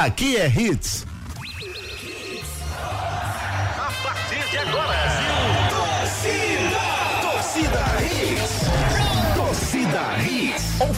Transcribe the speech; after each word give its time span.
Aqui 0.00 0.34
é 0.38 0.48
Hits. 0.48 1.09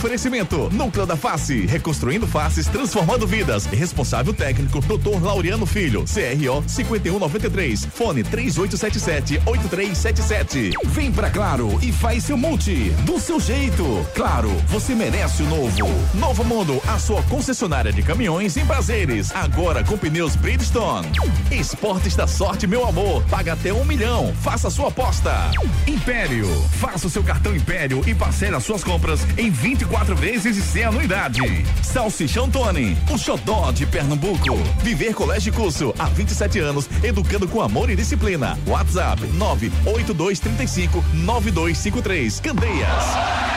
Oferecimento 0.02 0.68
Núcleo 0.72 1.06
da 1.06 1.16
Face, 1.16 1.64
reconstruindo 1.64 2.26
faces, 2.26 2.66
transformando 2.66 3.24
vidas. 3.24 3.66
Responsável 3.66 4.34
técnico 4.34 4.80
Dr. 4.80 5.22
Laureano 5.22 5.64
Filho, 5.64 6.04
CRO 6.04 6.64
5193, 6.66 7.84
fone 7.84 8.24
3877-8377. 8.24 10.72
Vem 10.86 11.12
pra 11.12 11.30
Claro 11.30 11.78
e 11.80 11.92
faz 11.92 12.24
seu 12.24 12.36
multi, 12.36 12.90
do 13.04 13.20
seu 13.20 13.38
jeito. 13.38 14.04
Claro, 14.12 14.50
você 14.66 14.92
merece 14.92 15.44
o 15.44 15.46
novo. 15.46 15.88
Novo 16.14 16.42
Mundo, 16.42 16.82
a 16.88 16.98
sua 16.98 17.22
concessionária 17.22 17.92
de 17.92 18.02
caminhões 18.02 18.56
em 18.56 18.66
prazeres, 18.66 19.32
agora 19.32 19.84
com 19.84 19.96
pneus 19.96 20.34
Bridgestone. 20.34 21.12
Esportes 21.52 22.16
da 22.16 22.26
sorte, 22.26 22.66
meu 22.66 22.84
amor, 22.84 23.22
paga 23.30 23.52
até 23.52 23.72
um 23.72 23.84
milhão, 23.84 24.34
faça 24.42 24.68
sua 24.68 24.88
aposta. 24.88 25.52
Império, 25.86 26.48
faça 26.80 27.06
o 27.06 27.10
seu 27.10 27.22
cartão 27.22 27.54
Império 27.54 28.02
e 28.04 28.16
parcele 28.16 28.56
as 28.56 28.64
suas 28.64 28.82
compras 28.82 29.20
em 29.38 29.48
24 29.48 29.91
vezes 30.22 30.56
e 30.56 30.62
sem 30.62 30.84
anuidade. 30.84 31.40
Salsichão 31.82 32.50
Tony, 32.50 32.96
o 33.12 33.18
xodó 33.18 33.70
de 33.72 33.84
Pernambuco. 33.84 34.56
Viver 34.82 35.14
Colégio 35.14 35.52
e 35.52 35.56
Curso, 35.56 35.94
há 35.98 36.06
27 36.06 36.58
anos, 36.58 36.88
educando 37.02 37.46
com 37.46 37.60
amor 37.60 37.90
e 37.90 37.96
disciplina. 37.96 38.58
WhatsApp 38.66 39.22
98235 39.34 41.04
9253. 41.14 42.40
Candeias. 42.40 43.04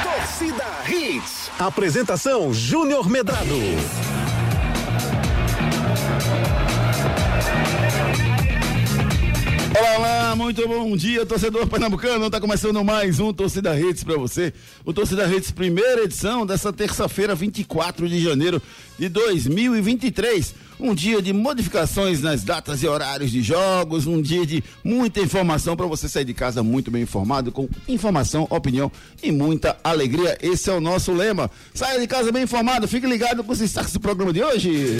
Torcida 0.04 0.66
Hits. 0.88 1.52
Apresentação 1.58 2.54
Júnior 2.54 3.10
Medrado. 3.10 3.56
Olá, 9.78 9.98
olá, 9.98 10.36
muito 10.38 10.66
bom 10.66 10.96
dia, 10.96 11.26
torcedor 11.26 11.68
pernambucano. 11.68 12.30
Tá 12.30 12.40
começando 12.40 12.82
mais 12.82 13.20
um 13.20 13.34
Torcida 13.34 13.74
Redes 13.74 14.06
para 14.06 14.16
você. 14.16 14.54
O 14.86 14.94
Torcida 14.94 15.28
Redes, 15.28 15.52
primeira 15.52 16.04
edição 16.06 16.46
dessa 16.46 16.72
terça-feira, 16.72 17.36
24 17.36 18.08
de 18.08 18.24
janeiro 18.24 18.62
de 18.98 19.10
2023. 19.10 20.56
Um 20.80 20.96
dia 20.96 21.22
de 21.22 21.34
modificações 21.34 22.22
nas 22.22 22.42
datas 22.42 22.84
e 22.84 22.88
horários 22.88 23.30
de 23.30 23.42
jogos, 23.42 24.08
um 24.08 24.22
dia 24.22 24.46
de 24.46 24.64
muita 24.82 25.20
informação 25.20 25.76
para 25.76 25.86
você 25.88 26.08
sair 26.08 26.26
de 26.26 26.34
casa 26.34 26.64
muito 26.64 26.90
bem 26.90 27.04
informado, 27.04 27.52
com 27.52 27.68
informação, 27.86 28.48
opinião 28.50 28.90
e 29.22 29.30
muita 29.30 29.76
alegria. 29.84 30.38
Esse 30.42 30.70
é 30.70 30.74
o 30.74 30.80
nosso 30.80 31.12
lema. 31.12 31.52
Saia 31.74 32.00
de 32.00 32.08
casa 32.08 32.32
bem 32.32 32.44
informado, 32.44 32.88
fique 32.88 33.06
ligado 33.06 33.44
com 33.44 33.52
os 33.52 33.60
destaques 33.60 33.92
do 33.92 34.00
programa 34.00 34.32
de 34.32 34.42
hoje. 34.42 35.00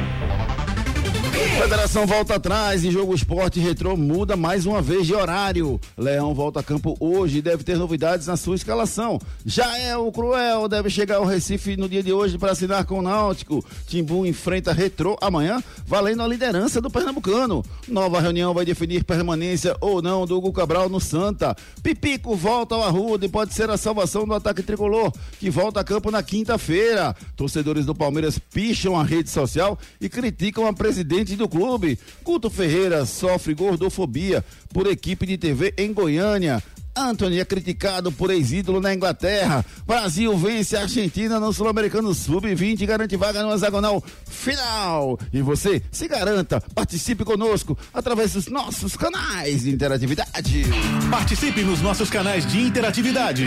Federação 1.57 2.07
volta 2.07 2.35
atrás 2.35 2.83
e 2.83 2.91
Jogo 2.91 3.13
Esporte 3.13 3.59
Retrô 3.59 3.95
muda 3.95 4.35
mais 4.35 4.65
uma 4.65 4.81
vez 4.81 5.05
de 5.05 5.13
horário. 5.13 5.79
Leão 5.97 6.33
volta 6.33 6.59
a 6.59 6.63
campo 6.63 6.97
hoje 6.99 7.37
e 7.37 7.41
deve 7.41 7.63
ter 7.63 7.77
novidades 7.77 8.27
na 8.27 8.35
sua 8.35 8.55
escalação. 8.55 9.19
Já 9.45 9.77
é 9.77 9.95
o 9.95 10.11
Cruel, 10.11 10.67
deve 10.67 10.89
chegar 10.89 11.17
ao 11.17 11.25
Recife 11.25 11.77
no 11.77 11.87
dia 11.87 12.01
de 12.01 12.11
hoje 12.11 12.37
para 12.37 12.51
assinar 12.51 12.85
com 12.85 12.99
o 12.99 13.01
Náutico. 13.01 13.63
Timbu 13.87 14.25
enfrenta 14.25 14.73
Retrô 14.73 15.17
amanhã, 15.21 15.61
valendo 15.85 16.23
a 16.23 16.27
liderança 16.27 16.81
do 16.81 16.89
Pernambucano. 16.89 17.63
Nova 17.87 18.19
reunião 18.19 18.53
vai 18.53 18.65
definir 18.65 19.03
permanência 19.03 19.75
ou 19.79 20.01
não 20.01 20.25
do 20.25 20.37
Hugo 20.37 20.51
Cabral 20.51 20.89
no 20.89 20.99
Santa. 20.99 21.55
Pipico 21.83 22.35
volta 22.35 22.75
ao 22.75 22.83
Arruda 22.83 23.25
e 23.25 23.29
pode 23.29 23.53
ser 23.53 23.69
a 23.69 23.77
salvação 23.77 24.25
do 24.25 24.33
ataque 24.33 24.63
tricolor, 24.63 25.11
que 25.39 25.49
volta 25.49 25.79
a 25.81 25.83
campo 25.83 26.09
na 26.09 26.23
quinta-feira. 26.23 27.15
Torcedores 27.35 27.85
do 27.85 27.93
Palmeiras 27.93 28.39
picham 28.39 28.99
a 28.99 29.03
rede 29.03 29.29
social 29.29 29.77
e 29.99 30.09
criticam 30.09 30.65
a 30.65 30.73
presidente 30.73 31.35
do 31.35 31.40
clube. 31.47 31.97
Guto 32.23 32.49
Ferreira 32.49 33.05
sofre 33.05 33.53
gordofobia 33.53 34.43
por 34.73 34.87
equipe 34.87 35.25
de 35.25 35.37
TV 35.37 35.73
em 35.77 35.93
Goiânia. 35.93 36.61
Anthony 36.95 37.39
é 37.39 37.45
criticado 37.45 38.11
por 38.11 38.29
ex-ídolo 38.29 38.79
na 38.81 38.93
Inglaterra. 38.93 39.65
Brasil 39.87 40.37
vence 40.37 40.75
a 40.75 40.81
Argentina 40.81 41.39
no 41.39 41.53
Sul-Americano 41.53 42.13
Sub-20 42.13 42.81
e 42.81 42.85
garante 42.85 43.15
vaga 43.15 43.41
no 43.43 43.53
hexagonal 43.53 44.03
final. 44.25 45.17
E 45.31 45.41
você 45.41 45.81
se 45.91 46.05
garanta, 46.07 46.59
participe 46.75 47.23
conosco 47.23 47.77
através 47.93 48.33
dos 48.33 48.47
nossos 48.47 48.97
canais 48.97 49.63
de 49.63 49.71
interatividade. 49.71 50.65
Participe 51.09 51.61
nos 51.61 51.81
nossos 51.81 52.09
canais 52.09 52.45
de 52.45 52.59
interatividade. 52.61 53.45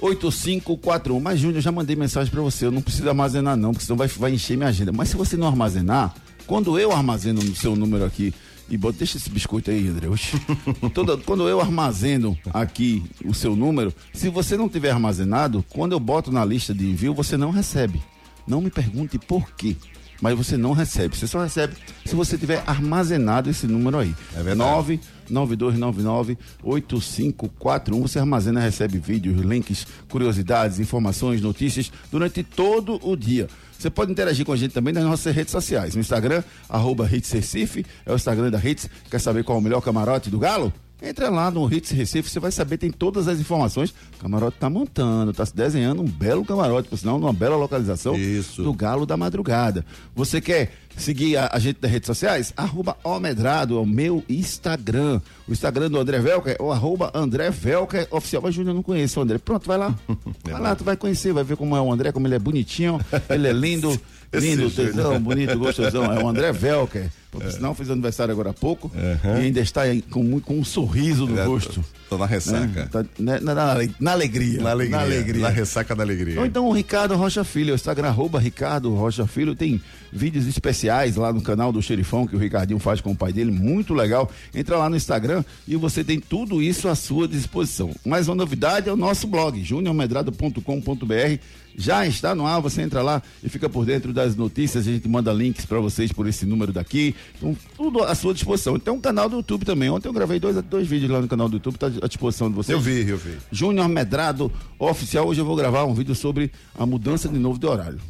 8541. 0.00 1.20
Mas, 1.20 1.40
Júnior, 1.40 1.56
eu 1.56 1.62
já 1.62 1.72
mandei 1.72 1.96
mensagem 1.96 2.30
para 2.30 2.42
você. 2.42 2.66
Eu 2.66 2.70
não 2.70 2.82
preciso 2.82 3.08
armazenar, 3.08 3.56
não, 3.56 3.72
porque 3.72 3.84
senão 3.84 3.96
vai, 3.96 4.08
vai 4.08 4.32
encher 4.32 4.56
minha 4.56 4.68
agenda. 4.68 4.92
Mas 4.92 5.08
se 5.08 5.16
você 5.16 5.36
não 5.36 5.46
armazenar, 5.46 6.14
quando 6.46 6.78
eu 6.78 6.92
armazeno 6.92 7.42
no 7.42 7.56
seu 7.56 7.74
número 7.74 8.04
aqui, 8.04 8.32
e 8.68 8.76
bota, 8.76 8.98
deixa 8.98 9.16
esse 9.16 9.30
biscoito 9.30 9.70
aí, 9.70 9.86
André. 9.86 10.08
Toda, 10.92 11.16
quando 11.16 11.48
eu 11.48 11.60
armazeno 11.60 12.36
aqui 12.52 13.02
o 13.24 13.32
seu 13.32 13.54
número, 13.54 13.94
se 14.12 14.28
você 14.28 14.56
não 14.56 14.68
tiver 14.68 14.90
armazenado, 14.90 15.64
quando 15.68 15.92
eu 15.92 16.00
boto 16.00 16.32
na 16.32 16.44
lista 16.44 16.74
de 16.74 16.86
envio, 16.86 17.14
você 17.14 17.36
não 17.36 17.50
recebe. 17.50 18.02
Não 18.46 18.60
me 18.60 18.70
pergunte 18.70 19.18
por 19.18 19.50
quê. 19.52 19.76
Mas 20.20 20.36
você 20.36 20.56
não 20.56 20.72
recebe. 20.72 21.16
Você 21.16 21.26
só 21.26 21.42
recebe 21.42 21.74
se 22.04 22.14
você 22.14 22.38
tiver 22.38 22.62
armazenado 22.66 23.48
esse 23.50 23.66
número 23.66 23.98
aí. 23.98 24.14
É 24.34 24.42
verdade. 24.42 25.00
992998541. 25.30 28.02
Você 28.02 28.18
armazena, 28.18 28.60
recebe 28.60 28.98
vídeos, 28.98 29.40
links, 29.40 29.86
curiosidades, 30.08 30.80
informações, 30.80 31.40
notícias 31.40 31.92
durante 32.10 32.42
todo 32.42 32.98
o 33.02 33.16
dia. 33.16 33.48
Você 33.78 33.90
pode 33.90 34.10
interagir 34.10 34.46
com 34.46 34.52
a 34.52 34.56
gente 34.56 34.72
também 34.72 34.94
nas 34.94 35.04
nossas 35.04 35.34
redes 35.34 35.52
sociais. 35.52 35.94
No 35.94 36.00
Instagram, 36.00 36.42
arroba 36.68 37.08
Hits 37.12 37.30
Recife, 37.32 37.84
é 38.06 38.12
o 38.12 38.16
Instagram 38.16 38.50
da 38.50 38.58
Hits. 38.58 38.88
Quer 39.10 39.20
saber 39.20 39.44
qual 39.44 39.58
é 39.58 39.60
o 39.60 39.64
melhor 39.64 39.82
camarote 39.82 40.30
do 40.30 40.38
Galo? 40.38 40.72
Entra 41.00 41.28
lá 41.28 41.50
no 41.50 41.70
Hits 41.72 41.90
Recife, 41.90 42.30
você 42.30 42.40
vai 42.40 42.50
saber, 42.50 42.78
tem 42.78 42.90
todas 42.90 43.28
as 43.28 43.38
informações. 43.38 43.90
O 43.90 44.22
camarote 44.22 44.56
tá 44.58 44.70
montando, 44.70 45.32
tá 45.32 45.44
se 45.44 45.54
desenhando 45.54 46.00
um 46.00 46.06
belo 46.06 46.42
camarote, 46.42 46.88
por 46.88 46.96
sinal, 46.96 47.18
numa 47.18 47.34
bela 47.34 47.54
localização 47.54 48.16
Isso. 48.16 48.62
do 48.62 48.72
Galo 48.72 49.04
da 49.04 49.14
Madrugada. 49.14 49.84
Você 50.14 50.40
quer 50.40 50.72
seguir 50.96 51.36
a, 51.36 51.50
a 51.52 51.58
gente 51.58 51.78
nas 51.82 51.90
redes 51.90 52.06
sociais? 52.06 52.54
Arroba 52.56 52.96
Omedrado, 53.04 53.76
é 53.76 53.80
o 53.80 53.84
meu 53.84 54.24
Instagram. 54.26 55.20
O 55.46 55.52
Instagram 55.52 55.90
do 55.90 55.98
André 55.98 56.18
Velker 56.18 56.56
é 56.58 56.62
o 56.62 56.72
arroba 56.72 57.10
André 57.14 57.50
Velker 57.50 58.08
oficial. 58.10 58.42
Mas 58.42 58.54
Júnior, 58.54 58.70
eu 58.70 58.76
não 58.76 58.82
conheço 58.82 59.20
o 59.20 59.22
André. 59.22 59.36
Pronto, 59.36 59.66
vai 59.66 59.76
lá. 59.76 59.94
Vai 60.42 60.60
lá, 60.60 60.74
tu 60.74 60.84
vai 60.84 60.96
conhecer, 60.96 61.32
vai 61.32 61.44
ver 61.44 61.56
como 61.56 61.76
é 61.76 61.80
o 61.80 61.92
André, 61.92 62.12
como 62.12 62.26
ele 62.26 62.36
é 62.36 62.38
bonitinho, 62.38 63.00
ele 63.28 63.48
é 63.48 63.52
lindo. 63.52 64.00
Lindo, 64.32 64.70
tesão, 64.70 65.20
bonito, 65.20 65.58
gostosão. 65.58 66.12
É 66.12 66.22
o 66.22 66.28
André 66.28 66.52
Velker. 66.52 67.08
Porque 67.30 67.50
senão 67.50 67.74
fez 67.74 67.90
aniversário 67.90 68.32
agora 68.32 68.48
há 68.48 68.54
pouco 68.54 68.90
Aham. 68.96 69.40
e 69.40 69.44
ainda 69.46 69.60
está 69.60 69.82
com, 70.10 70.40
com 70.40 70.58
um 70.58 70.64
sorriso 70.64 71.26
no 71.26 71.38
É, 71.38 71.44
rosto. 71.44 71.84
Tô 72.08 72.16
na 72.16 72.24
ressaca. 72.24 72.66
Né? 72.66 72.88
Tá- 72.90 73.04
né, 73.18 73.38
na, 73.42 73.54
na- 73.54 73.74
na 74.00 74.12
alegria. 74.12 74.62
Na 74.62 74.70
alegria. 74.70 74.96
Na 74.96 75.02
alegria. 75.02 75.42
Na 75.42 75.48
ressaca 75.50 75.94
da 75.94 76.02
alegria. 76.02 76.40
Ou 76.40 76.46
então 76.46 76.66
o 76.66 76.72
Ricardo 76.72 77.14
Rocha 77.14 77.44
Filho, 77.44 77.72
o 77.72 77.74
Instagram 77.74 78.08
arroba 78.08 78.38
Ricardo 78.40 78.94
Rocha 78.94 79.26
Filho, 79.26 79.54
tem 79.54 79.82
vídeos 80.10 80.46
especiais 80.46 81.16
lá 81.16 81.30
no 81.30 81.42
canal 81.42 81.72
do 81.72 81.82
Xerifão 81.82 82.26
que 82.26 82.34
o 82.34 82.38
Ricardinho 82.38 82.78
faz 82.78 83.02
com 83.02 83.10
o 83.10 83.16
pai 83.16 83.34
dele, 83.34 83.50
muito 83.50 83.92
legal. 83.92 84.30
Entra 84.54 84.78
lá 84.78 84.88
no 84.88 84.96
Instagram 84.96 85.44
e 85.68 85.76
você 85.76 86.02
tem 86.02 86.18
tudo 86.18 86.62
isso 86.62 86.88
à 86.88 86.94
sua 86.94 87.28
disposição. 87.28 87.90
Mais 88.06 88.28
uma 88.28 88.34
novidade 88.36 88.88
é 88.88 88.92
o 88.92 88.96
nosso 88.96 89.26
blog, 89.26 89.62
juniormedrado.com.br. 89.62 91.38
Já 91.78 92.06
está 92.06 92.34
no 92.34 92.46
ar, 92.46 92.58
você 92.60 92.80
entra 92.80 93.02
lá 93.02 93.22
e 93.44 93.50
fica 93.50 93.68
por 93.68 93.84
dentro 93.84 94.12
das 94.12 94.34
notícias, 94.34 94.88
a 94.88 94.90
gente 94.90 95.06
manda 95.06 95.30
links 95.32 95.66
para 95.66 95.78
vocês 95.78 96.10
por 96.10 96.26
esse 96.26 96.46
número 96.46 96.72
daqui. 96.72 97.14
Então, 97.36 97.54
tudo 97.76 98.02
à 98.02 98.14
sua 98.14 98.32
disposição. 98.32 98.78
Tem 98.78 98.92
um 98.92 99.00
canal 99.00 99.28
do 99.28 99.36
YouTube 99.36 99.66
também. 99.66 99.90
Ontem 99.90 100.08
eu 100.08 100.12
gravei 100.12 100.40
dois, 100.40 100.56
dois 100.62 100.88
vídeos 100.88 101.10
lá 101.10 101.20
no 101.20 101.28
canal 101.28 101.48
do 101.48 101.56
YouTube, 101.56 101.74
está 101.74 101.88
à 101.88 102.08
disposição 102.08 102.48
de 102.48 102.56
vocês. 102.56 102.74
Eu 102.74 102.80
vi, 102.80 103.06
eu 103.06 103.18
vi. 103.18 103.36
Júnior 103.52 103.88
Medrado 103.88 104.50
Oficial. 104.78 105.28
Hoje 105.28 105.40
eu 105.40 105.44
vou 105.44 105.54
gravar 105.54 105.84
um 105.84 105.92
vídeo 105.92 106.14
sobre 106.14 106.50
a 106.74 106.86
mudança 106.86 107.28
de 107.28 107.38
novo 107.38 107.58
de 107.58 107.66
horário. 107.66 108.00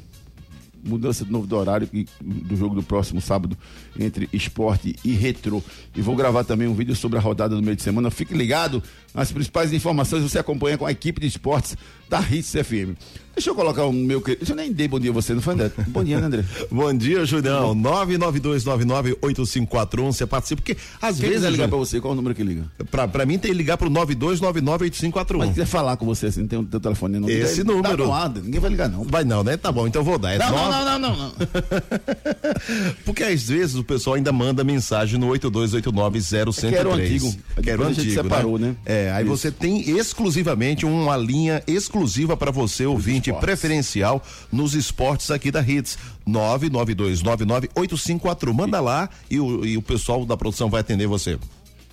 mudança 0.86 1.24
de 1.24 1.32
novo 1.32 1.46
do 1.46 1.56
horário 1.56 1.88
do 2.22 2.56
jogo 2.56 2.74
do 2.74 2.82
próximo 2.82 3.20
sábado 3.20 3.56
entre 3.98 4.28
esporte 4.32 4.96
e 5.04 5.12
retrô. 5.12 5.62
E 5.94 6.00
vou 6.00 6.14
gravar 6.16 6.44
também 6.44 6.68
um 6.68 6.74
vídeo 6.74 6.94
sobre 6.94 7.18
a 7.18 7.20
rodada 7.20 7.56
do 7.56 7.62
meio 7.62 7.76
de 7.76 7.82
semana. 7.82 8.10
Fique 8.10 8.34
ligado 8.34 8.82
nas 9.14 9.32
principais 9.32 9.72
informações, 9.72 10.22
você 10.22 10.38
acompanha 10.38 10.78
com 10.78 10.86
a 10.86 10.92
equipe 10.92 11.20
de 11.20 11.26
esportes 11.26 11.76
da 12.08 12.20
Hits 12.20 12.52
FM. 12.52 12.96
Deixa 13.36 13.50
eu 13.50 13.54
colocar 13.54 13.84
o 13.84 13.92
meu 13.92 14.22
querido. 14.22 14.46
Deixa 14.46 14.54
eu 14.54 14.56
nem 14.56 14.72
dei 14.72 14.88
bom 14.88 14.98
dia 14.98 15.10
a 15.10 15.12
você, 15.12 15.34
não 15.34 15.42
foi, 15.42 15.52
André? 15.52 15.70
Bom 15.88 16.02
dia, 16.02 16.18
né, 16.18 16.26
André? 16.26 16.42
bom 16.72 16.90
dia, 16.94 17.26
Julião. 17.26 17.76
992998541. 17.76 20.06
Você 20.06 20.26
participa, 20.26 20.62
porque 20.62 20.74
às 21.02 21.20
Quem 21.20 21.28
vezes. 21.28 21.50
ligar 21.50 21.68
pra 21.68 21.76
você, 21.76 22.00
qual 22.00 22.12
é 22.12 22.14
o 22.14 22.16
número 22.16 22.34
que 22.34 22.42
liga? 22.42 22.64
Pra, 22.90 23.06
pra 23.06 23.26
mim 23.26 23.36
tem 23.36 23.50
que 23.50 23.56
ligar 23.58 23.76
pro 23.76 23.90
92998541. 23.90 25.36
Mas 25.36 25.50
quiser 25.50 25.66
falar 25.66 25.98
com 25.98 26.06
você, 26.06 26.28
assim, 26.28 26.40
não 26.40 26.48
tem 26.48 26.58
o 26.58 26.64
teu 26.64 26.80
telefone, 26.80 27.18
não. 27.18 27.28
Esse 27.28 27.62
número. 27.62 27.82
Tá 27.82 27.96
doado, 27.96 28.40
ninguém 28.42 28.58
vai 28.58 28.70
ligar, 28.70 28.88
não. 28.88 29.04
Vai 29.04 29.22
não, 29.22 29.44
né? 29.44 29.58
Tá 29.58 29.70
bom, 29.70 29.86
então 29.86 30.02
vou 30.02 30.18
dar. 30.18 30.32
É 30.32 30.38
não, 30.38 30.48
nove... 30.48 30.70
não, 30.70 30.84
não, 30.84 30.98
não, 30.98 31.16
não, 31.16 31.28
não. 31.28 31.34
porque 33.04 33.22
às 33.22 33.42
vezes 33.42 33.76
o 33.76 33.84
pessoal 33.84 34.16
ainda 34.16 34.32
manda 34.32 34.64
mensagem 34.64 35.20
no 35.20 35.28
82890103. 35.28 36.64
É 36.64 36.70
que 36.70 36.74
era 36.74 36.88
o 36.88 36.92
antigo. 36.94 37.34
Que 37.62 37.70
era 37.70 37.82
o 37.82 37.84
antigo, 37.84 38.12
separou, 38.12 38.58
né? 38.58 38.68
né? 38.68 38.76
É, 38.86 39.12
aí 39.12 39.26
Isso. 39.26 39.36
você 39.36 39.50
tem 39.50 39.90
exclusivamente 39.90 40.86
uma 40.86 41.18
linha 41.18 41.62
exclusiva 41.66 41.95
para 42.36 42.50
você, 42.50 42.86
ouvinte 42.86 43.32
preferencial 43.32 44.22
nos 44.52 44.74
esportes 44.74 45.30
aqui 45.30 45.50
da 45.50 45.60
Hits. 45.60 45.98
992998541. 46.28 48.52
Manda 48.52 48.80
lá 48.80 49.08
e 49.30 49.38
o, 49.38 49.64
e 49.64 49.76
o 49.76 49.82
pessoal 49.82 50.26
da 50.26 50.36
produção 50.36 50.68
vai 50.68 50.80
atender 50.80 51.06
você. 51.06 51.38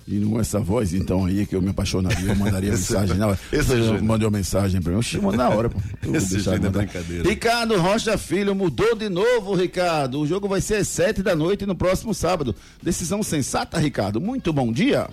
E 0.06 0.20
com 0.20 0.38
essa 0.38 0.60
voz, 0.60 0.92
então, 0.92 1.24
aí 1.24 1.46
que 1.46 1.56
eu 1.56 1.62
me 1.62 1.70
apaixonaria, 1.70 2.28
eu 2.28 2.36
mandaria 2.36 2.72
mensagem. 2.72 3.16
Não, 3.16 3.34
esse 3.50 3.74
mandou 4.02 4.30
mensagem 4.30 4.82
pra 4.82 4.92
mim, 4.92 4.98
eu 4.98 5.02
chamo 5.02 5.32
na 5.32 5.48
hora. 5.48 5.70
Esse 6.12 6.40
jeito 6.40 6.66
é 6.66 6.70
brincadeira. 6.70 7.26
Ricardo 7.28 7.80
Rocha 7.80 8.18
Filho 8.18 8.54
mudou 8.54 8.94
de 8.94 9.08
novo, 9.08 9.54
Ricardo. 9.54 10.20
O 10.20 10.26
jogo 10.26 10.46
vai 10.46 10.60
ser 10.60 10.76
às 10.76 10.88
sete 10.88 11.22
da 11.22 11.34
noite 11.34 11.64
no 11.64 11.74
próximo 11.74 12.12
sábado. 12.12 12.54
Decisão 12.82 13.22
sensata, 13.22 13.78
Ricardo. 13.78 14.20
Muito 14.20 14.52
bom 14.52 14.70
dia. 14.70 15.08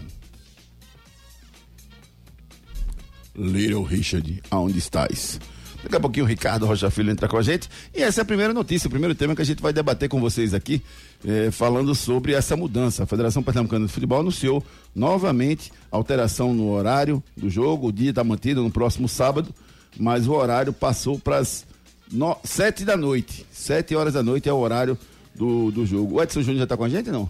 Little 3.42 3.84
Richard, 3.84 4.42
aonde 4.52 4.78
estás? 4.78 5.40
Daqui 5.84 5.96
a 5.96 6.00
pouquinho 6.00 6.26
o 6.26 6.30
Ricardo 6.30 6.68
Rocha 6.68 6.92
Filho 6.92 7.10
entra 7.10 7.28
com 7.28 7.38
a 7.38 7.42
gente. 7.42 7.68
E 7.94 8.04
essa 8.04 8.22
é 8.22 8.24
a 8.24 8.26
primeira 8.26 8.54
notícia, 8.54 8.88
o 8.88 8.90
primeiro 8.90 9.16
tema 9.16 9.36
que 9.36 9.42
a 9.42 9.46
gente 9.46 9.62
vai 9.62 9.74
debater 9.74 10.08
com 10.08 10.22
vocês 10.22 10.54
aqui, 10.54 10.82
eh, 11.26 11.50
falando 11.50 11.96
sobre 11.96 12.34
essa 12.34 12.56
mudança. 12.56 13.04
A 13.04 13.06
Federação 13.08 13.42
Pernambucana 13.42 13.88
de 13.88 13.92
Futebol 13.92 14.20
anunciou 14.20 14.64
novamente 14.94 15.72
alteração 15.90 16.54
no 16.54 16.70
horário 16.70 17.24
do 17.36 17.50
jogo. 17.50 17.88
O 17.88 17.92
dia 17.92 18.12
está 18.12 18.24
mantido 18.24 18.62
no 18.62 18.70
próximo 18.70 19.10
sábado, 19.10 19.50
mas 20.00 20.28
o 20.28 20.34
horário 20.34 20.72
passou 20.72 21.18
para 21.18 21.38
as 21.38 21.66
no... 22.12 22.38
sete 22.44 22.86
da 22.86 22.96
noite. 22.96 23.44
Sete 23.52 23.96
horas 23.96 24.14
da 24.14 24.22
noite 24.22 24.48
é 24.48 24.54
o 24.54 24.58
horário 24.58 24.96
do, 25.34 25.72
do 25.72 25.84
jogo. 25.84 26.18
O 26.18 26.22
Edson 26.22 26.42
Júnior 26.42 26.60
já 26.60 26.64
está 26.66 26.78
com 26.78 26.84
a 26.84 26.90
gente, 26.90 27.10
não? 27.10 27.28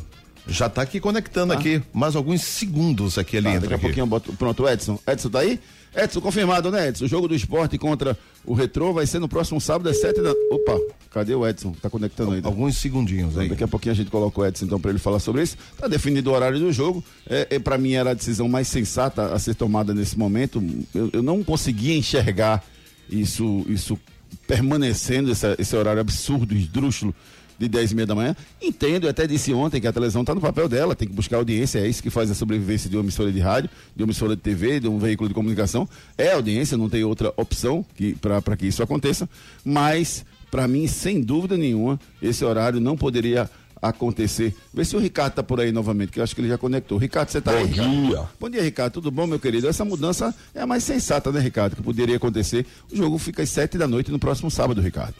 Já 0.48 0.68
está 0.68 0.82
aqui 0.82 1.00
conectando 1.00 1.54
ah. 1.54 1.56
aqui, 1.56 1.82
mais 1.94 2.16
alguns 2.16 2.42
segundos 2.42 3.18
aqui 3.18 3.38
ele 3.38 3.46
tá, 3.46 3.50
entra. 3.52 3.62
Daqui 3.62 3.74
a 3.74 3.76
aqui. 3.78 3.86
pouquinho 3.86 4.04
eu 4.04 4.08
boto. 4.08 4.34
Pronto, 4.34 4.68
Edson. 4.68 5.00
Edson 5.08 5.30
tá 5.30 5.40
aí? 5.40 5.60
Edson, 5.96 6.22
confirmado, 6.22 6.72
né, 6.72 6.88
Edson? 6.88 7.06
O 7.06 7.08
jogo 7.08 7.28
do 7.28 7.36
esporte 7.36 7.78
contra 7.78 8.18
o 8.46 8.54
Retrô 8.54 8.94
vai 8.94 9.06
ser 9.06 9.20
no 9.20 9.28
próximo 9.28 9.60
sábado 9.60 9.90
às 9.90 10.00
sete 10.00 10.22
da. 10.22 10.32
Opa, 10.50 10.80
cadê 11.12 11.36
o 11.36 11.48
Edson? 11.48 11.74
Tá 11.74 11.90
conectando 11.90 12.32
aí. 12.32 12.42
Alguns 12.44 12.78
segundinhos 12.78 13.38
aí. 13.38 13.50
Daqui 13.50 13.64
a 13.64 13.68
pouquinho 13.68 13.92
a 13.92 13.96
gente 13.96 14.10
coloca 14.10 14.40
o 14.40 14.46
Edson 14.46 14.66
então 14.66 14.80
para 14.80 14.92
ele 14.92 15.00
falar 15.00 15.20
sobre 15.20 15.44
isso. 15.44 15.58
Tá 15.78 15.88
definido 15.88 16.32
o 16.32 16.34
horário 16.34 16.60
do 16.60 16.72
jogo. 16.72 17.04
É, 17.30 17.48
é 17.52 17.60
para 17.60 17.78
mim 17.78 17.94
era 17.94 18.12
a 18.12 18.14
decisão 18.14 18.48
mais 18.48 18.68
sensata 18.68 19.34
a 19.34 19.40
ser 19.40 19.54
tomada 19.56 19.94
nesse 19.94 20.18
momento. 20.18 20.64
Eu, 20.96 21.10
eu 21.14 21.24
não 21.24 21.44
conseguia 21.44 21.96
enxergar 21.96 22.64
isso, 23.10 23.66
isso 23.68 24.00
permanecendo, 24.48 25.30
essa, 25.32 25.56
esse 25.60 25.76
horário 25.76 26.00
absurdo, 26.00 26.56
esdrúxulo 26.56 27.14
de 27.62 27.70
10 27.70 27.92
e 27.92 27.96
meia 27.96 28.08
da 28.08 28.16
manhã. 28.16 28.36
Entendo, 28.60 29.06
eu 29.06 29.12
até 29.12 29.28
disse 29.28 29.54
ontem 29.54 29.80
que 29.80 29.86
a 29.86 29.94
televisão 29.94 30.22
está 30.22 30.34
no 30.34 30.42
papel 30.42 30.68
dela, 30.68 30.96
tem 30.96 31.08
que 31.08 31.14
buscar 31.14 31.38
audiência, 31.38 31.80
é 31.80 31.88
isso 31.88 32.02
que 32.02 32.10
faz 32.10 32.32
a 32.32 32.34
sobrevivência 32.34 32.90
de 32.90 32.98
uma 32.98 33.04
emissora 33.04 33.32
de 33.32 33.40
rádio, 33.40 33.70
de 33.96 34.02
uma 34.02 34.08
emissora 34.08 34.36
de 34.36 34.42
TV, 34.42 34.80
de 34.80 34.88
um 34.88 34.98
veículo 34.98 35.30
de 35.30 35.36
comunicação. 35.36 35.88
É 36.18 36.32
audiência, 36.34 36.76
não 36.76 36.90
tem 36.90 37.04
outra 37.04 37.32
opção 37.38 37.86
que, 37.96 38.16
para 38.16 38.58
que 38.58 38.66
isso 38.66 38.82
aconteça. 38.82 39.30
Mas, 39.64 40.26
para 40.50 40.68
mim, 40.68 40.88
sem 40.88 41.22
dúvida 41.22 41.56
nenhuma, 41.56 42.00
esse 42.20 42.44
horário 42.44 42.80
não 42.80 42.98
poderia 42.98 43.48
acontecer. 43.80 44.56
Vê 44.74 44.84
se 44.84 44.96
o 44.96 45.00
Ricardo 45.00 45.32
está 45.32 45.44
por 45.44 45.60
aí 45.60 45.72
novamente, 45.72 46.12
que 46.12 46.20
eu 46.20 46.24
acho 46.24 46.34
que 46.34 46.42
ele 46.42 46.48
já 46.48 46.58
conectou. 46.58 46.98
Ricardo, 46.98 47.30
você 47.30 47.38
está 47.38 47.52
aí? 47.52 47.68
Bom 47.68 48.08
dia. 48.08 48.24
Bom 48.40 48.50
dia, 48.50 48.62
Ricardo. 48.62 48.94
Tudo 48.94 49.12
bom, 49.12 49.28
meu 49.28 49.40
querido? 49.40 49.68
Essa 49.68 49.86
mudança 49.86 50.34
é 50.54 50.62
a 50.62 50.68
mais 50.68 50.84
sensata, 50.84 51.32
né, 51.32 51.40
Ricardo? 51.40 51.76
Que 51.76 51.82
poderia 51.82 52.16
acontecer. 52.16 52.66
O 52.92 52.96
jogo 52.96 53.18
fica 53.18 53.44
às 53.44 53.50
sete 53.50 53.78
da 53.78 53.88
noite 53.88 54.12
no 54.12 54.20
próximo 54.20 54.50
sábado, 54.52 54.82
Ricardo. 54.82 55.16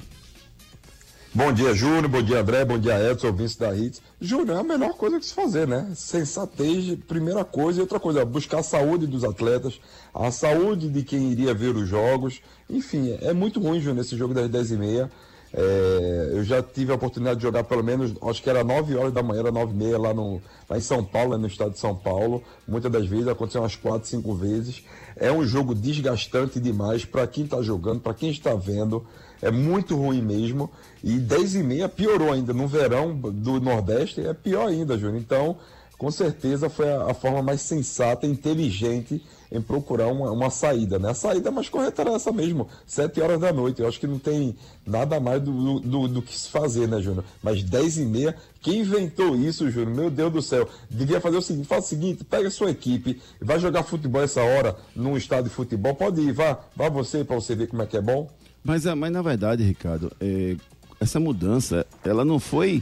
Bom 1.34 1.54
dia, 1.54 1.74
Júnior. 1.74 2.10
Bom 2.10 2.22
dia, 2.22 2.42
André. 2.42 2.66
Bom 2.66 2.78
dia, 2.78 3.10
Edson, 3.10 3.28
ouvintes 3.28 3.56
da 3.56 3.74
Hits. 3.74 4.02
Júnior, 4.20 4.58
é 4.58 4.60
a 4.60 4.64
melhor 4.66 4.92
coisa 4.96 5.18
que 5.18 5.26
se 5.26 5.34
fazer, 5.34 5.66
né? 5.66 5.90
Sensatez, 5.96 6.98
primeira 7.08 7.46
coisa. 7.46 7.80
E 7.80 7.82
outra 7.82 8.02
coisa, 8.02 8.26
buscar 8.26 8.60
a 8.60 8.64
saúde 8.64 9.08
dos 9.08 9.24
atletas, 9.24 9.80
a 10.14 10.30
saúde 10.30 10.90
de 10.90 11.04
quem 11.04 11.32
iria 11.32 11.54
ver 11.54 11.74
os 11.74 11.88
jogos. 11.88 12.42
Enfim, 12.70 13.18
é 13.22 13.32
muito 13.32 13.62
ruim, 13.62 13.80
Júnior, 13.80 14.04
esse 14.04 14.18
jogo 14.18 14.34
das 14.34 14.50
10h30. 14.50 15.10
É, 15.54 16.32
eu 16.34 16.44
já 16.44 16.62
tive 16.62 16.92
a 16.92 16.96
oportunidade 16.96 17.38
de 17.38 17.44
jogar 17.44 17.64
pelo 17.64 17.84
menos, 17.84 18.14
acho 18.24 18.42
que 18.42 18.50
era 18.50 18.64
9 18.64 18.96
horas 18.96 19.14
da 19.14 19.22
manhã, 19.24 19.42
era 19.42 19.52
9 19.52 19.74
e 19.74 19.76
meia 19.76 19.98
lá, 19.98 20.14
no, 20.14 20.42
lá 20.70 20.78
em 20.78 20.82
São 20.82 21.04
Paulo, 21.04 21.38
no 21.38 21.48
estado 21.48 21.72
de 21.72 21.80
São 21.80 21.96
Paulo. 21.96 22.44
Muitas 22.68 22.92
das 22.92 23.06
vezes, 23.06 23.30
aconteceu 23.30 23.62
umas 23.62 23.76
4, 23.78 24.06
5 24.06 24.34
vezes. 24.36 24.84
É 25.16 25.32
um 25.32 25.46
jogo 25.46 25.74
desgastante 25.74 26.60
demais 26.60 27.06
para 27.06 27.26
quem 27.26 27.46
está 27.46 27.62
jogando, 27.62 28.02
para 28.02 28.14
quem 28.14 28.32
está 28.32 28.54
vendo. 28.54 29.06
É 29.42 29.50
muito 29.50 29.96
ruim 29.96 30.22
mesmo. 30.22 30.70
E 31.04 31.18
10 31.18 31.56
e 31.56 31.64
meia 31.64 31.90
piorou 31.90 32.32
ainda. 32.32 32.54
No 32.54 32.68
verão 32.68 33.16
do 33.16 33.60
Nordeste 33.60 34.22
é 34.22 34.34
pior 34.34 34.68
ainda, 34.68 34.98
Júnior. 34.98 35.20
Então, 35.20 35.58
com 36.02 36.10
certeza 36.10 36.68
foi 36.68 36.92
a, 36.92 37.12
a 37.12 37.14
forma 37.14 37.44
mais 37.44 37.62
sensata, 37.62 38.26
inteligente 38.26 39.22
em 39.52 39.62
procurar 39.62 40.08
uma, 40.08 40.32
uma, 40.32 40.50
saída, 40.50 40.98
né? 40.98 41.12
A 41.12 41.14
saída 41.14 41.52
mais 41.52 41.70
correta 41.70 42.02
era 42.02 42.14
essa 42.14 42.32
mesmo, 42.32 42.68
7 42.88 43.22
horas 43.22 43.40
da 43.40 43.54
noite. 43.54 43.82
Eu 43.82 43.88
acho 43.88 44.00
que 44.00 44.08
não 44.08 44.18
tem 44.18 44.56
nada 44.84 45.20
mais 45.20 45.42
do, 45.44 45.80
do, 45.80 46.08
do 46.08 46.22
que 46.24 46.36
se 46.36 46.50
fazer, 46.50 46.88
né, 46.88 47.00
Júnior? 47.02 47.24
Mas 47.44 47.62
10 47.62 47.98
e 47.98 48.06
meia, 48.06 48.36
quem 48.62 48.80
inventou 48.80 49.36
isso, 49.36 49.70
Júnior? 49.70 49.96
Meu 49.96 50.10
Deus 50.10 50.34
do 50.34 50.42
céu. 50.42 50.68
Devia 50.90 51.22
fazer 51.22 51.38
o 51.38 51.42
seguinte, 51.42 51.68
faz 51.68 51.86
o 51.86 51.88
seguinte, 51.90 52.24
pega 52.24 52.48
a 52.48 52.52
sua 52.52 52.72
equipe, 52.72 53.22
vai 53.40 53.60
jogar 53.60 53.84
futebol 53.84 54.24
essa 54.24 54.42
hora 54.42 54.76
num 54.96 55.16
estádio 55.18 55.50
de 55.50 55.56
futebol, 55.56 55.94
pode 55.94 56.20
ir, 56.22 56.32
vá, 56.32 56.58
vá 56.76 56.90
você 56.90 57.24
para 57.24 57.36
você 57.36 57.54
ver 57.54 57.68
como 57.68 57.82
é 57.82 57.86
que 57.86 57.98
é 57.98 58.02
bom. 58.02 58.28
Mas, 58.64 58.86
mas 58.86 59.12
na 59.12 59.22
verdade, 59.22 59.64
Ricardo, 59.64 60.12
é, 60.20 60.56
essa 61.00 61.20
mudança, 61.20 61.86
ela 62.04 62.24
não 62.24 62.40
foi, 62.40 62.82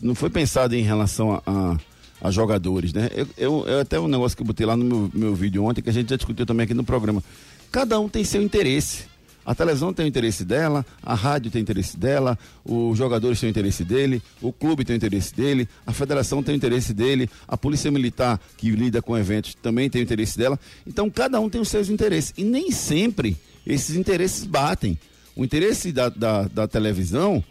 não 0.00 0.14
foi 0.14 0.28
pensada 0.28 0.76
em 0.76 0.82
relação 0.82 1.32
a, 1.32 1.42
a, 1.46 1.78
a 2.20 2.30
jogadores, 2.30 2.92
né? 2.92 3.08
Eu, 3.14 3.26
eu, 3.36 3.66
eu, 3.68 3.80
até 3.80 4.00
um 4.00 4.08
negócio 4.08 4.36
que 4.36 4.42
eu 4.42 4.46
botei 4.46 4.66
lá 4.66 4.76
no 4.76 4.84
meu, 4.84 5.10
meu 5.14 5.34
vídeo 5.34 5.64
ontem, 5.64 5.80
que 5.80 5.90
a 5.90 5.92
gente 5.92 6.10
já 6.10 6.16
discutiu 6.16 6.44
também 6.44 6.64
aqui 6.64 6.74
no 6.74 6.84
programa. 6.84 7.22
Cada 7.70 7.98
um 8.00 8.08
tem 8.08 8.24
seu 8.24 8.42
interesse. 8.42 9.12
A 9.44 9.54
televisão 9.54 9.92
tem 9.92 10.04
o 10.04 10.08
interesse 10.08 10.44
dela, 10.44 10.86
a 11.02 11.14
rádio 11.14 11.50
tem 11.50 11.60
o 11.60 11.64
interesse 11.64 11.96
dela, 11.96 12.38
os 12.64 12.96
jogadores 12.96 13.40
têm 13.40 13.48
o 13.48 13.50
interesse 13.50 13.84
dele, 13.84 14.22
o 14.40 14.52
clube 14.52 14.84
tem 14.84 14.94
o 14.94 14.98
interesse 14.98 15.34
dele, 15.34 15.68
a 15.84 15.92
federação 15.92 16.42
tem 16.44 16.54
o 16.54 16.56
interesse 16.56 16.94
dele, 16.94 17.28
a 17.48 17.56
polícia 17.56 17.90
militar 17.90 18.40
que 18.56 18.70
lida 18.70 19.02
com 19.02 19.18
eventos 19.18 19.54
também 19.56 19.90
tem 19.90 20.00
o 20.00 20.04
interesse 20.04 20.38
dela. 20.38 20.58
Então 20.86 21.10
cada 21.10 21.40
um 21.40 21.50
tem 21.50 21.60
os 21.60 21.68
seus 21.68 21.88
interesses. 21.88 22.32
E 22.36 22.44
nem 22.44 22.70
sempre 22.70 23.36
esses 23.66 23.96
interesses 23.96 24.44
batem. 24.44 24.96
O 25.34 25.44
interesse 25.44 25.92
da, 25.92 26.08
da, 26.08 26.42
da 26.42 26.68
televisão 26.68 27.42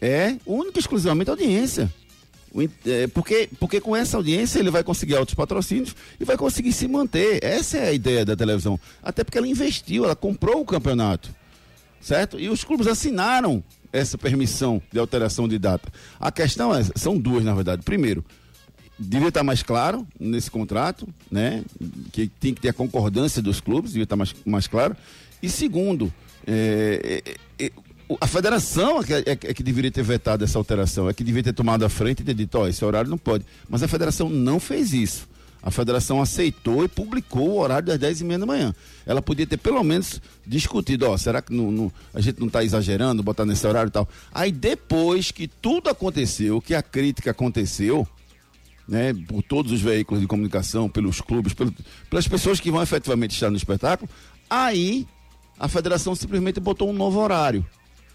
é 0.00 0.36
única 0.46 0.78
e 0.78 0.80
exclusivamente 0.80 1.30
audiência. 1.30 1.92
É, 2.84 3.06
porque, 3.06 3.48
porque 3.58 3.80
com 3.80 3.96
essa 3.96 4.18
audiência 4.18 4.58
ele 4.58 4.70
vai 4.70 4.84
conseguir 4.84 5.14
outros 5.14 5.34
patrocínios 5.34 5.96
e 6.20 6.24
vai 6.24 6.36
conseguir 6.36 6.72
se 6.72 6.86
manter. 6.86 7.42
Essa 7.42 7.78
é 7.78 7.88
a 7.88 7.92
ideia 7.92 8.24
da 8.24 8.36
televisão. 8.36 8.78
Até 9.02 9.24
porque 9.24 9.38
ela 9.38 9.48
investiu, 9.48 10.04
ela 10.04 10.16
comprou 10.16 10.60
o 10.60 10.64
campeonato. 10.64 11.30
Certo? 12.00 12.38
E 12.38 12.48
os 12.48 12.64
clubes 12.64 12.86
assinaram 12.86 13.62
essa 13.92 14.18
permissão 14.18 14.82
de 14.90 14.98
alteração 14.98 15.46
de 15.46 15.58
data. 15.58 15.90
A 16.18 16.32
questão 16.32 16.74
é, 16.74 16.82
são 16.96 17.16
duas, 17.16 17.44
na 17.44 17.54
verdade. 17.54 17.82
Primeiro, 17.82 18.24
devia 18.98 19.28
estar 19.28 19.42
mais 19.42 19.62
claro 19.62 20.06
nesse 20.18 20.50
contrato, 20.50 21.08
né? 21.30 21.62
Que 22.10 22.26
tem 22.26 22.52
que 22.52 22.60
ter 22.60 22.70
a 22.70 22.72
concordância 22.72 23.40
dos 23.40 23.60
clubes, 23.60 23.92
devia 23.92 24.04
estar 24.04 24.16
mais, 24.16 24.34
mais 24.44 24.66
claro. 24.66 24.96
E 25.42 25.48
segundo, 25.48 26.12
é, 26.46 27.22
é, 27.58 27.64
é, 27.66 27.72
a 28.20 28.26
federação 28.26 29.00
é 29.00 29.04
que, 29.04 29.14
é, 29.14 29.22
é 29.26 29.36
que, 29.36 29.62
deveria 29.62 29.90
ter 29.90 30.02
vetado 30.02 30.44
essa 30.44 30.58
alteração, 30.58 31.08
é 31.08 31.14
que 31.14 31.24
deveria 31.24 31.52
ter 31.52 31.56
tomado 31.56 31.84
a 31.84 31.88
frente 31.88 32.20
e 32.20 32.24
ter 32.24 32.34
dito, 32.34 32.58
ó, 32.58 32.66
esse 32.66 32.84
horário 32.84 33.10
não 33.10 33.18
pode. 33.18 33.44
Mas 33.68 33.82
a 33.82 33.88
federação 33.88 34.28
não 34.28 34.60
fez 34.60 34.92
isso. 34.92 35.28
A 35.62 35.70
federação 35.70 36.20
aceitou 36.20 36.84
e 36.84 36.88
publicou 36.88 37.50
o 37.50 37.58
horário 37.60 37.86
das 37.86 37.98
10 37.98 38.22
e 38.22 38.24
meia 38.24 38.40
da 38.40 38.46
manhã. 38.46 38.74
Ela 39.06 39.22
podia 39.22 39.46
ter 39.46 39.56
pelo 39.56 39.82
menos 39.84 40.20
discutido, 40.44 41.06
ó, 41.06 41.16
será 41.16 41.40
que 41.40 41.52
não, 41.52 41.70
não, 41.70 41.92
a 42.12 42.20
gente 42.20 42.40
não 42.40 42.48
está 42.48 42.64
exagerando, 42.64 43.22
botar 43.22 43.46
nesse 43.46 43.64
horário 43.64 43.88
e 43.88 43.92
tal. 43.92 44.08
Aí 44.34 44.50
depois 44.50 45.30
que 45.30 45.46
tudo 45.46 45.88
aconteceu, 45.88 46.60
que 46.60 46.74
a 46.74 46.82
crítica 46.82 47.30
aconteceu, 47.30 48.06
né, 48.88 49.14
por 49.28 49.40
todos 49.42 49.70
os 49.70 49.80
veículos 49.80 50.20
de 50.20 50.26
comunicação, 50.26 50.88
pelos 50.88 51.20
clubes, 51.20 51.54
pelo, 51.54 51.72
pelas 52.10 52.26
pessoas 52.26 52.58
que 52.58 52.70
vão 52.70 52.82
efetivamente 52.82 53.34
estar 53.34 53.48
no 53.48 53.56
espetáculo, 53.56 54.10
aí 54.50 55.06
a 55.62 55.68
federação 55.68 56.12
simplesmente 56.16 56.58
botou 56.58 56.90
um 56.90 56.92
novo 56.92 57.20
horário. 57.20 57.64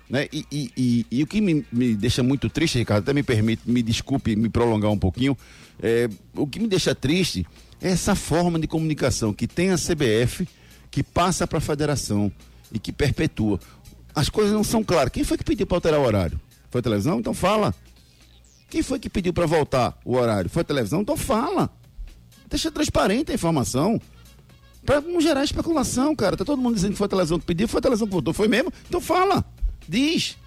Né? 0.09 0.27
E, 0.33 0.45
e, 0.51 0.71
e, 0.75 1.05
e 1.09 1.23
o 1.23 1.27
que 1.27 1.39
me, 1.39 1.65
me, 1.71 1.95
deixa 1.95 2.21
muito 2.21 2.49
triste, 2.49 2.77
Ricardo, 2.77 3.03
até 3.03 3.13
me 3.13 3.23
permite, 3.23 3.61
me 3.65 3.81
desculpe 3.81 4.35
me 4.35 4.49
prolongar 4.49 4.91
um 4.91 4.99
pouquinho, 4.99 5.37
é, 5.81 6.09
o 6.35 6.45
que 6.45 6.59
me 6.59 6.67
deixa 6.67 6.93
triste 6.93 7.47
é 7.79 7.89
essa 7.89 8.15
forma 8.15 8.59
de 8.59 8.67
comunicação 8.67 9.33
que 9.33 9.47
tem 9.47 9.71
a 9.71 9.77
CBF, 9.77 10.45
que 10.91 11.01
passa 11.01 11.47
para 11.47 11.59
a 11.59 11.61
federação 11.61 12.29
e 12.69 12.77
que 12.79 12.91
perpetua. 12.91 13.61
As 14.13 14.27
coisas 14.27 14.51
não 14.51 14.63
são 14.63 14.83
claras. 14.83 15.09
Quem 15.09 15.23
foi 15.23 15.37
que 15.37 15.45
pediu 15.45 15.65
para 15.65 15.77
alterar 15.77 16.01
o 16.01 16.03
horário? 16.03 16.41
Foi 16.69 16.79
a 16.79 16.83
televisão? 16.83 17.19
Então 17.19 17.33
fala. 17.33 17.73
Quem 18.69 18.81
foi 18.81 18.99
que 18.99 19.09
pediu 19.09 19.31
para 19.31 19.45
voltar 19.45 19.97
o 20.03 20.17
horário? 20.17 20.49
Foi 20.49 20.63
a 20.63 20.65
televisão? 20.65 20.99
Então 20.99 21.15
fala. 21.15 21.69
Deixa 22.49 22.69
transparente 22.69 23.31
a 23.31 23.35
informação. 23.35 24.01
Para 24.87 25.01
não 25.01 25.19
gerar 25.19 25.43
especulação, 25.43 26.15
cara. 26.15 26.37
Tá 26.37 26.45
todo 26.45 26.61
mundo 26.61 26.75
dizendo 26.75 26.93
que 26.93 26.97
foi 26.97 27.07
a 27.07 27.09
televisão 27.09 27.37
que 27.37 27.45
pediu, 27.45 27.67
foi 27.67 27.79
a 27.79 27.81
televisão 27.81 28.07
que 28.07 28.13
votou. 28.13 28.33
Foi 28.33 28.47
mesmo? 28.47 28.71
Então 28.87 29.01
fala. 29.01 29.43
Diz. 29.85 30.37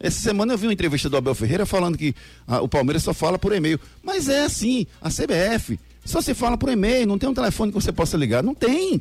Essa 0.00 0.20
semana 0.20 0.52
eu 0.52 0.58
vi 0.58 0.66
uma 0.66 0.72
entrevista 0.72 1.08
do 1.08 1.16
Abel 1.16 1.32
Ferreira 1.32 1.64
falando 1.64 1.96
que 1.96 2.12
ah, 2.44 2.60
o 2.60 2.66
Palmeiras 2.66 3.04
só 3.04 3.14
fala 3.14 3.38
por 3.38 3.52
e-mail. 3.52 3.78
Mas 4.02 4.28
é 4.28 4.46
assim, 4.46 4.84
a 5.00 5.08
CBF 5.08 5.78
só 6.04 6.20
se 6.20 6.34
fala 6.34 6.58
por 6.58 6.70
e-mail, 6.70 7.06
não 7.06 7.18
tem 7.18 7.28
um 7.28 7.34
telefone 7.34 7.70
que 7.70 7.80
você 7.80 7.92
possa 7.92 8.16
ligar. 8.16 8.42
Não 8.42 8.52
tem. 8.52 9.00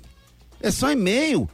É 0.62 0.70
só 0.70 0.92
e-mail. 0.92 1.50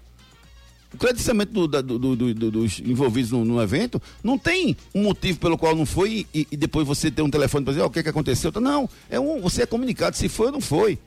O 0.94 0.98
credenciamento 0.98 1.54
do, 1.54 1.82
do, 1.82 2.16
do, 2.18 2.52
dos 2.52 2.80
envolvidos 2.82 3.32
no, 3.32 3.46
no, 3.46 3.62
evento 3.62 4.02
não 4.22 4.38
tem 4.38 4.76
um 4.94 5.04
motivo 5.04 5.40
pelo 5.40 5.58
qual 5.58 5.74
não 5.78 5.86
foi 5.86 6.28
e, 6.34 6.46
e 6.52 6.58
depois 6.58 6.86
você 6.86 7.10
ter 7.10 7.22
um 7.22 7.30
telefone 7.30 7.64
para 7.64 7.72
dizer 7.72 7.84
oh, 7.84 7.88
o 7.88 7.90
que, 7.90 8.04
que 8.04 8.10
aconteceu. 8.10 8.52
Não, 8.60 8.90
é 9.10 9.18
um, 9.18 9.40
você 9.40 9.62
é 9.62 9.66
comunicado 9.66 10.18
se 10.18 10.28
foi 10.28 10.48
ou 10.48 10.52
não 10.52 10.62
foi. 10.62 11.00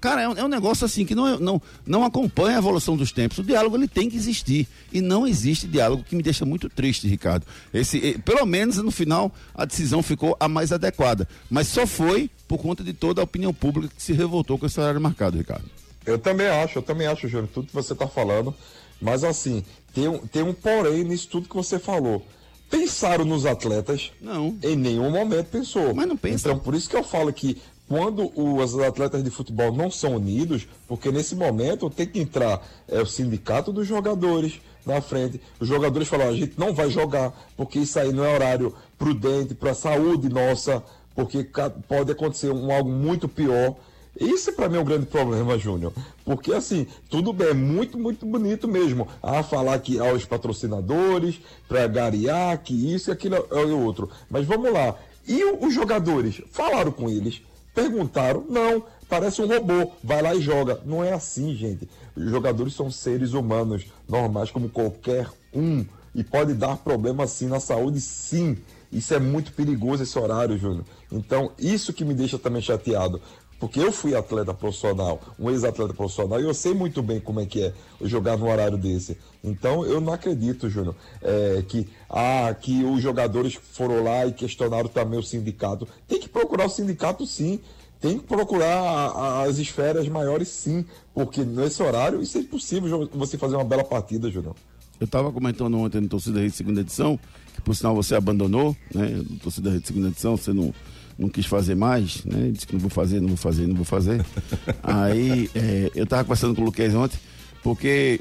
Cara, 0.00 0.22
é 0.22 0.28
um, 0.28 0.32
é 0.32 0.44
um, 0.44 0.48
negócio 0.48 0.84
assim 0.84 1.04
que 1.04 1.14
não, 1.14 1.38
não, 1.38 1.62
não 1.84 2.04
acompanha 2.04 2.56
a 2.56 2.58
evolução 2.58 2.96
dos 2.96 3.10
tempos. 3.10 3.38
O 3.38 3.42
diálogo 3.42 3.76
ele 3.76 3.88
tem 3.88 4.08
que 4.08 4.16
existir. 4.16 4.68
E 4.92 5.00
não 5.00 5.26
existe 5.26 5.66
diálogo, 5.66 6.04
que 6.04 6.14
me 6.14 6.22
deixa 6.22 6.44
muito 6.44 6.68
triste, 6.68 7.08
Ricardo. 7.08 7.44
Esse, 7.74 8.18
pelo 8.24 8.46
menos 8.46 8.76
no 8.76 8.90
final 8.90 9.32
a 9.54 9.64
decisão 9.64 10.02
ficou 10.02 10.36
a 10.38 10.48
mais 10.48 10.72
adequada. 10.72 11.28
Mas 11.50 11.68
só 11.68 11.86
foi 11.86 12.30
por 12.46 12.58
conta 12.58 12.84
de 12.84 12.92
toda 12.92 13.20
a 13.20 13.24
opinião 13.24 13.52
pública 13.52 13.92
que 13.94 14.02
se 14.02 14.12
revoltou 14.12 14.58
com 14.58 14.66
esse 14.66 14.78
horário 14.80 15.00
marcado, 15.00 15.36
Ricardo. 15.36 15.64
Eu 16.06 16.18
também 16.18 16.46
acho, 16.46 16.78
eu 16.78 16.82
também 16.82 17.06
acho, 17.06 17.28
Júnior, 17.28 17.48
tudo 17.52 17.66
que 17.66 17.74
você 17.74 17.92
está 17.92 18.06
falando. 18.06 18.54
Mas 19.00 19.24
assim, 19.24 19.64
tem 19.92 20.08
um, 20.08 20.18
tem 20.18 20.42
um 20.42 20.54
porém 20.54 21.04
nisso 21.04 21.28
tudo 21.28 21.48
que 21.48 21.54
você 21.54 21.78
falou. 21.78 22.24
Pensaram 22.70 23.24
nos 23.24 23.46
atletas? 23.46 24.12
Não. 24.20 24.56
Em 24.62 24.76
nenhum 24.76 25.10
momento 25.10 25.46
pensou. 25.46 25.94
Mas 25.94 26.06
não 26.06 26.16
pensa. 26.16 26.48
Então, 26.48 26.58
por 26.58 26.74
isso 26.74 26.88
que 26.88 26.96
eu 26.96 27.02
falo 27.04 27.32
que 27.32 27.56
quando 27.88 28.30
os 28.38 28.78
atletas 28.78 29.24
de 29.24 29.30
futebol 29.30 29.72
não 29.72 29.90
são 29.90 30.16
unidos, 30.16 30.68
porque 30.86 31.10
nesse 31.10 31.34
momento 31.34 31.88
tem 31.88 32.06
que 32.06 32.20
entrar 32.20 32.62
é, 32.86 33.00
o 33.00 33.06
sindicato 33.06 33.72
dos 33.72 33.86
jogadores 33.86 34.60
na 34.84 35.00
frente. 35.00 35.40
Os 35.58 35.66
jogadores 35.66 36.06
falam: 36.06 36.28
a 36.28 36.34
gente 36.34 36.58
não 36.58 36.74
vai 36.74 36.90
jogar, 36.90 37.32
porque 37.56 37.78
isso 37.78 37.98
aí 37.98 38.12
não 38.12 38.24
é 38.24 38.34
horário 38.34 38.74
prudente 38.98 39.54
para 39.54 39.70
a 39.70 39.74
saúde 39.74 40.28
nossa, 40.28 40.82
porque 41.14 41.48
pode 41.88 42.12
acontecer 42.12 42.50
um, 42.50 42.70
algo 42.70 42.90
muito 42.90 43.26
pior. 43.26 43.74
Isso 44.20 44.52
para 44.52 44.68
mim 44.68 44.78
é 44.78 44.80
um 44.80 44.84
grande 44.84 45.06
problema, 45.06 45.56
Júnior. 45.56 45.92
Porque 46.24 46.52
assim, 46.52 46.86
tudo 47.08 47.32
bem, 47.32 47.48
é 47.48 47.54
muito, 47.54 47.96
muito 47.96 48.26
bonito 48.26 48.66
mesmo. 48.66 49.06
A 49.22 49.42
falar 49.42 49.78
que 49.78 49.98
aos 49.98 50.24
patrocinadores, 50.24 51.40
para 51.68 51.86
garear, 51.86 52.60
que 52.62 52.92
isso 52.92 53.10
e 53.10 53.12
aquilo 53.12 53.36
é 53.36 53.64
o 53.64 53.80
outro. 53.80 54.10
Mas 54.28 54.44
vamos 54.44 54.72
lá. 54.72 54.96
E 55.26 55.44
os 55.44 55.72
jogadores? 55.72 56.42
Falaram 56.50 56.90
com 56.90 57.08
eles? 57.08 57.42
Perguntaram, 57.74 58.44
não, 58.48 58.84
parece 59.08 59.40
um 59.40 59.46
robô, 59.46 59.92
vai 60.02 60.22
lá 60.22 60.34
e 60.34 60.40
joga. 60.40 60.80
Não 60.84 61.02
é 61.02 61.12
assim, 61.12 61.54
gente. 61.54 61.88
Os 62.16 62.30
jogadores 62.30 62.74
são 62.74 62.90
seres 62.90 63.32
humanos, 63.32 63.86
normais 64.08 64.50
como 64.50 64.68
qualquer 64.68 65.28
um. 65.54 65.84
E 66.14 66.24
pode 66.24 66.54
dar 66.54 66.76
problema 66.78 67.26
sim 67.26 67.46
na 67.46 67.60
saúde, 67.60 68.00
sim. 68.00 68.56
Isso 68.90 69.12
é 69.14 69.20
muito 69.20 69.52
perigoso 69.52 70.02
esse 70.02 70.18
horário, 70.18 70.58
Júnior. 70.58 70.84
Então, 71.12 71.52
isso 71.58 71.92
que 71.92 72.04
me 72.04 72.14
deixa 72.14 72.38
também 72.38 72.62
chateado. 72.62 73.20
Porque 73.58 73.80
eu 73.80 73.90
fui 73.90 74.14
atleta 74.14 74.54
profissional, 74.54 75.20
um 75.38 75.50
ex-atleta 75.50 75.92
profissional, 75.92 76.40
e 76.40 76.44
eu 76.44 76.54
sei 76.54 76.74
muito 76.74 77.02
bem 77.02 77.18
como 77.18 77.40
é 77.40 77.46
que 77.46 77.62
é 77.62 77.72
jogar 78.02 78.36
num 78.36 78.48
horário 78.48 78.78
desse. 78.78 79.18
Então 79.42 79.84
eu 79.84 80.00
não 80.00 80.12
acredito, 80.12 80.70
Júnior, 80.70 80.94
é, 81.20 81.64
que, 81.66 81.88
ah, 82.08 82.54
que 82.60 82.84
os 82.84 83.02
jogadores 83.02 83.54
foram 83.54 84.04
lá 84.04 84.26
e 84.26 84.32
questionaram 84.32 84.88
também 84.88 85.18
o 85.18 85.22
sindicato. 85.22 85.88
Tem 86.06 86.20
que 86.20 86.28
procurar 86.28 86.66
o 86.66 86.70
sindicato 86.70 87.26
sim. 87.26 87.60
Tem 88.00 88.16
que 88.16 88.26
procurar 88.26 89.42
as 89.44 89.58
esferas 89.58 90.08
maiores 90.08 90.46
sim. 90.48 90.84
Porque 91.12 91.42
nesse 91.44 91.82
horário 91.82 92.22
isso 92.22 92.38
é 92.38 92.42
impossível 92.42 93.10
você 93.12 93.36
fazer 93.36 93.56
uma 93.56 93.64
bela 93.64 93.82
partida, 93.82 94.30
Júnior. 94.30 94.54
Eu 95.00 95.04
estava 95.04 95.32
comentando 95.32 95.76
ontem 95.78 96.00
no 96.00 96.08
Torcida 96.08 96.40
Rede 96.40 96.54
Segunda 96.54 96.80
Edição, 96.80 97.18
que 97.54 97.60
por 97.60 97.74
sinal 97.74 97.94
você 97.94 98.14
abandonou, 98.14 98.76
né? 98.92 99.08
No 99.28 99.38
Torcida 99.38 99.70
Rede 99.70 99.86
Segunda 99.86 100.08
Edição, 100.08 100.36
você 100.36 100.52
não 100.52 100.72
não 101.18 101.28
quis 101.28 101.46
fazer 101.46 101.74
mais, 101.74 102.24
né? 102.24 102.50
Disse 102.52 102.66
que 102.66 102.74
não 102.74 102.80
vou 102.80 102.90
fazer, 102.90 103.20
não 103.20 103.28
vou 103.28 103.36
fazer, 103.36 103.66
não 103.66 103.74
vou 103.74 103.84
fazer. 103.84 104.24
Aí 104.82 105.50
é, 105.54 105.90
eu 105.94 106.06
tava 106.06 106.22
conversando 106.24 106.54
com 106.54 106.62
o 106.62 106.64
Luquez 106.64 106.94
ontem, 106.94 107.18
porque 107.62 108.20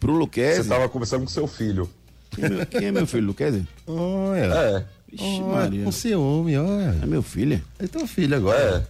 pro 0.00 0.12
Luquez. 0.12 0.58
Você 0.58 0.68
tava 0.68 0.88
conversando 0.88 1.22
com 1.22 1.28
seu 1.28 1.46
filho. 1.46 1.88
Quem 2.30 2.44
é 2.44 2.48
meu, 2.48 2.66
quem 2.66 2.84
é 2.86 2.92
meu 2.92 3.06
filho, 3.06 3.26
Luquez? 3.26 3.62
Olha. 3.86 4.54
É. 4.54 4.84
Ixi, 5.12 5.42
Maria. 5.42 5.84
Com 5.84 5.92
ciúme, 5.92 6.56
olha. 6.56 6.96
É 7.02 7.06
meu 7.06 7.22
filho. 7.22 7.62
É 7.78 7.86
teu 7.86 8.06
filho 8.06 8.36
agora. 8.36 8.88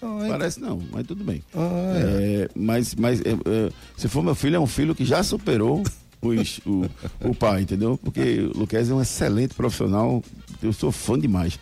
É. 0.00 0.28
Parece 0.28 0.60
não, 0.60 0.80
mas 0.92 1.06
tudo 1.06 1.24
bem. 1.24 1.42
É, 1.54 2.48
mas 2.54 2.94
mas 2.94 3.20
é, 3.20 3.30
é, 3.30 3.72
se 3.96 4.06
for 4.06 4.22
meu 4.22 4.34
filho, 4.34 4.54
é 4.54 4.60
um 4.60 4.66
filho 4.66 4.94
que 4.94 5.04
já 5.04 5.24
superou 5.24 5.82
os, 6.22 6.58
o, 6.64 6.84
o 7.20 7.34
pai, 7.34 7.62
entendeu? 7.62 7.98
Porque 8.02 8.48
o 8.54 8.58
Luquez 8.58 8.90
é 8.90 8.94
um 8.94 9.02
excelente 9.02 9.54
profissional, 9.54 10.22
eu 10.62 10.72
sou 10.72 10.92
fã 10.92 11.18
demais. 11.18 11.58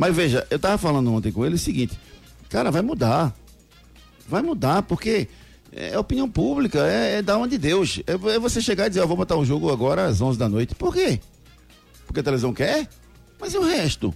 Mas 0.00 0.16
veja, 0.16 0.46
eu 0.48 0.58
tava 0.58 0.78
falando 0.78 1.12
ontem 1.12 1.30
com 1.30 1.44
ele 1.44 1.56
o 1.56 1.58
seguinte, 1.58 2.00
cara, 2.48 2.70
vai 2.70 2.80
mudar. 2.80 3.36
Vai 4.26 4.40
mudar, 4.40 4.80
porque 4.80 5.28
é 5.70 5.98
opinião 5.98 6.26
pública, 6.26 6.90
é, 6.90 7.16
é 7.16 7.22
da 7.22 7.36
onde 7.36 7.58
Deus. 7.58 8.00
É, 8.06 8.12
é, 8.12 8.38
você 8.38 8.62
chegar 8.62 8.86
e 8.86 8.88
dizer, 8.88 9.02
ó, 9.02 9.06
vou 9.06 9.14
botar 9.14 9.36
um 9.36 9.44
jogo 9.44 9.70
agora 9.70 10.06
às 10.06 10.22
11 10.22 10.38
da 10.38 10.48
noite. 10.48 10.74
Por 10.74 10.94
quê? 10.94 11.20
Porque 12.06 12.20
a 12.20 12.22
televisão 12.22 12.50
quer? 12.50 12.88
Mas 13.38 13.52
e 13.52 13.58
o 13.58 13.62
resto? 13.62 14.14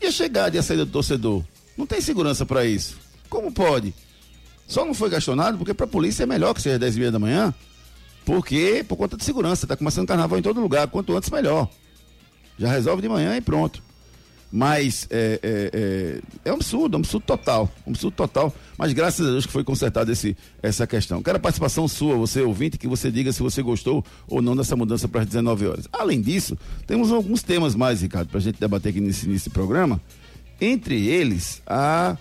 E 0.00 0.06
a 0.06 0.12
chegada 0.12 0.54
e 0.54 0.60
a 0.60 0.62
saída 0.62 0.84
do 0.84 0.92
torcedor? 0.92 1.42
Não 1.76 1.86
tem 1.86 2.00
segurança 2.00 2.46
para 2.46 2.64
isso. 2.64 2.96
Como 3.28 3.50
pode? 3.50 3.92
Só 4.68 4.84
não 4.84 4.94
foi 4.94 5.10
gastonado 5.10 5.58
porque 5.58 5.74
para 5.74 5.86
a 5.86 5.88
polícia 5.88 6.22
é 6.22 6.26
melhor 6.26 6.54
que 6.54 6.62
seja 6.62 6.78
10 6.78 6.94
e 6.94 6.98
meia 7.00 7.10
da 7.10 7.18
manhã. 7.18 7.52
Porque, 8.24 8.84
por 8.86 8.94
conta 8.94 9.16
de 9.16 9.24
segurança, 9.24 9.66
tá 9.66 9.76
começando 9.76 10.06
carnaval 10.06 10.38
em 10.38 10.42
todo 10.42 10.60
lugar. 10.60 10.86
Quanto 10.86 11.16
antes, 11.16 11.30
melhor. 11.30 11.68
Já 12.56 12.70
resolve 12.70 13.02
de 13.02 13.08
manhã 13.08 13.36
e 13.36 13.40
pronto. 13.40 13.85
Mas 14.50 15.06
é, 15.10 15.40
é, 15.42 15.70
é, 15.72 16.20
é, 16.44 16.52
um 16.52 16.56
absurdo, 16.56 16.96
um 16.96 17.00
absurdo 17.00 17.24
total. 17.24 17.70
Um 17.86 17.90
absurdo 17.90 18.14
total. 18.14 18.54
Mas 18.78 18.92
graças 18.92 19.26
a 19.26 19.30
Deus 19.30 19.46
que 19.46 19.52
foi 19.52 19.64
consertada 19.64 20.12
essa 20.62 20.86
questão. 20.86 21.22
Quero 21.22 21.36
a 21.36 21.40
participação 21.40 21.88
sua, 21.88 22.16
você 22.16 22.42
ouvinte, 22.42 22.78
que 22.78 22.86
você 22.86 23.10
diga 23.10 23.32
se 23.32 23.42
você 23.42 23.62
gostou 23.62 24.04
ou 24.28 24.40
não 24.40 24.56
dessa 24.56 24.76
mudança 24.76 25.08
para 25.08 25.22
as 25.22 25.26
19 25.26 25.66
horas. 25.66 25.88
Além 25.92 26.20
disso, 26.20 26.56
temos 26.86 27.10
alguns 27.10 27.42
temas 27.42 27.74
mais, 27.74 28.02
Ricardo, 28.02 28.28
para 28.28 28.38
a 28.38 28.42
gente 28.42 28.60
debater 28.60 28.90
aqui 28.90 29.00
nesse, 29.00 29.28
nesse 29.28 29.50
programa. 29.50 30.00
Entre 30.60 31.06
eles, 31.06 31.60
a 31.66 32.16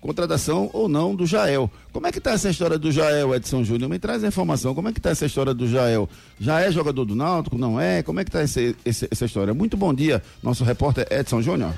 contratação 0.00 0.70
ou 0.72 0.88
não 0.88 1.14
do 1.14 1.26
Jael. 1.26 1.70
Como 1.92 2.06
é 2.06 2.12
que 2.12 2.18
está 2.18 2.32
essa 2.32 2.48
história 2.48 2.78
do 2.78 2.90
Jael, 2.92 3.34
Edson 3.34 3.64
Júnior? 3.64 3.90
Me 3.90 3.98
traz 3.98 4.22
a 4.22 4.28
informação. 4.28 4.74
Como 4.74 4.88
é 4.88 4.92
que 4.92 4.98
está 4.98 5.10
essa 5.10 5.26
história 5.26 5.52
do 5.52 5.68
Jael? 5.68 6.08
Já 6.38 6.60
é 6.60 6.70
jogador 6.70 7.04
do 7.04 7.16
Náutico? 7.16 7.58
Não 7.58 7.80
é? 7.80 8.02
Como 8.02 8.20
é 8.20 8.24
que 8.24 8.28
está 8.28 8.40
essa 8.40 9.24
história? 9.24 9.52
Muito 9.52 9.76
bom 9.76 9.92
dia, 9.92 10.22
nosso 10.42 10.64
repórter 10.64 11.06
Edson 11.10 11.42
Júnior. 11.42 11.74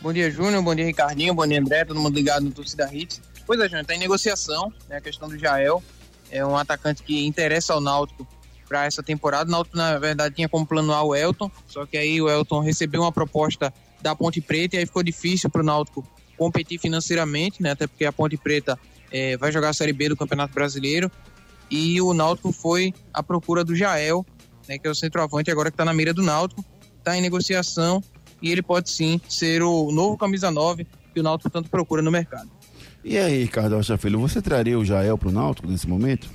Bom 0.00 0.12
dia, 0.12 0.30
Júnior. 0.30 0.62
Bom 0.62 0.74
dia, 0.74 0.84
Ricardinho. 0.84 1.34
Bom 1.34 1.46
dia, 1.46 1.60
André. 1.60 1.84
Todo 1.84 2.00
mundo 2.00 2.14
ligado 2.14 2.44
no 2.44 2.52
Torcida 2.52 2.88
Hits. 2.92 3.20
Pois 3.46 3.60
é, 3.60 3.64
Júnior, 3.64 3.82
está 3.82 3.94
em 3.94 3.98
negociação, 3.98 4.72
né, 4.88 4.96
a 4.96 5.00
questão 5.00 5.28
do 5.28 5.38
Jael. 5.38 5.82
É 6.30 6.44
um 6.44 6.56
atacante 6.56 7.02
que 7.02 7.24
interessa 7.26 7.72
ao 7.72 7.80
Náutico 7.80 8.26
para 8.68 8.84
essa 8.84 9.02
temporada. 9.02 9.48
O 9.48 9.52
Náutico, 9.52 9.76
na 9.76 9.98
verdade, 9.98 10.34
tinha 10.34 10.48
como 10.48 10.66
plano 10.66 10.92
A 10.92 11.02
o 11.02 11.14
Elton, 11.14 11.50
só 11.66 11.86
que 11.86 11.96
aí 11.96 12.20
o 12.20 12.28
Elton 12.28 12.60
recebeu 12.60 13.02
uma 13.02 13.12
proposta 13.12 13.72
da 14.00 14.14
Ponte 14.14 14.40
Preta 14.40 14.76
e 14.76 14.78
aí 14.80 14.86
ficou 14.86 15.02
difícil 15.02 15.48
para 15.48 15.62
o 15.62 15.64
Náutico 15.64 16.06
competir 16.36 16.78
financeiramente, 16.78 17.62
né? 17.62 17.72
Até 17.72 17.86
porque 17.86 18.04
a 18.04 18.12
Ponte 18.12 18.36
Preta 18.36 18.78
é, 19.10 19.36
vai 19.36 19.52
jogar 19.52 19.70
a 19.70 19.72
Série 19.72 19.92
B 19.92 20.08
do 20.08 20.16
Campeonato 20.16 20.54
Brasileiro. 20.54 21.10
E 21.70 22.00
o 22.00 22.14
Náutico 22.14 22.52
foi 22.52 22.94
à 23.12 23.22
procura 23.22 23.64
do 23.64 23.74
Jael, 23.74 24.24
né, 24.68 24.78
que 24.78 24.86
é 24.86 24.90
o 24.90 24.94
centroavante 24.94 25.50
agora 25.50 25.70
que 25.70 25.74
está 25.74 25.84
na 25.84 25.92
mira 25.92 26.14
do 26.14 26.22
Náutico, 26.22 26.64
está 26.98 27.16
em 27.16 27.20
negociação 27.20 28.02
e 28.40 28.52
ele 28.52 28.62
pode 28.62 28.90
sim 28.90 29.20
ser 29.28 29.62
o 29.62 29.90
novo 29.90 30.16
camisa 30.16 30.50
9 30.50 30.86
que 31.12 31.20
o 31.20 31.22
Náutico 31.22 31.50
tanto 31.50 31.70
procura 31.70 32.02
no 32.02 32.10
mercado. 32.10 32.50
E 33.02 33.16
aí, 33.18 33.42
Ricardo 33.42 33.76
Rocha 33.76 33.96
Filho, 33.96 34.18
você 34.18 34.42
traria 34.42 34.78
o 34.78 34.84
Jael 34.84 35.16
para 35.16 35.28
o 35.28 35.32
Náutico 35.32 35.68
nesse 35.68 35.88
momento? 35.88 36.28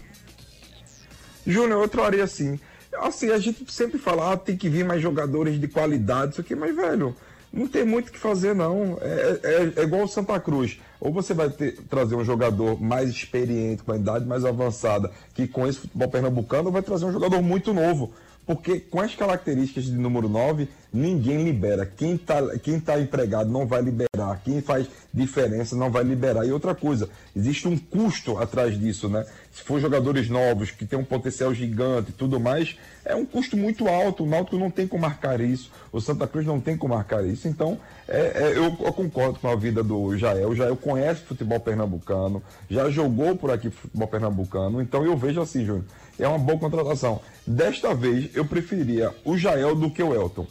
Júnior, 1.46 1.84
eu 1.84 1.90
traria 1.90 2.26
sim. 2.28 2.60
Assim, 3.00 3.30
a 3.30 3.40
gente 3.40 3.72
sempre 3.72 3.98
fala, 3.98 4.34
ah, 4.34 4.38
tem 4.38 4.58
que 4.58 4.70
vir 4.70 4.86
mais 4.86 5.02
jogadores 5.02 5.60
de 5.60 5.68
qualidade, 5.68 6.34
isso 6.34 6.42
aqui, 6.42 6.56
mas, 6.56 6.76
velho, 6.76 7.16
não 7.52 7.68
tem 7.68 7.84
muito 7.84 8.10
o 8.10 8.12
que 8.12 8.20
fazer, 8.20 8.56
não. 8.56 8.98
É, 9.02 9.40
é, 9.44 9.74
é 9.82 9.84
igual 9.84 10.04
o 10.04 10.08
Santa 10.08 10.40
Cruz. 10.40 10.80
Ou 11.00 11.12
você 11.12 11.34
vai 11.34 11.50
ter, 11.50 11.78
trazer 11.90 12.16
um 12.16 12.24
jogador 12.24 12.82
mais 12.82 13.10
experiente, 13.10 13.84
com 13.84 13.92
a 13.92 13.98
idade 13.98 14.26
mais 14.26 14.46
avançada, 14.46 15.12
que 15.34 15.48
com 15.48 15.68
esse 15.68 15.80
futebol 15.80 16.08
pernambucano, 16.08 16.68
ou 16.68 16.72
vai 16.72 16.82
trazer 16.82 17.06
um 17.06 17.12
jogador 17.12 17.42
muito 17.42 17.74
novo. 17.74 18.14
Porque 18.46 18.80
com 18.80 19.00
as 19.00 19.16
características 19.16 19.86
de 19.86 19.94
número 19.94 20.28
9, 20.28 20.68
ninguém 20.92 21.44
libera. 21.44 21.86
Quem 21.86 22.16
está 22.16 22.58
quem 22.60 22.80
tá 22.80 23.00
empregado 23.00 23.50
não 23.50 23.66
vai 23.66 23.82
liberar. 23.82 24.42
Quem 24.44 24.62
faz 24.62 24.88
diferença 25.14 25.76
não 25.76 25.90
vai 25.90 26.04
liberar. 26.04 26.46
E 26.46 26.52
outra 26.52 26.74
coisa, 26.74 27.10
existe 27.36 27.68
um 27.68 27.78
custo 27.78 28.38
atrás 28.38 28.80
disso, 28.80 29.08
né? 29.08 29.26
Se 29.52 29.64
for 29.64 29.80
jogadores 29.80 30.30
novos, 30.30 30.72
que 30.72 30.86
tem 30.86 30.98
um 30.98 31.04
potencial 31.04 31.54
gigante 31.54 32.10
e 32.10 32.14
tudo 32.14 32.40
mais, 32.40 32.78
é 33.06 33.16
um 33.16 33.26
custo 33.26 33.56
muito 33.56 33.88
alto. 33.88 34.24
O 34.24 34.28
Náutico 34.28 34.58
não 34.58 34.72
tem 34.72 34.88
como 34.88 35.02
marcar 35.02 35.40
isso. 35.40 35.72
O 35.92 36.00
Santa 36.02 36.28
Cruz 36.28 36.46
não 36.46 36.60
tem 36.60 36.78
como 36.78 36.94
marcar 36.94 37.26
isso. 37.26 37.48
Então, 37.48 37.78
é, 38.08 38.20
é, 38.20 38.58
eu, 38.58 38.64
eu, 38.64 38.94
concordo 38.94 39.40
com 39.40 39.50
a 39.50 39.56
vida 39.56 39.84
do 39.84 40.18
Jael. 40.18 40.56
Jael 40.56 40.76
conhece 40.76 41.22
futebol 41.22 41.60
pernambucano, 41.60 42.42
já 42.70 42.90
jogou 42.90 43.36
por 43.36 43.52
aqui 43.52 43.70
futebol 43.70 44.08
pernambucano. 44.08 44.82
Então, 44.82 45.06
eu 45.06 45.16
vejo 45.16 45.42
assim, 45.42 45.66
Júnior 45.66 45.86
é 46.20 46.28
uma 46.28 46.40
boa 46.40 46.58
contratação. 46.58 47.22
Desta 47.46 47.94
vez, 47.94 48.30
eu 48.36 48.46
preferia 48.46 49.14
o 49.24 49.38
Jael 49.38 49.76
do 49.76 49.90
que 49.90 50.02
o 50.02 50.14
Elton. 50.14 50.48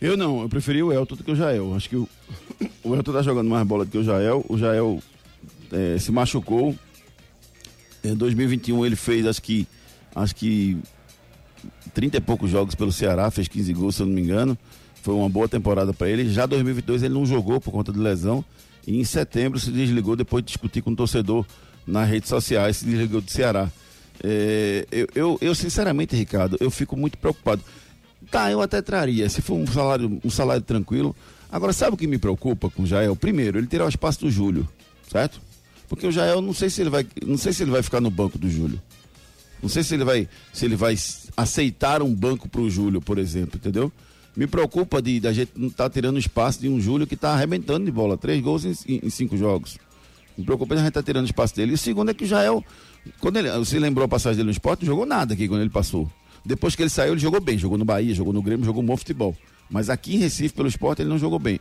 Eu 0.00 0.16
não, 0.16 0.42
eu 0.42 0.48
preferi 0.48 0.82
o 0.82 0.92
Elton 0.92 1.16
do 1.16 1.24
que 1.24 1.30
o 1.30 1.36
Jael. 1.36 1.74
Acho 1.74 1.88
que 1.88 1.96
o, 1.96 2.08
o 2.82 2.94
Elton 2.94 3.12
tá 3.12 3.22
jogando 3.22 3.50
mais 3.50 3.66
bola 3.66 3.84
do 3.84 3.90
que 3.90 3.98
o 3.98 4.04
Jael. 4.04 4.44
O 4.48 4.56
Jael 4.56 5.02
é, 5.72 5.98
se 5.98 6.10
machucou. 6.10 6.74
Em 8.02 8.14
2021 8.14 8.86
ele 8.86 8.96
fez, 8.96 9.26
acho 9.26 9.42
que, 9.42 9.66
acho 10.14 10.34
que 10.34 10.78
30 11.92 12.16
e 12.16 12.20
poucos 12.20 12.50
jogos 12.50 12.74
pelo 12.74 12.90
Ceará, 12.90 13.30
fez 13.30 13.46
15 13.46 13.72
gols, 13.74 13.96
se 13.96 14.02
eu 14.02 14.06
não 14.06 14.14
me 14.14 14.22
engano. 14.22 14.56
Foi 15.02 15.14
uma 15.14 15.28
boa 15.28 15.48
temporada 15.48 15.92
para 15.92 16.08
ele. 16.08 16.30
Já 16.30 16.46
2022 16.46 17.02
ele 17.02 17.14
não 17.14 17.26
jogou 17.26 17.60
por 17.60 17.70
conta 17.70 17.92
de 17.92 17.98
lesão. 17.98 18.44
E 18.86 18.98
em 18.98 19.04
setembro 19.04 19.58
se 19.58 19.70
desligou 19.70 20.16
depois 20.16 20.42
de 20.42 20.48
discutir 20.48 20.80
com 20.82 20.90
o 20.90 20.96
torcedor 20.96 21.44
nas 21.86 22.08
redes 22.08 22.28
sociais, 22.28 22.78
se 22.78 22.84
desligou 22.84 23.20
do 23.20 23.30
Ceará. 23.30 23.70
É, 24.22 24.86
eu, 24.90 25.08
eu, 25.14 25.38
eu, 25.40 25.54
sinceramente, 25.54 26.14
Ricardo, 26.14 26.56
eu 26.60 26.70
fico 26.70 26.96
muito 26.96 27.16
preocupado. 27.18 27.62
Tá, 28.30 28.50
eu 28.50 28.60
até 28.60 28.80
traria, 28.80 29.28
se 29.28 29.42
for 29.42 29.54
um 29.54 29.66
salário, 29.66 30.20
um 30.24 30.30
salário 30.30 30.62
tranquilo. 30.62 31.16
Agora, 31.50 31.72
sabe 31.72 31.94
o 31.94 31.96
que 31.96 32.06
me 32.06 32.18
preocupa 32.18 32.70
com 32.70 32.82
o 32.82 32.86
Jael? 32.86 33.16
Primeiro, 33.16 33.58
ele 33.58 33.66
terá 33.66 33.84
o 33.84 33.88
espaço 33.88 34.20
do 34.20 34.30
Júlio, 34.30 34.68
certo? 35.10 35.40
Porque 35.88 36.06
o 36.06 36.12
Jael 36.12 36.40
não 36.40 36.54
sei 36.54 36.70
se 36.70 36.80
ele 36.80 36.90
vai, 36.90 37.04
não 37.26 37.36
sei 37.36 37.52
se 37.52 37.64
ele 37.64 37.72
vai 37.72 37.82
ficar 37.82 38.00
no 38.00 38.10
banco 38.10 38.38
do 38.38 38.48
Júlio. 38.48 38.80
Não 39.60 39.68
sei 39.68 39.82
se 39.82 39.94
ele 39.94 40.04
vai, 40.04 40.28
se 40.52 40.64
ele 40.64 40.76
vai 40.76 40.96
aceitar 41.36 42.02
um 42.02 42.14
banco 42.14 42.48
para 42.48 42.60
o 42.60 42.70
Júlio, 42.70 43.00
por 43.00 43.18
exemplo, 43.18 43.56
entendeu? 43.56 43.92
Me 44.36 44.46
preocupa 44.46 45.02
de 45.02 45.20
da 45.20 45.32
gente 45.32 45.52
não 45.56 45.68
estar 45.68 45.84
tá 45.84 45.90
tirando 45.90 46.18
espaço 46.18 46.60
de 46.60 46.68
um 46.68 46.80
Júlio 46.80 47.06
que 47.06 47.14
está 47.14 47.30
arrebentando 47.32 47.84
de 47.84 47.90
bola, 47.90 48.16
três 48.16 48.40
gols 48.40 48.64
em, 48.64 49.00
em, 49.02 49.10
cinco 49.10 49.36
jogos. 49.36 49.76
Me 50.38 50.44
preocupa 50.44 50.74
de 50.74 50.80
a 50.80 50.84
gente 50.84 50.90
estar 50.90 51.02
tá 51.02 51.06
tirando 51.06 51.26
espaço 51.26 51.54
dele. 51.56 51.72
E 51.72 51.74
o 51.74 51.78
segundo 51.78 52.10
é 52.10 52.14
que 52.14 52.24
o 52.24 52.26
Jael 52.26 52.64
quando 53.20 53.38
ele, 53.38 53.50
você 53.52 53.78
lembrou 53.78 54.04
a 54.04 54.08
passagem 54.08 54.36
dele 54.36 54.46
no 54.46 54.52
esporte, 54.52 54.80
não 54.80 54.86
jogou 54.86 55.06
nada 55.06 55.34
aqui 55.34 55.48
quando 55.48 55.60
ele 55.60 55.70
passou. 55.70 56.10
Depois 56.44 56.74
que 56.74 56.82
ele 56.82 56.90
saiu, 56.90 57.12
ele 57.12 57.20
jogou 57.20 57.40
bem. 57.40 57.58
Jogou 57.58 57.76
no 57.76 57.84
Bahia, 57.84 58.14
jogou 58.14 58.32
no 58.32 58.42
Grêmio, 58.42 58.64
jogou 58.64 58.82
bom 58.82 58.96
futebol. 58.96 59.36
Mas 59.68 59.90
aqui 59.90 60.16
em 60.16 60.18
Recife, 60.18 60.54
pelo 60.54 60.68
esporte, 60.68 61.02
ele 61.02 61.08
não 61.08 61.18
jogou 61.18 61.38
bem. 61.38 61.60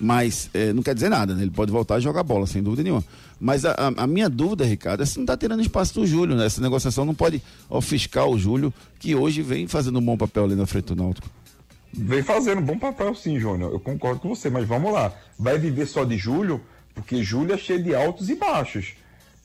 Mas 0.00 0.50
é, 0.54 0.72
não 0.72 0.82
quer 0.82 0.94
dizer 0.94 1.08
nada, 1.08 1.34
né? 1.34 1.42
Ele 1.42 1.50
pode 1.50 1.70
voltar 1.70 1.98
e 1.98 2.00
jogar 2.00 2.22
bola, 2.22 2.46
sem 2.46 2.62
dúvida 2.62 2.82
nenhuma. 2.82 3.04
Mas 3.38 3.64
a, 3.64 3.74
a, 3.96 4.06
minha 4.06 4.28
dúvida, 4.28 4.64
Ricardo, 4.64 5.02
é 5.02 5.06
se 5.06 5.16
não 5.16 5.24
está 5.24 5.36
tirando 5.36 5.60
espaço 5.60 5.94
do 5.94 6.06
Júlio, 6.06 6.36
né? 6.36 6.46
Essa 6.46 6.60
negociação 6.60 7.04
não 7.04 7.14
pode 7.14 7.42
ofuscar 7.68 8.26
o 8.26 8.38
Júlio, 8.38 8.72
que 8.98 9.14
hoje 9.14 9.42
vem 9.42 9.66
fazendo 9.66 9.98
um 9.98 10.04
bom 10.04 10.16
papel 10.16 10.44
ali 10.44 10.54
na 10.54 10.66
frente 10.66 10.86
do 10.86 10.96
Náutico. 10.96 11.28
Vem 11.92 12.22
fazendo 12.22 12.60
um 12.60 12.64
bom 12.64 12.78
papel, 12.78 13.14
sim, 13.14 13.38
Júnior. 13.38 13.72
Eu 13.72 13.80
concordo 13.80 14.20
com 14.20 14.28
você, 14.30 14.48
mas 14.48 14.66
vamos 14.66 14.92
lá. 14.92 15.12
Vai 15.38 15.58
viver 15.58 15.86
só 15.86 16.04
de 16.04 16.16
Júlio, 16.16 16.60
porque 16.94 17.22
Júlio 17.22 17.54
é 17.54 17.58
cheio 17.58 17.82
de 17.82 17.94
altos 17.94 18.30
e 18.30 18.34
baixos. 18.34 18.94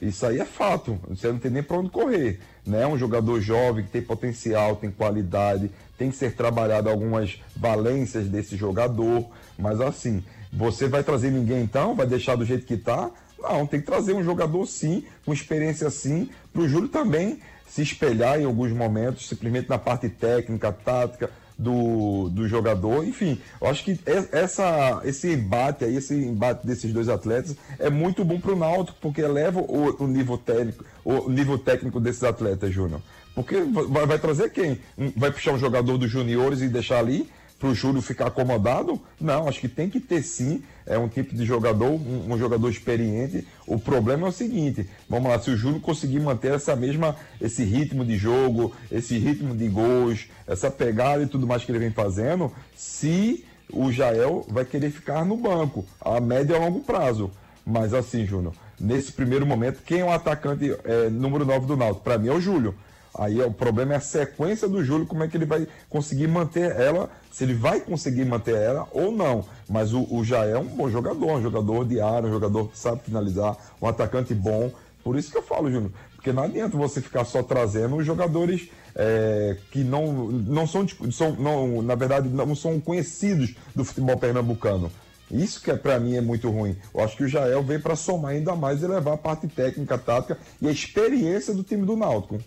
Isso 0.02 0.26
aí 0.26 0.40
é 0.40 0.46
fato. 0.46 1.00
Você 1.10 1.28
não 1.28 1.40
tem 1.40 1.52
nem 1.52 1.64
para 1.64 1.78
onde 1.78 1.90
correr. 1.90 2.40
Né? 2.66 2.86
Um 2.86 2.98
jogador 2.98 3.42
jovem 3.42 3.84
que 3.86 3.92
tem 3.92 4.02
potencial, 4.02 4.76
tem 4.76 4.92
qualidade, 4.92 5.72
tem 5.98 6.12
que 6.12 6.18
ser 6.18 6.36
trabalhado 6.36 6.90
algumas 6.90 7.42
valências 7.56 8.28
desse 8.28 8.56
jogador. 8.56 9.26
Mas 9.58 9.82
assim, 9.82 10.24
você 10.54 10.88
vai 10.88 11.04
trazer 11.04 11.32
ninguém 11.32 11.64
então? 11.64 11.96
Vai 11.96 12.06
deixar 12.06 12.36
do 12.36 12.46
jeito 12.46 12.66
que 12.66 12.76
está? 12.76 13.10
Não, 13.40 13.66
tem 13.66 13.80
que 13.80 13.86
trazer 13.86 14.14
um 14.14 14.24
jogador 14.24 14.66
sim, 14.66 15.04
com 15.26 15.34
experiência 15.34 15.90
sim, 15.90 16.30
para 16.52 16.62
o 16.62 16.68
Júlio 16.68 16.90
também 16.90 17.40
se 17.68 17.82
espelhar 17.82 18.40
em 18.40 18.46
alguns 18.46 18.72
momentos, 18.72 19.28
simplesmente 19.28 19.70
na 19.70 19.78
parte 19.78 20.10
técnica, 20.10 20.72
tática, 20.72 21.30
do, 21.58 22.30
do 22.30 22.48
jogador. 22.48 23.04
Enfim, 23.06 23.40
eu 23.60 23.68
acho 23.68 23.84
que 23.84 24.00
essa, 24.32 25.02
esse 25.04 25.34
embate 25.34 25.86
aí, 25.86 25.96
esse 25.96 26.14
embate 26.14 26.66
desses 26.66 26.94
dois 26.94 27.10
atletas 27.10 27.56
é 27.80 27.90
muito 27.90 28.24
bom 28.24 28.40
para 28.40 28.54
o 28.54 28.56
Náutico, 28.56 28.98
porque 29.02 29.22
eleva 29.22 29.60
o, 29.60 30.04
o, 30.04 30.08
nível 30.08 30.38
técnico, 30.38 30.86
o 31.04 31.30
nível 31.30 31.58
técnico 31.58 32.00
desses 32.00 32.24
atletas, 32.24 32.72
Júnior. 32.74 33.02
Porque 33.34 33.62
vai, 33.62 34.06
vai 34.06 34.20
trazer 34.20 34.50
quem? 34.52 34.80
Vai 35.16 35.32
puxar 35.32 35.54
um 35.54 35.60
jogador 35.60 35.98
dos 35.98 36.10
juniores 36.10 36.62
e 36.62 36.68
deixar 36.68 37.00
ali? 37.00 37.30
Para 37.60 37.70
o 37.70 37.76
Júlio 37.76 38.02
ficar 38.02 38.28
acomodado? 38.28 39.00
Não, 39.20 39.48
acho 39.48 39.60
que 39.60 39.68
tem 39.68 39.90
que 39.90 40.00
ter 40.00 40.22
sim 40.24 40.64
é 40.88 40.98
um 40.98 41.10
tipo 41.10 41.36
de 41.36 41.46
jogador, 41.46 41.92
um, 41.92 42.34
um, 42.34 42.38
jogador 42.38 42.70
experiente. 42.70 43.46
O 43.68 43.78
problema 43.78 44.28
é 44.28 44.30
o 44.30 44.34
seguinte: 44.34 44.88
vamos 45.10 45.30
lá, 45.30 45.38
se 45.38 45.52
o 45.52 45.58
Júlio 45.58 45.80
conseguir 45.80 46.20
manter 46.22 46.54
essa 46.54 46.76
mesma, 46.76 47.16
esse 47.42 47.64
ritmo 47.64 48.06
de 48.06 48.18
jogo, 48.18 48.74
esse 48.90 49.18
ritmo 49.18 49.56
de 49.56 49.68
gols, 49.68 50.28
essa 50.48 50.72
pegada 50.72 51.24
e 51.24 51.28
tudo 51.28 51.46
mais 51.46 51.64
que 51.64 51.72
ele 51.72 51.80
vem 51.80 51.92
fazendo, 51.92 52.52
se 52.76 53.44
o 53.72 53.92
Jael 53.92 54.46
vai 54.48 54.64
querer 54.64 54.90
ficar 54.90 55.26
no 55.26 55.36
banco 55.36 55.86
a 56.00 56.22
médio 56.22 56.54
e 56.54 56.58
a 56.58 56.60
longo 56.60 56.80
prazo. 56.80 57.30
Mas 57.66 57.94
assim, 57.94 58.26
Júnior, 58.26 58.54
nesse 58.80 59.12
primeiro 59.12 59.46
momento, 59.46 59.82
quem 59.86 60.00
é 60.00 60.06
o 60.06 60.10
atacante 60.10 60.74
é, 60.86 61.10
número 61.10 61.46
9 61.46 61.66
do 61.66 61.76
Náutico? 61.76 62.04
Para 62.04 62.18
mim 62.18 62.30
é 62.30 62.34
o 62.34 62.40
Júlio. 62.40 62.74
Aí 63.18 63.42
o 63.42 63.52
problema 63.52 63.94
é 63.94 63.98
a 63.98 64.02
sequência 64.02 64.70
do 64.70 64.84
Júlio, 64.84 65.06
como 65.06 65.24
é 65.24 65.28
que 65.28 65.36
ele 65.36 65.46
vai 65.46 65.68
conseguir 65.90 66.28
manter 66.28 66.72
ela, 66.80 67.10
se 67.38 67.44
ele 67.44 67.54
vai 67.54 67.80
conseguir 67.80 68.26
manter 68.26 68.56
ela 68.56 68.88
ou 68.92 69.12
não. 69.12 69.46
Mas 69.70 69.94
o, 69.94 70.00
o 70.10 70.24
é 70.34 70.58
um 70.58 70.66
bom 70.66 70.90
jogador, 70.90 71.34
um 71.34 71.42
jogador 71.44 71.86
de 71.86 72.02
área, 72.02 72.28
um 72.28 72.32
jogador 72.32 72.68
que 72.68 72.80
sabe 72.80 73.04
finalizar, 73.04 73.56
um 73.80 73.88
atacante 73.88 74.34
bom. 74.34 74.72
Por 75.04 75.16
isso 75.16 75.30
que 75.30 75.38
eu 75.38 75.44
falo, 75.44 75.72
Júnior, 75.72 75.92
porque 76.16 76.34
não 76.34 76.42
adianta 76.42 76.76
você 76.76 77.00
ficar 77.00 77.26
só 77.26 77.44
trazendo 77.44 77.96
os 77.96 78.04
jogadores 78.04 78.72
é, 78.96 79.56
que 79.70 79.84
não, 79.84 80.32
não 80.32 80.66
são, 80.66 80.88
são 81.12 81.34
não, 81.34 81.84
na 81.84 81.94
verdade, 81.94 82.28
não 82.28 82.56
são 82.56 82.80
conhecidos 82.80 83.54
do 83.76 83.86
futebol 83.86 84.18
pernambucano. 84.18 84.92
Isso 85.30 85.62
que 85.62 85.70
é, 85.70 85.76
para 85.76 86.00
mim 86.00 86.16
é 86.16 86.22
muito 86.22 86.50
ruim. 86.50 86.76
Eu 86.92 87.04
acho 87.04 87.16
que 87.16 87.24
o 87.24 87.28
Jael 87.28 87.62
veio 87.62 87.82
para 87.82 87.96
somar 87.96 88.32
ainda 88.32 88.56
mais 88.56 88.82
e 88.82 88.88
levar 88.88 89.14
a 89.14 89.18
parte 89.18 89.48
técnica, 89.48 89.96
tática 89.96 90.40
e 90.60 90.68
a 90.68 90.72
experiência 90.72 91.54
do 91.54 91.62
time 91.62 91.86
do 91.86 91.96
Náutico. 91.96 92.40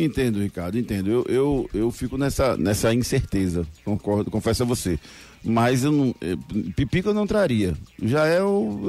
Entendo, 0.00 0.38
Ricardo, 0.38 0.78
entendo. 0.78 1.10
Eu, 1.10 1.26
eu, 1.28 1.70
eu 1.74 1.90
fico 1.90 2.16
nessa, 2.16 2.56
nessa 2.56 2.94
incerteza, 2.94 3.66
concordo, 3.84 4.30
confesso 4.30 4.62
a 4.62 4.66
você. 4.66 4.96
Mas 5.42 5.82
eu 5.82 5.90
não. 5.90 6.14
Eu, 6.20 6.38
Pipico 6.76 7.08
eu 7.08 7.14
não 7.14 7.26
traria. 7.26 7.74
Já 8.00 8.28
é 8.28 8.38
eu, 8.38 8.80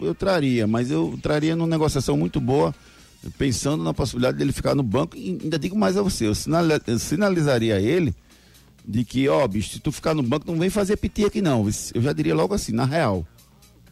eu, 0.00 0.06
eu 0.06 0.14
traria, 0.14 0.64
mas 0.68 0.88
eu 0.88 1.18
traria 1.20 1.56
numa 1.56 1.66
negociação 1.66 2.16
muito 2.16 2.40
boa, 2.40 2.72
pensando 3.36 3.82
na 3.82 3.92
possibilidade 3.92 4.38
dele 4.38 4.52
ficar 4.52 4.76
no 4.76 4.84
banco. 4.84 5.16
E 5.16 5.36
ainda 5.42 5.58
digo 5.58 5.76
mais 5.76 5.96
a 5.96 6.02
você, 6.02 6.26
eu, 6.26 6.32
eu 6.86 6.98
sinalizaria 7.00 7.74
a 7.74 7.80
ele 7.80 8.14
de 8.86 9.04
que, 9.04 9.28
ó, 9.28 9.44
bicho, 9.48 9.70
se 9.70 9.80
tu 9.80 9.90
ficar 9.90 10.14
no 10.14 10.22
banco, 10.22 10.46
não 10.46 10.56
vem 10.56 10.70
fazer 10.70 10.96
piti 10.96 11.24
aqui 11.24 11.42
não. 11.42 11.66
Eu 11.92 12.02
já 12.02 12.12
diria 12.12 12.36
logo 12.36 12.54
assim, 12.54 12.70
na 12.70 12.84
real, 12.84 13.26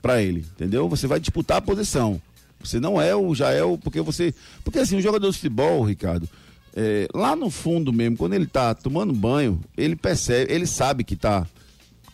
para 0.01 0.23
ele, 0.23 0.47
entendeu? 0.55 0.89
Você 0.89 1.09
vai 1.09 1.19
disputar 1.19 1.57
a 1.57 1.63
posição. 1.63 2.23
Você 2.63 2.79
não 2.79 3.03
é 3.03 3.13
o, 3.17 3.35
já 3.35 3.51
é 3.51 3.65
o, 3.65 3.77
porque 3.77 4.01
você. 4.01 4.33
Porque 4.63 4.79
assim, 4.79 4.97
o 4.97 5.01
jogador 5.01 5.29
de 5.29 5.35
futebol, 5.35 5.83
Ricardo 5.83 6.29
é, 6.75 7.09
lá 7.15 7.35
no 7.35 7.51
fundo 7.51 7.93
mesmo, 7.93 8.17
quando 8.17 8.35
ele 8.35 8.45
está 8.45 8.75
tomando 8.75 9.13
banho, 9.13 9.61
ele 9.77 9.97
percebe, 9.97 10.53
ele 10.53 10.67
sabe 10.67 11.05
que 11.05 11.15
está 11.15 11.47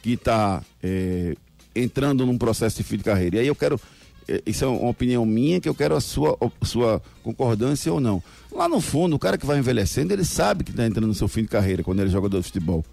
que 0.07 0.17
tá, 0.17 0.63
é, 0.81 1.35
entrando 1.75 2.25
num 2.25 2.39
processo 2.39 2.77
de 2.77 2.85
fim 2.85 2.97
de 2.97 3.03
carreira. 3.03 3.37
E 3.37 3.39
aí 3.41 3.47
eu 3.49 3.57
quero, 3.57 3.81
é, 4.29 4.41
isso 4.47 4.65
é 4.65 4.69
uma 4.69 4.89
opinião 4.89 5.27
minha, 5.27 5.61
que 5.61 5.69
eu 5.69 5.75
quero 5.75 5.97
a 5.97 6.01
sua, 6.01 6.39
a 6.41 6.65
sua 6.65 7.03
concordância 7.25 7.93
ou 7.93 7.99
não. 7.99 8.23
Lá 8.53 8.69
no 8.69 8.81
fundo, 8.81 9.17
o 9.17 9.19
cara 9.19 9.37
que 9.37 9.45
vai 9.45 9.59
envelhecendo, 9.59 10.13
ele 10.13 10.25
sabe 10.25 10.63
que 10.63 10.71
está 10.71 10.87
entrando 10.87 11.09
no 11.09 11.15
seu 11.15 11.27
fim 11.27 11.43
de 11.43 11.49
carreira 11.49 11.83
quando 11.83 11.99
ele 11.99 12.09
é 12.09 12.13
jogador 12.13 12.39
de 12.39 12.45
futebol. 12.45 12.85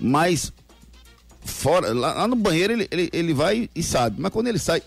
Mas 0.00 0.52
fora, 1.44 1.94
lá, 1.94 2.14
lá 2.14 2.26
no 2.26 2.34
banheiro 2.34 2.72
ele, 2.72 2.88
ele, 2.90 3.08
ele 3.12 3.32
vai 3.32 3.70
e 3.72 3.82
sabe. 3.82 4.20
Mas 4.20 4.32
quando 4.32 4.48
ele 4.48 4.58
sai. 4.58 4.82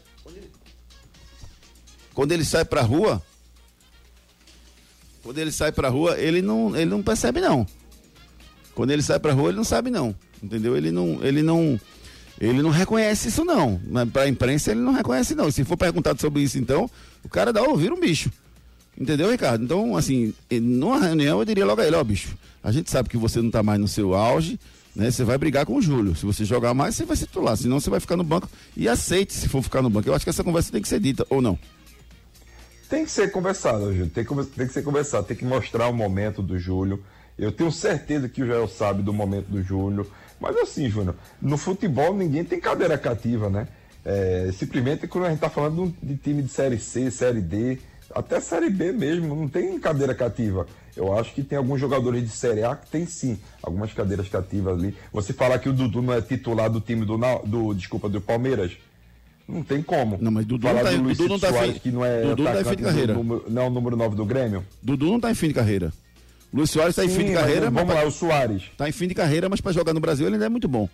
Quando 2.13 2.33
ele 2.33 2.43
sai 2.43 2.65
pra 2.65 2.81
rua, 2.81 3.23
quando 5.23 5.37
ele 5.37 5.51
sai 5.51 5.71
pra 5.71 5.89
rua, 5.89 6.17
ele 6.19 6.41
não, 6.41 6.75
ele 6.75 6.89
não 6.89 7.01
percebe 7.01 7.39
não. 7.39 7.65
Quando 8.73 8.91
ele 8.91 9.01
sai 9.01 9.19
pra 9.19 9.33
rua, 9.33 9.49
ele 9.49 9.57
não 9.57 9.63
sabe 9.63 9.89
não. 9.89 10.15
Entendeu? 10.41 10.75
Ele 10.75 10.91
não, 10.91 11.19
ele 11.21 11.43
não, 11.43 11.79
ele 12.39 12.61
não 12.61 12.69
reconhece 12.69 13.27
isso 13.29 13.45
não. 13.45 13.79
Pra 14.11 14.27
imprensa 14.27 14.71
ele 14.71 14.79
não 14.79 14.93
reconhece 14.93 15.35
não. 15.35 15.51
Se 15.51 15.63
for 15.63 15.77
perguntado 15.77 16.19
sobre 16.19 16.41
isso 16.41 16.57
então, 16.57 16.89
o 17.23 17.29
cara 17.29 17.53
dá 17.53 17.61
ouvir 17.61 17.91
um 17.91 17.99
bicho. 17.99 18.31
Entendeu, 18.99 19.29
Ricardo? 19.31 19.63
Então, 19.63 19.95
assim, 19.95 20.33
numa 20.51 20.99
reunião 20.99 21.39
eu 21.39 21.45
diria 21.45 21.65
logo 21.65 21.81
a 21.81 21.85
ele, 21.85 21.95
ó, 21.95 22.03
bicho, 22.03 22.37
a 22.63 22.71
gente 22.71 22.89
sabe 22.91 23.09
que 23.09 23.17
você 23.17 23.41
não 23.41 23.49
tá 23.49 23.63
mais 23.63 23.79
no 23.79 23.87
seu 23.87 24.13
auge, 24.13 24.59
né? 24.95 25.09
Você 25.09 25.23
vai 25.23 25.37
brigar 25.37 25.65
com 25.65 25.75
o 25.75 25.81
Júlio. 25.81 26.15
Se 26.15 26.25
você 26.25 26.43
jogar 26.43 26.73
mais, 26.73 26.95
você 26.95 27.05
vai 27.05 27.15
se 27.15 27.25
titular. 27.25 27.55
Senão 27.55 27.79
você 27.79 27.89
vai 27.89 27.99
ficar 27.99 28.17
no 28.17 28.23
banco 28.23 28.49
e 28.75 28.89
aceite 28.89 29.33
se 29.33 29.47
for 29.47 29.61
ficar 29.61 29.81
no 29.81 29.89
banco. 29.89 30.09
Eu 30.09 30.13
acho 30.13 30.25
que 30.25 30.29
essa 30.29 30.43
conversa 30.43 30.71
tem 30.71 30.81
que 30.81 30.87
ser 30.87 30.99
dita, 30.99 31.25
ou 31.29 31.41
não? 31.41 31.57
Tem 32.91 33.05
que 33.05 33.11
ser 33.11 33.31
conversado, 33.31 33.93
Júlio. 33.93 34.09
Tem 34.09 34.25
que, 34.25 34.35
tem 34.47 34.67
que 34.67 34.73
ser 34.73 34.83
conversado, 34.83 35.25
tem 35.25 35.37
que 35.37 35.45
mostrar 35.45 35.87
o 35.87 35.93
momento 35.93 36.41
do 36.41 36.59
Júlio. 36.59 37.01
Eu 37.39 37.49
tenho 37.49 37.71
certeza 37.71 38.27
que 38.27 38.43
o 38.43 38.45
Jael 38.45 38.67
sabe 38.67 39.01
do 39.01 39.13
momento 39.13 39.45
do 39.45 39.63
Júlio. 39.63 40.11
Mas 40.37 40.57
assim, 40.57 40.89
Júnior, 40.89 41.15
no 41.41 41.57
futebol 41.57 42.13
ninguém 42.13 42.43
tem 42.43 42.59
cadeira 42.59 42.97
cativa, 42.97 43.49
né? 43.49 43.69
É, 44.03 44.49
simplesmente 44.53 45.07
quando 45.07 45.23
a 45.23 45.29
gente 45.29 45.37
está 45.37 45.49
falando 45.49 45.95
de 46.03 46.17
time 46.17 46.43
de 46.43 46.49
Série 46.49 46.77
C, 46.77 47.09
Série 47.09 47.39
D, 47.39 47.79
até 48.13 48.41
Série 48.41 48.69
B 48.69 48.91
mesmo, 48.91 49.33
não 49.33 49.47
tem 49.47 49.79
cadeira 49.79 50.13
cativa. 50.13 50.67
Eu 50.93 51.17
acho 51.17 51.33
que 51.33 51.43
tem 51.43 51.57
alguns 51.57 51.79
jogadores 51.79 52.21
de 52.21 52.29
Série 52.29 52.65
A 52.65 52.75
que 52.75 52.91
tem 52.91 53.05
sim 53.05 53.39
algumas 53.63 53.93
cadeiras 53.93 54.27
cativas 54.27 54.77
ali. 54.77 54.97
Você 55.13 55.31
falar 55.31 55.59
que 55.59 55.69
o 55.69 55.73
Dudu 55.73 56.01
não 56.01 56.13
é 56.13 56.21
titular 56.21 56.69
do 56.69 56.81
time 56.81 57.05
do, 57.05 57.17
do 57.45 57.73
desculpa, 57.73 58.09
do 58.09 58.19
Palmeiras, 58.19 58.73
não 59.47 59.63
tem 59.63 59.81
como. 59.81 60.17
Não, 60.21 60.31
mas 60.31 60.45
Dudu 60.45 60.67
falar 60.67 60.83
não 60.83 60.91
tá, 60.91 60.97
do 60.97 61.03
Luiz 61.03 61.17
Dudu 61.17 61.29
não 61.29 61.39
tá 61.39 61.49
Soares, 61.49 61.73
fim, 61.73 61.79
que 61.79 61.91
não 61.91 62.05
é 62.05 62.21
Dudu 62.21 62.43
não 62.43 62.53
tá 62.53 62.61
em 62.61 62.63
fim 62.63 62.75
de 62.75 62.83
carreira. 62.83 63.13
Número, 63.13 63.45
não 63.47 63.61
é 63.61 63.65
o 63.65 63.69
número 63.69 63.97
9 63.97 64.15
do 64.15 64.25
Grêmio. 64.25 64.65
Dudu 64.81 65.07
não 65.07 65.15
está 65.17 65.31
em 65.31 65.35
fim 65.35 65.47
de 65.47 65.53
carreira. 65.53 65.93
Luiz 66.53 66.69
Soares 66.69 66.97
está 66.97 67.05
em 67.05 67.09
fim 67.09 67.25
de 67.25 67.33
carreira. 67.33 67.71
Mas, 67.71 67.85
vamos 67.85 67.95
lá, 67.95 68.07
o 68.07 68.11
Soares. 68.11 68.63
Está 68.63 68.87
em 68.87 68.91
fim 68.91 69.07
de 69.07 69.15
carreira, 69.15 69.47
mas 69.47 69.61
para 69.61 69.71
jogar 69.71 69.93
no 69.93 69.99
Brasil 69.99 70.25
ele 70.25 70.35
ainda 70.35 70.45
é 70.45 70.49
muito 70.49 70.67
bom. 70.67 70.89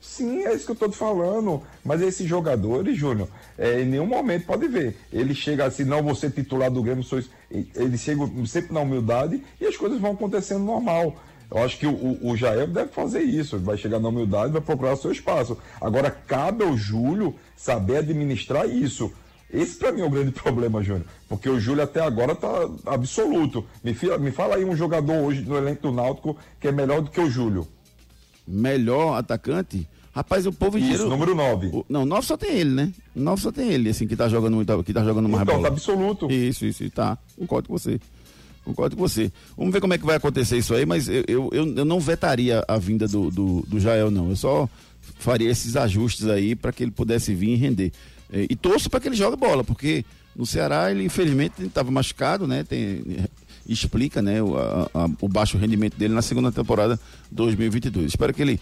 Sim, 0.00 0.42
é 0.42 0.52
isso 0.52 0.64
que 0.64 0.72
eu 0.72 0.74
estou 0.74 0.88
te 0.88 0.96
falando. 0.96 1.62
Mas 1.84 2.02
esses 2.02 2.28
jogadores, 2.28 2.98
Júnior, 2.98 3.28
é, 3.56 3.82
em 3.82 3.86
nenhum 3.86 4.06
momento 4.06 4.46
pode 4.46 4.66
ver. 4.66 4.96
Ele 5.12 5.32
chega 5.32 5.64
assim, 5.64 5.84
não 5.84 6.02
vou 6.02 6.14
ser 6.16 6.32
titular 6.32 6.70
do 6.70 6.82
Grêmio, 6.82 7.04
sou 7.04 7.22
ele 7.50 7.96
chega 7.96 8.28
sempre 8.46 8.72
na 8.72 8.80
humildade 8.80 9.42
e 9.60 9.66
as 9.66 9.76
coisas 9.76 10.00
vão 10.00 10.12
acontecendo 10.12 10.64
normal. 10.64 11.16
Eu 11.52 11.62
acho 11.62 11.78
que 11.78 11.86
o, 11.86 12.18
o 12.22 12.34
Jair 12.34 12.66
deve 12.66 12.90
fazer 12.90 13.20
isso, 13.20 13.58
vai 13.58 13.76
chegar 13.76 14.00
na 14.00 14.08
humildade, 14.08 14.52
vai 14.52 14.62
procurar 14.62 14.96
seu 14.96 15.12
espaço. 15.12 15.58
Agora, 15.78 16.10
cabe 16.10 16.64
ao 16.64 16.74
Júlio 16.74 17.34
saber 17.54 17.98
administrar 17.98 18.66
isso. 18.66 19.12
Esse 19.52 19.76
para 19.76 19.92
mim 19.92 20.00
é 20.00 20.04
o 20.06 20.10
grande 20.10 20.30
problema, 20.32 20.82
Júnior. 20.82 21.04
Porque 21.28 21.50
o 21.50 21.60
Júlio 21.60 21.82
até 21.82 22.00
agora 22.00 22.34
tá 22.34 22.48
absoluto. 22.86 23.66
Me, 23.84 23.94
me 24.18 24.30
fala 24.30 24.56
aí 24.56 24.64
um 24.64 24.74
jogador 24.74 25.12
hoje 25.12 25.42
no 25.42 25.58
elenco 25.58 25.82
do 25.82 25.92
Náutico 25.92 26.38
que 26.58 26.68
é 26.68 26.72
melhor 26.72 27.02
do 27.02 27.10
que 27.10 27.20
o 27.20 27.28
Júlio. 27.28 27.68
Melhor 28.48 29.18
atacante? 29.18 29.86
Rapaz, 30.14 30.46
o 30.46 30.52
povo 30.52 30.78
inteiro. 30.78 30.94
Isso, 30.94 31.08
número 31.08 31.34
9. 31.34 31.84
Não, 31.86 32.06
9 32.06 32.26
só 32.26 32.36
tem 32.38 32.50
ele, 32.50 32.70
né? 32.70 32.92
9 33.14 33.42
só 33.42 33.52
tem 33.52 33.68
ele, 33.70 33.90
assim, 33.90 34.06
que 34.06 34.16
tá 34.16 34.26
jogando 34.26 34.54
muito, 34.54 34.82
que 34.84 34.92
tá 34.92 35.04
jogando 35.04 35.28
mais 35.28 35.42
então, 35.42 35.56
bola. 35.56 35.68
Tá 35.68 35.74
absoluto. 35.74 36.30
Isso, 36.30 36.64
isso, 36.64 36.90
tá. 36.90 37.18
Concordo 37.38 37.68
com 37.68 37.78
você. 37.78 38.00
Concordo 38.64 38.96
com 38.96 39.02
você. 39.02 39.32
Vamos 39.56 39.72
ver 39.72 39.80
como 39.80 39.94
é 39.94 39.98
que 39.98 40.06
vai 40.06 40.16
acontecer 40.16 40.56
isso 40.56 40.74
aí, 40.74 40.86
mas 40.86 41.08
eu, 41.08 41.24
eu, 41.26 41.50
eu 41.52 41.84
não 41.84 41.98
vetaria 41.98 42.64
a 42.68 42.78
vinda 42.78 43.08
do, 43.08 43.30
do, 43.30 43.64
do 43.66 43.80
Jael, 43.80 44.10
não. 44.10 44.30
Eu 44.30 44.36
só 44.36 44.68
faria 45.18 45.50
esses 45.50 45.76
ajustes 45.76 46.26
aí 46.26 46.54
para 46.54 46.72
que 46.72 46.84
ele 46.84 46.92
pudesse 46.92 47.34
vir 47.34 47.50
e 47.50 47.56
render. 47.56 47.92
E, 48.32 48.46
e 48.50 48.56
torço 48.56 48.88
para 48.88 49.00
que 49.00 49.08
ele 49.08 49.16
jogue 49.16 49.36
bola, 49.36 49.64
porque 49.64 50.04
no 50.34 50.46
Ceará 50.46 50.90
ele 50.90 51.04
infelizmente 51.04 51.62
estava 51.62 51.90
machucado, 51.90 52.46
né? 52.46 52.62
Tem, 52.62 53.02
explica 53.68 54.22
né, 54.22 54.42
o, 54.42 54.56
a, 54.56 54.90
a, 54.94 55.10
o 55.20 55.28
baixo 55.28 55.58
rendimento 55.58 55.96
dele 55.96 56.14
na 56.14 56.22
segunda 56.22 56.50
temporada 56.50 56.98
2022. 57.30 58.06
Espero 58.06 58.32
que 58.32 58.42
ele 58.42 58.60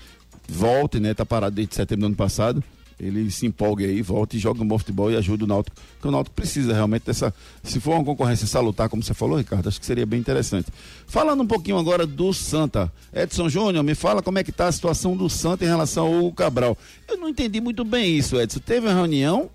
volte, 0.49 0.99
né? 0.99 1.15
Tá 1.15 1.25
parado 1.25 1.57
desde 1.57 1.75
setembro 1.75 2.03
do 2.03 2.07
ano 2.07 2.17
passado. 2.17 2.63
Ele 3.01 3.31
se 3.31 3.47
empolgue 3.47 3.87
aí, 3.87 4.03
volte 4.03 4.37
e 4.37 4.41
joga 4.41 4.63
um 4.63 4.67
bom 4.67 4.79
futebol 4.79 5.11
e 5.11 5.17
ajude 5.17 5.45
o 5.45 5.47
Náutico. 5.47 5.75
Porque 5.95 6.07
o 6.07 6.11
Náutico 6.11 6.37
precisa 6.37 6.75
realmente 6.75 7.05
dessa. 7.07 7.33
Se 7.63 7.81
for 7.81 7.95
uma 7.95 8.05
concorrência 8.05 8.47
salutar, 8.47 8.91
como 8.91 9.03
você 9.03 9.15
falou, 9.15 9.39
Ricardo, 9.39 9.69
acho 9.69 9.81
que 9.81 9.87
seria 9.87 10.05
bem 10.05 10.21
interessante. 10.21 10.69
Falando 11.07 11.43
um 11.43 11.47
pouquinho 11.47 11.79
agora 11.79 12.07
do 12.07 12.33
Santa. 12.35 12.93
Edson 13.13 13.49
Júnior, 13.49 13.83
me 13.83 13.95
fala 13.95 14.21
como 14.21 14.39
é 14.39 14.45
que 14.45 14.53
tá 14.53 14.67
a 14.67 14.73
situação 14.73 15.17
do 15.17 15.31
Santa 15.31 15.65
em 15.65 15.69
relação 15.69 16.25
ao 16.25 16.33
Cabral. 16.33 16.77
Eu 17.09 17.17
não 17.17 17.29
entendi 17.29 17.59
muito 17.59 17.85
bem 17.85 18.19
isso, 18.19 18.39
Edson. 18.39 18.61
Teve 18.61 18.87
uma 18.87 18.95
reunião, 18.95 19.49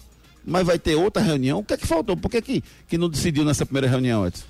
mas 0.43 0.65
vai 0.65 0.79
ter 0.79 0.95
outra 0.95 1.21
reunião. 1.21 1.59
O 1.59 1.63
que 1.63 1.75
é 1.75 1.77
que 1.77 1.85
faltou? 1.85 2.17
Por 2.17 2.31
que, 2.31 2.41
que, 2.41 2.63
que 2.87 2.97
não 2.97 3.09
decidiu 3.09 3.45
nessa 3.45 3.63
primeira 3.63 3.87
reunião, 3.87 4.25
Edson? 4.25 4.45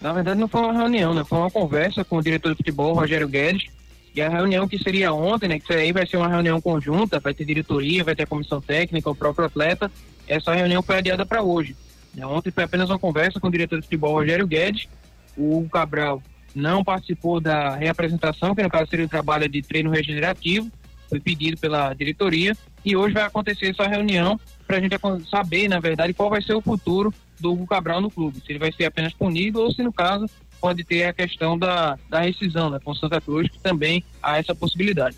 Na 0.00 0.14
verdade, 0.14 0.40
não 0.40 0.48
foi 0.48 0.62
uma 0.62 0.72
reunião, 0.72 1.12
né? 1.12 1.22
Foi 1.22 1.36
uma 1.36 1.50
conversa 1.50 2.02
com 2.02 2.16
o 2.16 2.22
diretor 2.22 2.52
de 2.52 2.56
futebol, 2.56 2.94
Rogério 2.94 3.28
Guedes 3.28 3.70
e 4.14 4.20
a 4.20 4.28
reunião 4.28 4.66
que 4.66 4.78
seria 4.78 5.12
ontem, 5.12 5.48
né, 5.48 5.60
que 5.60 5.72
aí 5.72 5.92
vai 5.92 6.06
ser 6.06 6.16
uma 6.16 6.28
reunião 6.28 6.60
conjunta, 6.60 7.20
vai 7.20 7.32
ter 7.32 7.44
diretoria, 7.44 8.02
vai 8.02 8.14
ter 8.14 8.26
comissão 8.26 8.60
técnica, 8.60 9.10
o 9.10 9.14
próprio 9.14 9.46
atleta, 9.46 9.90
essa 10.26 10.54
reunião 10.54 10.82
foi 10.82 10.98
adiada 10.98 11.24
para 11.24 11.42
hoje. 11.42 11.76
Né, 12.14 12.26
ontem 12.26 12.50
foi 12.50 12.64
apenas 12.64 12.90
uma 12.90 12.98
conversa 12.98 13.38
com 13.38 13.48
o 13.48 13.50
diretor 13.50 13.78
de 13.78 13.84
futebol 13.84 14.12
Rogério 14.14 14.46
Guedes, 14.46 14.88
o 15.36 15.68
Cabral 15.70 16.22
não 16.54 16.82
participou 16.82 17.40
da 17.40 17.76
reapresentação, 17.76 18.54
que 18.54 18.62
no 18.62 18.70
caso 18.70 18.90
seria 18.90 19.06
o 19.06 19.08
trabalho 19.08 19.48
de 19.48 19.62
treino 19.62 19.90
regenerativo, 19.90 20.70
foi 21.08 21.20
pedido 21.20 21.56
pela 21.58 21.94
diretoria, 21.94 22.56
e 22.84 22.96
hoje 22.96 23.14
vai 23.14 23.24
acontecer 23.24 23.70
essa 23.70 23.86
reunião 23.86 24.38
para 24.66 24.78
a 24.78 24.80
gente 24.80 24.96
saber, 25.28 25.68
na 25.68 25.78
verdade, 25.78 26.14
qual 26.14 26.30
vai 26.30 26.42
ser 26.42 26.54
o 26.54 26.60
futuro 26.60 27.12
do 27.38 27.52
Hugo 27.52 27.66
Cabral 27.66 28.00
no 28.00 28.10
clube, 28.10 28.40
se 28.40 28.50
ele 28.50 28.58
vai 28.58 28.72
ser 28.72 28.84
apenas 28.84 29.12
punido 29.12 29.60
ou 29.60 29.72
se, 29.72 29.82
no 29.82 29.92
caso, 29.92 30.26
pode 30.60 30.84
ter 30.84 31.04
a 31.04 31.12
questão 31.12 31.58
da, 31.58 31.98
da 32.08 32.20
rescisão, 32.20 32.70
né, 32.70 32.78
com 32.84 32.94
Santa 32.94 33.20
Cruz, 33.20 33.48
que 33.48 33.58
também 33.58 34.04
há 34.22 34.38
essa 34.38 34.54
possibilidade. 34.54 35.16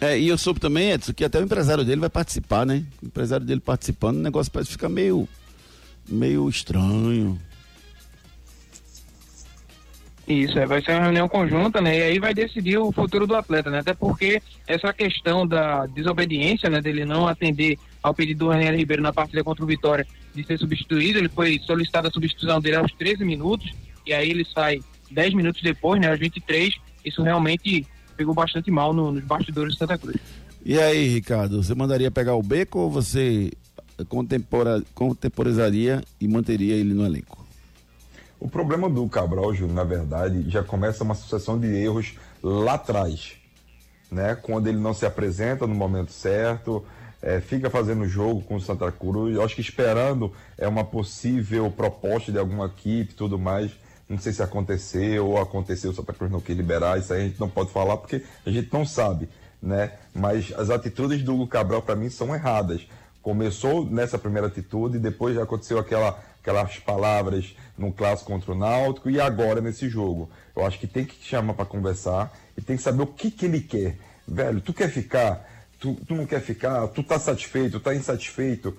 É, 0.00 0.18
e 0.18 0.28
eu 0.28 0.38
soube 0.38 0.60
também, 0.60 0.92
Edson, 0.92 1.12
que 1.12 1.24
até 1.24 1.40
o 1.40 1.44
empresário 1.44 1.84
dele 1.84 2.00
vai 2.00 2.10
participar, 2.10 2.64
né? 2.64 2.84
O 3.02 3.06
empresário 3.06 3.44
dele 3.44 3.60
participando, 3.60 4.16
o 4.16 4.22
negócio 4.22 4.52
parece 4.52 4.70
ficar 4.70 4.88
meio, 4.88 5.28
meio 6.08 6.48
estranho. 6.48 7.38
Isso, 10.28 10.58
é, 10.58 10.66
vai 10.66 10.82
ser 10.82 10.92
uma 10.92 11.04
reunião 11.04 11.26
conjunta, 11.26 11.80
né? 11.80 11.98
E 11.98 12.02
aí 12.02 12.18
vai 12.18 12.34
decidir 12.34 12.76
o 12.76 12.92
futuro 12.92 13.26
do 13.26 13.34
atleta, 13.34 13.70
né? 13.70 13.78
Até 13.78 13.94
porque 13.94 14.42
essa 14.66 14.92
questão 14.92 15.46
da 15.46 15.86
desobediência, 15.86 16.68
né? 16.68 16.82
Dele 16.82 17.06
não 17.06 17.26
atender 17.26 17.78
ao 18.02 18.12
pedido 18.14 18.44
do 18.44 18.50
Raniel 18.50 18.76
Ribeiro 18.76 19.02
na 19.02 19.12
partida 19.12 19.42
contra 19.42 19.64
o 19.64 19.66
Vitória 19.66 20.06
de 20.34 20.44
ser 20.44 20.58
substituído, 20.58 21.18
ele 21.18 21.30
foi 21.30 21.58
solicitado 21.64 22.08
a 22.08 22.10
substituição 22.10 22.60
dele 22.60 22.76
aos 22.76 22.92
13 22.92 23.24
minutos, 23.24 23.72
e 24.08 24.12
aí 24.14 24.30
ele 24.30 24.44
sai 24.44 24.80
10 25.10 25.34
minutos 25.34 25.62
depois, 25.62 26.00
né, 26.00 26.10
aos 26.10 26.18
23, 26.18 26.74
isso 27.04 27.22
realmente 27.22 27.86
pegou 28.16 28.34
bastante 28.34 28.70
mal 28.70 28.92
no, 28.92 29.12
nos 29.12 29.24
bastidores 29.24 29.74
de 29.74 29.78
Santa 29.78 29.96
Cruz. 29.96 30.16
E 30.64 30.78
aí, 30.78 31.08
Ricardo, 31.08 31.62
você 31.62 31.74
mandaria 31.74 32.10
pegar 32.10 32.34
o 32.34 32.42
Beco 32.42 32.78
ou 32.78 32.90
você 32.90 33.50
contempora, 34.08 34.82
contemporizaria 34.94 36.02
e 36.20 36.26
manteria 36.26 36.74
ele 36.74 36.94
no 36.94 37.06
elenco? 37.06 37.46
O 38.40 38.48
problema 38.48 38.88
do 38.88 39.06
Cabral, 39.08 39.54
Júlio, 39.54 39.74
na 39.74 39.84
verdade, 39.84 40.48
já 40.48 40.62
começa 40.62 41.04
uma 41.04 41.14
sucessão 41.14 41.58
de 41.58 41.66
erros 41.66 42.14
lá 42.42 42.74
atrás. 42.74 43.32
Né? 44.10 44.34
Quando 44.36 44.68
ele 44.68 44.78
não 44.78 44.94
se 44.94 45.04
apresenta 45.04 45.66
no 45.66 45.74
momento 45.74 46.12
certo, 46.12 46.84
é, 47.20 47.40
fica 47.40 47.68
fazendo 47.68 48.06
jogo 48.06 48.42
com 48.42 48.56
o 48.56 48.60
Santa 48.60 48.90
Cruz, 48.92 49.38
acho 49.38 49.54
que 49.54 49.60
esperando 49.60 50.32
é 50.56 50.68
uma 50.68 50.84
possível 50.84 51.70
proposta 51.70 52.30
de 52.30 52.38
alguma 52.38 52.66
equipe 52.66 53.12
e 53.12 53.16
tudo 53.16 53.38
mais. 53.38 53.72
Não 54.08 54.18
sei 54.18 54.32
se 54.32 54.42
aconteceu 54.42 55.26
ou 55.26 55.38
aconteceu, 55.38 55.90
o 55.90 55.94
Santa 55.94 56.14
Cruz 56.14 56.32
não 56.32 56.40
quis 56.40 56.56
liberar, 56.56 56.98
isso 56.98 57.12
aí 57.12 57.20
a 57.20 57.24
gente 57.24 57.38
não 57.38 57.48
pode 57.48 57.70
falar 57.70 57.98
porque 57.98 58.24
a 58.46 58.50
gente 58.50 58.72
não 58.72 58.86
sabe, 58.86 59.28
né? 59.62 59.92
Mas 60.14 60.52
as 60.56 60.70
atitudes 60.70 61.22
do 61.22 61.34
Hugo 61.34 61.46
Cabral 61.46 61.82
para 61.82 61.94
mim 61.94 62.08
são 62.08 62.34
erradas. 62.34 62.86
Começou 63.20 63.84
nessa 63.84 64.18
primeira 64.18 64.46
atitude, 64.46 64.98
depois 64.98 65.34
já 65.34 65.42
aconteceu 65.42 65.78
aquela, 65.78 66.18
aquelas 66.40 66.78
palavras 66.78 67.54
no 67.76 67.92
clássico 67.92 68.32
contra 68.32 68.52
o 68.52 68.54
Náutico 68.54 69.10
e 69.10 69.20
agora 69.20 69.60
nesse 69.60 69.90
jogo. 69.90 70.30
Eu 70.56 70.64
acho 70.64 70.78
que 70.78 70.86
tem 70.86 71.04
que 71.04 71.22
chamar 71.22 71.52
para 71.52 71.66
conversar 71.66 72.34
e 72.56 72.62
tem 72.62 72.76
que 72.76 72.82
saber 72.82 73.02
o 73.02 73.06
que, 73.06 73.30
que 73.30 73.44
ele 73.44 73.60
quer. 73.60 73.98
Velho, 74.26 74.60
tu 74.62 74.72
quer 74.72 74.88
ficar? 74.88 75.46
Tu, 75.78 75.94
tu 76.06 76.14
não 76.14 76.24
quer 76.24 76.40
ficar? 76.40 76.88
Tu 76.88 77.02
tá 77.02 77.18
satisfeito? 77.18 77.78
Tá 77.78 77.94
insatisfeito? 77.94 78.74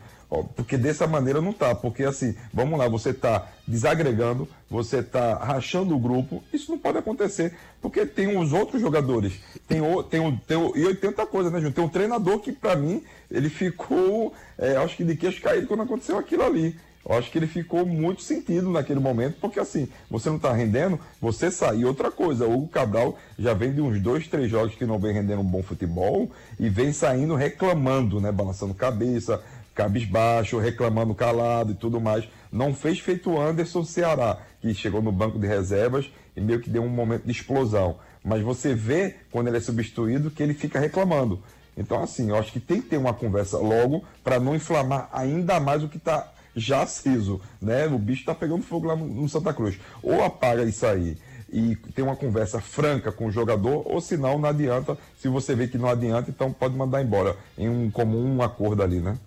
Porque 0.55 0.77
dessa 0.77 1.07
maneira 1.07 1.41
não 1.41 1.51
tá, 1.51 1.73
porque 1.73 2.03
assim, 2.03 2.35
vamos 2.53 2.77
lá, 2.77 2.87
você 2.87 3.11
tá 3.11 3.47
desagregando, 3.67 4.47
você 4.69 5.01
tá 5.01 5.35
rachando 5.35 5.95
o 5.95 5.99
grupo, 5.99 6.43
isso 6.53 6.71
não 6.71 6.77
pode 6.77 6.99
acontecer, 6.99 7.53
porque 7.81 8.05
tem 8.05 8.37
os 8.37 8.53
outros 8.53 8.79
jogadores, 8.79 9.39
tem 9.67 9.81
o, 9.81 10.03
tem 10.03 10.19
o, 10.19 10.37
tem 10.37 10.57
o, 10.57 10.77
e 10.77 10.85
80 10.85 11.25
coisas, 11.25 11.51
né, 11.51 11.57
Júnior? 11.57 11.73
Tem 11.73 11.83
um 11.83 11.89
treinador 11.89 12.39
que, 12.39 12.51
para 12.51 12.75
mim, 12.75 13.03
ele 13.29 13.49
ficou, 13.49 14.33
é, 14.57 14.75
acho 14.77 14.95
que 14.95 15.03
de 15.03 15.15
queixo 15.15 15.41
caído 15.41 15.67
quando 15.67 15.83
aconteceu 15.83 16.17
aquilo 16.17 16.43
ali. 16.43 16.75
Eu 17.07 17.15
acho 17.17 17.31
que 17.31 17.39
ele 17.39 17.47
ficou 17.47 17.85
muito 17.85 18.21
sentido 18.21 18.69
naquele 18.69 18.99
momento, 18.99 19.37
porque 19.39 19.59
assim, 19.59 19.87
você 20.11 20.29
não 20.29 20.35
está 20.35 20.53
rendendo, 20.53 20.99
você 21.19 21.49
sai. 21.49 21.77
E 21.77 21.85
outra 21.85 22.11
coisa, 22.11 22.45
o 22.45 22.53
Hugo 22.53 22.67
Cabral 22.67 23.17
já 23.37 23.53
vem 23.53 23.73
de 23.73 23.81
uns 23.81 23.99
dois, 24.01 24.27
três 24.27 24.51
jogos 24.51 24.75
que 24.75 24.85
não 24.85 24.99
vem 24.99 25.13
rendendo 25.13 25.41
um 25.41 25.45
bom 25.45 25.63
futebol 25.63 26.29
e 26.59 26.69
vem 26.69 26.91
saindo 26.91 27.35
reclamando, 27.35 28.19
né? 28.19 28.31
Balançando 28.31 28.73
cabeça, 28.73 29.41
cabisbaixo, 29.79 30.59
reclamando 30.59 31.15
calado 31.15 31.71
e 31.71 31.75
tudo 31.75 32.01
mais. 32.01 32.27
Não 32.51 32.73
fez 32.73 32.99
feito 32.99 33.31
o 33.31 33.41
Anderson 33.41 33.85
Ceará, 33.85 34.37
que 34.61 34.73
chegou 34.73 35.01
no 35.01 35.11
banco 35.11 35.39
de 35.39 35.47
reservas 35.47 36.11
e 36.35 36.41
meio 36.41 36.59
que 36.59 36.69
deu 36.69 36.83
um 36.83 36.89
momento 36.89 37.23
de 37.23 37.31
explosão. 37.31 37.97
Mas 38.21 38.41
você 38.41 38.75
vê, 38.75 39.15
quando 39.31 39.47
ele 39.47 39.55
é 39.55 39.61
substituído, 39.61 40.29
que 40.29 40.43
ele 40.43 40.53
fica 40.53 40.79
reclamando. 40.79 41.41
Então, 41.77 42.03
assim, 42.03 42.29
eu 42.29 42.35
acho 42.35 42.51
que 42.51 42.59
tem 42.59 42.81
que 42.81 42.89
ter 42.89 42.97
uma 42.97 43.13
conversa 43.13 43.57
logo 43.57 44.03
para 44.21 44.37
não 44.37 44.53
inflamar 44.53 45.07
ainda 45.13 45.61
mais 45.61 45.81
o 45.81 45.87
que 45.87 45.95
está 45.95 46.29
já 46.53 46.81
aceso. 46.81 47.39
Né? 47.61 47.87
O 47.87 47.97
bicho 47.97 48.19
está 48.19 48.35
pegando 48.35 48.63
fogo 48.63 48.85
lá 48.85 48.97
no 48.97 49.29
Santa 49.29 49.53
Cruz. 49.53 49.79
Ou 50.03 50.21
apaga 50.21 50.63
isso 50.65 50.85
aí 50.85 51.15
e 51.51 51.75
tem 51.95 52.03
uma 52.03 52.17
conversa 52.17 52.59
franca 52.59 53.11
com 53.11 53.25
o 53.25 53.31
jogador, 53.31 53.81
ou 53.85 53.99
se 54.01 54.17
não, 54.17 54.37
não 54.37 54.49
adianta. 54.49 54.97
Se 55.17 55.27
você 55.29 55.55
vê 55.55 55.67
que 55.67 55.77
não 55.77 55.89
adianta, 55.89 56.29
então 56.29 56.51
pode 56.51 56.75
mandar 56.75 57.01
embora 57.01 57.35
em 57.57 57.69
um 57.69 57.89
comum 57.89 58.41
acordo 58.43 58.83
ali, 58.83 58.99
né? 58.99 59.17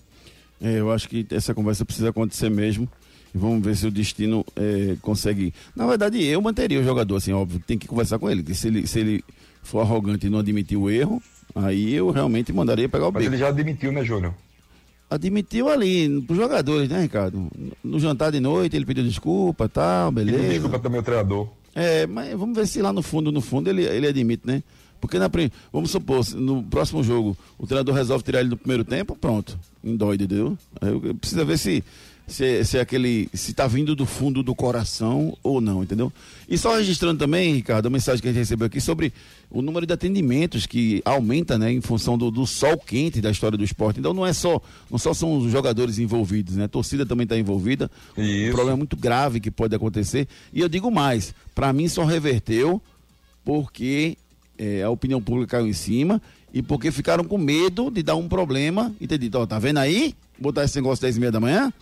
É, 0.63 0.79
eu 0.79 0.93
acho 0.93 1.09
que 1.09 1.27
essa 1.31 1.53
conversa 1.53 1.85
precisa 1.85 2.11
acontecer 2.11 2.49
mesmo. 2.49 2.89
E 3.35 3.39
vamos 3.39 3.65
ver 3.65 3.75
se 3.77 3.87
o 3.87 3.91
destino 3.91 4.45
é, 4.55 4.97
consegue. 5.03 5.53
Na 5.75 5.87
verdade, 5.87 6.23
eu 6.23 6.41
manteria 6.41 6.79
o 6.81 6.85
jogador, 6.85 7.17
assim, 7.17 7.33
óbvio, 7.33 7.61
tem 7.67 7.79
que 7.79 7.89
conversar 7.89 8.19
com 8.19 8.31
ele. 8.31 8.55
Se 8.55 8.69
ele, 8.69 8.87
se 8.87 9.01
ele 9.01 9.25
for 9.63 9.81
arrogante 9.81 10.27
e 10.27 10.31
não 10.31 10.39
admitir 10.39 10.77
o 10.77 10.91
erro, 10.91 11.21
aí 11.55 11.95
eu 11.95 12.11
realmente 12.11 12.53
mandaria 12.53 12.89
pegar 12.89 13.09
o 13.09 13.13
Mas 13.13 13.25
ele 13.25 13.39
já 13.39 13.49
admitiu, 13.49 13.91
né, 13.91 14.05
Júnior? 14.05 14.35
Admitiu 15.11 15.69
ali, 15.69 16.23
pros 16.23 16.39
jogadores, 16.39 16.89
né, 16.89 17.03
Ricardo? 17.03 17.49
No 17.83 17.99
jantar 17.99 18.31
de 18.33 18.41
noite 18.41 18.77
ele 18.77 18.87
pediu 18.87 19.05
desculpa 19.05 19.69
tal, 19.69 20.11
beleza. 20.13 20.39
Pediu 20.39 20.53
desculpa 20.53 20.79
também 20.79 20.99
ao 20.99 21.05
treinador. 21.05 21.49
É, 21.75 22.07
mas 22.07 22.31
vamos 22.39 22.57
ver 22.57 22.67
se 22.67 22.81
lá 22.83 22.93
no 22.93 23.03
fundo, 23.03 23.33
no 23.33 23.41
fundo, 23.41 23.69
ele, 23.69 23.83
ele 23.83 24.07
admite, 24.07 24.47
né? 24.47 24.63
Porque 25.03 25.19
na, 25.19 25.29
vamos 25.73 25.91
supor, 25.91 26.25
no 26.37 26.63
próximo 26.63 27.03
jogo, 27.03 27.37
o 27.59 27.67
treinador 27.67 27.93
resolve 27.93 28.23
tirar 28.23 28.39
ele 28.39 28.51
no 28.51 28.57
primeiro 28.57 28.85
tempo, 28.85 29.17
pronto. 29.17 29.59
Indóide, 29.83 30.25
entendeu? 30.25 30.57
Precisa 31.21 31.45
ver 31.45 31.59
se 31.59 31.83
se, 32.25 32.65
se 32.65 32.79
é 32.79 32.81
aquele 32.81 33.29
se 33.35 33.51
está 33.51 33.67
vindo 33.67 33.97
do 33.97 34.07
fundo 34.07 34.45
do 34.45 34.55
coração 34.55 35.37
ou 35.43 35.61
não, 35.61 35.83
entendeu? 35.83 36.13
E 36.49 36.57
só 36.57 36.77
registrando 36.77 37.19
também, 37.19 37.53
Ricardo, 37.53 37.87
a 37.87 37.91
mensagem 37.91 38.23
que 38.23 38.29
a 38.29 38.31
gente 38.31 38.39
recebeu 38.39 38.69
aqui 38.69 38.81
sobre 38.81 39.13
o 39.51 39.61
número 39.61 39.85
de 39.85 39.93
atendimentos 39.93 40.65
que 40.65 41.03
aumenta, 41.05 41.59
né, 41.59 41.73
em 41.73 41.81
função 41.81 42.17
do, 42.17 42.31
do 42.31 42.47
sol 42.47 42.79
quente 42.79 43.21
da 43.21 43.31
história 43.31 43.59
do 43.59 43.65
esporte. 43.65 43.99
Então 43.99 44.15
não 44.15 44.25
é 44.25 44.33
só, 44.33 44.63
não 44.89 44.99
só 44.99 45.13
são 45.13 45.37
os 45.37 45.51
jogadores 45.51 45.99
envolvidos, 45.99 46.55
né? 46.55 46.65
A 46.65 46.69
torcida 46.69 47.05
também 47.05 47.25
está 47.25 47.37
envolvida. 47.37 47.91
Isso. 48.17 48.51
Um 48.51 48.53
problema 48.53 48.77
muito 48.77 48.97
grave 48.97 49.41
que 49.41 49.51
pode 49.51 49.75
acontecer. 49.75 50.29
E 50.53 50.61
eu 50.61 50.69
digo 50.69 50.91
mais, 50.93 51.35
para 51.55 51.73
mim 51.73 51.89
só 51.89 52.05
reverteu 52.05 52.81
porque 53.45 54.17
é, 54.63 54.85
a 54.85 54.91
opinião 54.91 55.21
pública 55.21 55.57
caiu 55.57 55.67
em 55.67 55.73
cima 55.73 56.23
e 56.55 56.63
porque 56.63 56.93
ficaram 56.93 57.25
com 57.25 57.37
medo 57.37 57.91
de 57.91 58.01
dar 58.01 58.15
um 58.15 58.29
problema, 58.29 58.95
entendi? 59.01 59.29
Ó, 59.35 59.45
tá 59.45 59.59
vendo 59.59 59.79
aí? 59.79 60.15
Botar 60.39 60.63
esse 60.63 60.77
negócio 60.77 61.03
10 61.03 61.17
e 61.17 61.21
meia 61.21 61.33
da 61.33 61.41
manhã? 61.41 61.73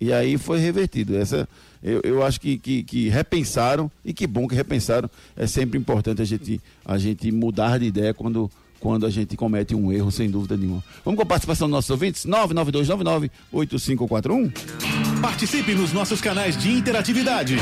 E 0.00 0.12
aí 0.12 0.38
foi 0.38 0.60
revertido. 0.60 1.16
Essa, 1.16 1.48
eu, 1.82 2.00
eu 2.04 2.22
acho 2.22 2.40
que, 2.40 2.56
que, 2.56 2.84
que, 2.84 3.08
repensaram, 3.08 3.90
e 4.04 4.12
que 4.12 4.24
bom 4.24 4.46
que 4.46 4.54
repensaram. 4.54 5.10
É 5.36 5.48
sempre 5.48 5.76
importante 5.76 6.22
a 6.22 6.24
gente, 6.24 6.60
a 6.84 6.96
gente 6.96 7.32
mudar 7.32 7.78
de 7.78 7.86
ideia 7.86 8.14
quando, 8.14 8.48
quando 8.78 9.04
a 9.04 9.10
gente 9.10 9.36
comete 9.36 9.74
um 9.74 9.92
erro, 9.92 10.12
sem 10.12 10.30
dúvida 10.30 10.56
nenhuma. 10.56 10.84
Vamos 11.04 11.16
com 11.16 11.24
a 11.24 11.26
participação 11.26 11.66
dos 11.66 11.72
nossos 11.72 11.90
ouvintes? 11.90 12.24
992998541. 13.52 14.52
Participe 15.20 15.74
nos 15.74 15.92
nossos 15.92 16.20
canais 16.20 16.56
de 16.56 16.70
interatividade. 16.70 17.56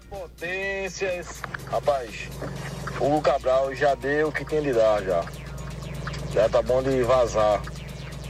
Potências. 0.09 1.41
Rapaz, 1.69 2.29
Hugo 2.99 3.21
Cabral 3.21 3.75
já 3.75 3.93
deu 3.95 4.29
o 4.29 4.31
que 4.31 4.45
tem 4.45 4.61
de 4.61 4.71
dar 4.71 5.03
já. 5.03 5.25
Já 6.33 6.49
tá 6.49 6.61
bom 6.61 6.81
de 6.83 7.01
vazar. 7.03 7.61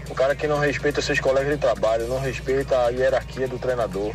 O 0.09 0.15
cara 0.15 0.35
que 0.35 0.47
não 0.47 0.59
respeita 0.59 1.01
seus 1.01 1.19
colegas 1.19 1.53
de 1.53 1.57
trabalho, 1.57 2.07
não 2.07 2.19
respeita 2.19 2.77
a 2.77 2.89
hierarquia 2.89 3.47
do 3.47 3.59
treinador, 3.59 4.13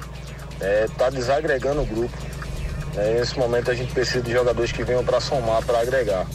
é, 0.60 0.86
tá 0.96 1.10
desagregando 1.10 1.82
o 1.82 1.86
grupo. 1.86 2.16
É, 2.96 3.14
nesse 3.14 3.38
momento 3.38 3.70
a 3.70 3.74
gente 3.74 3.92
precisa 3.92 4.22
de 4.22 4.32
jogadores 4.32 4.72
que 4.72 4.82
venham 4.84 5.04
para 5.04 5.20
somar, 5.20 5.62
para 5.64 5.80
agregar. 5.80 6.26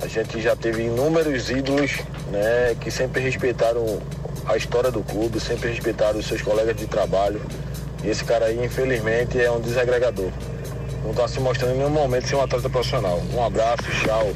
A 0.00 0.06
gente 0.06 0.40
já 0.40 0.54
teve 0.54 0.84
inúmeros 0.84 1.50
ídolos 1.50 1.98
né, 2.30 2.76
que 2.80 2.90
sempre 2.90 3.22
respeitaram 3.22 4.00
a 4.46 4.56
história 4.56 4.90
do 4.90 5.02
clube, 5.02 5.40
sempre 5.40 5.70
respeitaram 5.70 6.18
os 6.18 6.26
seus 6.26 6.42
colegas 6.42 6.76
de 6.76 6.86
trabalho. 6.86 7.40
E 8.02 8.10
esse 8.10 8.24
cara 8.24 8.46
aí, 8.46 8.62
infelizmente, 8.62 9.40
é 9.40 9.50
um 9.50 9.60
desagregador. 9.60 10.30
Não 11.02 11.10
está 11.10 11.26
se 11.28 11.40
mostrando 11.40 11.74
em 11.74 11.78
nenhum 11.78 11.90
momento 11.90 12.28
ser 12.28 12.36
um 12.36 12.42
atleta 12.42 12.68
profissional. 12.68 13.20
Um 13.32 13.44
abraço, 13.44 13.84
tchau. 14.02 14.32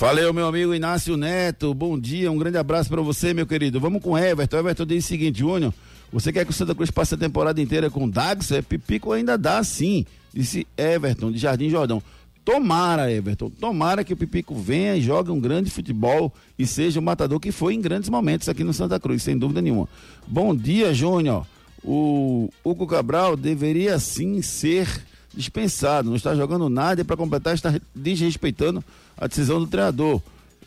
Valeu, 0.00 0.32
meu 0.32 0.46
amigo 0.46 0.74
Inácio 0.74 1.14
Neto. 1.14 1.74
Bom 1.74 1.98
dia, 1.98 2.32
um 2.32 2.38
grande 2.38 2.56
abraço 2.56 2.88
para 2.88 3.02
você, 3.02 3.34
meu 3.34 3.46
querido. 3.46 3.78
Vamos 3.78 4.02
com 4.02 4.16
Everton. 4.16 4.56
Everton 4.56 4.86
diz 4.86 5.04
o 5.04 5.08
seguinte, 5.08 5.40
Júnior. 5.40 5.74
Você 6.10 6.32
quer 6.32 6.46
que 6.46 6.50
o 6.50 6.54
Santa 6.54 6.74
Cruz 6.74 6.90
passe 6.90 7.12
a 7.12 7.18
temporada 7.18 7.60
inteira 7.60 7.90
com 7.90 8.08
Dags? 8.08 8.50
É, 8.50 8.62
Pipico 8.62 9.12
ainda 9.12 9.36
dá 9.36 9.62
sim. 9.62 10.06
Disse 10.32 10.66
Everton, 10.74 11.30
de 11.30 11.36
Jardim 11.36 11.68
Jordão. 11.68 12.02
Tomara, 12.42 13.12
Everton, 13.12 13.50
tomara 13.50 14.02
que 14.02 14.14
o 14.14 14.16
Pipico 14.16 14.54
venha 14.54 14.96
e 14.96 15.02
jogue 15.02 15.30
um 15.30 15.38
grande 15.38 15.70
futebol 15.70 16.32
e 16.58 16.66
seja 16.66 16.98
o 16.98 17.02
matador 17.02 17.38
que 17.38 17.52
foi 17.52 17.74
em 17.74 17.80
grandes 17.82 18.08
momentos 18.08 18.48
aqui 18.48 18.64
no 18.64 18.72
Santa 18.72 18.98
Cruz, 18.98 19.22
sem 19.22 19.36
dúvida 19.36 19.60
nenhuma. 19.60 19.86
Bom 20.26 20.56
dia, 20.56 20.94
Júnior. 20.94 21.46
O 21.84 22.48
Hugo 22.64 22.86
Cabral 22.86 23.36
deveria 23.36 23.98
sim 23.98 24.40
ser 24.40 24.88
dispensado, 25.34 26.08
não 26.08 26.16
está 26.16 26.34
jogando 26.34 26.70
nada 26.70 27.02
e 27.02 27.04
para 27.04 27.18
completar 27.18 27.54
está 27.54 27.78
desrespeitando 27.94 28.82
a 29.20 29.26
decisão 29.26 29.60
do 29.60 29.66
treinador. 29.66 30.20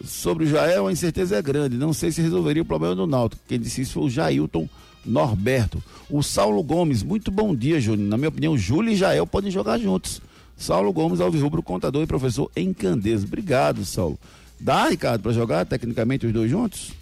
Sobre 0.06 0.46
o 0.46 0.48
Jael, 0.48 0.88
a 0.88 0.92
incerteza 0.92 1.36
é 1.36 1.42
grande. 1.42 1.78
Não 1.78 1.94
sei 1.94 2.12
se 2.12 2.22
resolveria 2.22 2.62
o 2.62 2.66
problema 2.66 2.96
do 2.96 3.08
Náutico. 3.08 3.42
Quem 3.48 3.60
disse 3.60 3.82
isso 3.82 3.94
foi 3.94 4.04
o 4.04 4.10
Jailton 4.10 4.70
Norberto. 5.06 5.84
O 6.10 6.22
Saulo 6.22 6.62
Gomes, 6.64 7.04
muito 7.04 7.32
bom 7.32 7.56
dia, 7.56 7.80
Júnior. 7.80 8.08
Na 8.08 8.18
minha 8.18 8.30
opinião, 8.30 8.58
Júlio 8.58 8.94
e 8.94 8.96
Jael 8.96 9.28
podem 9.28 9.52
jogar 9.52 9.78
juntos. 9.78 10.22
Saulo 10.58 10.94
Gomes, 10.94 11.20
Alvirrubro, 11.20 11.64
contador 11.64 12.04
e 12.04 12.08
professor 12.08 12.50
em. 12.56 12.76
Obrigado, 13.24 13.84
Saulo. 13.86 14.20
Dá, 14.60 14.88
Ricardo, 14.88 15.22
para 15.22 15.32
jogar 15.34 15.66
tecnicamente 15.66 16.26
os 16.26 16.34
dois 16.34 16.50
juntos? 16.50 16.94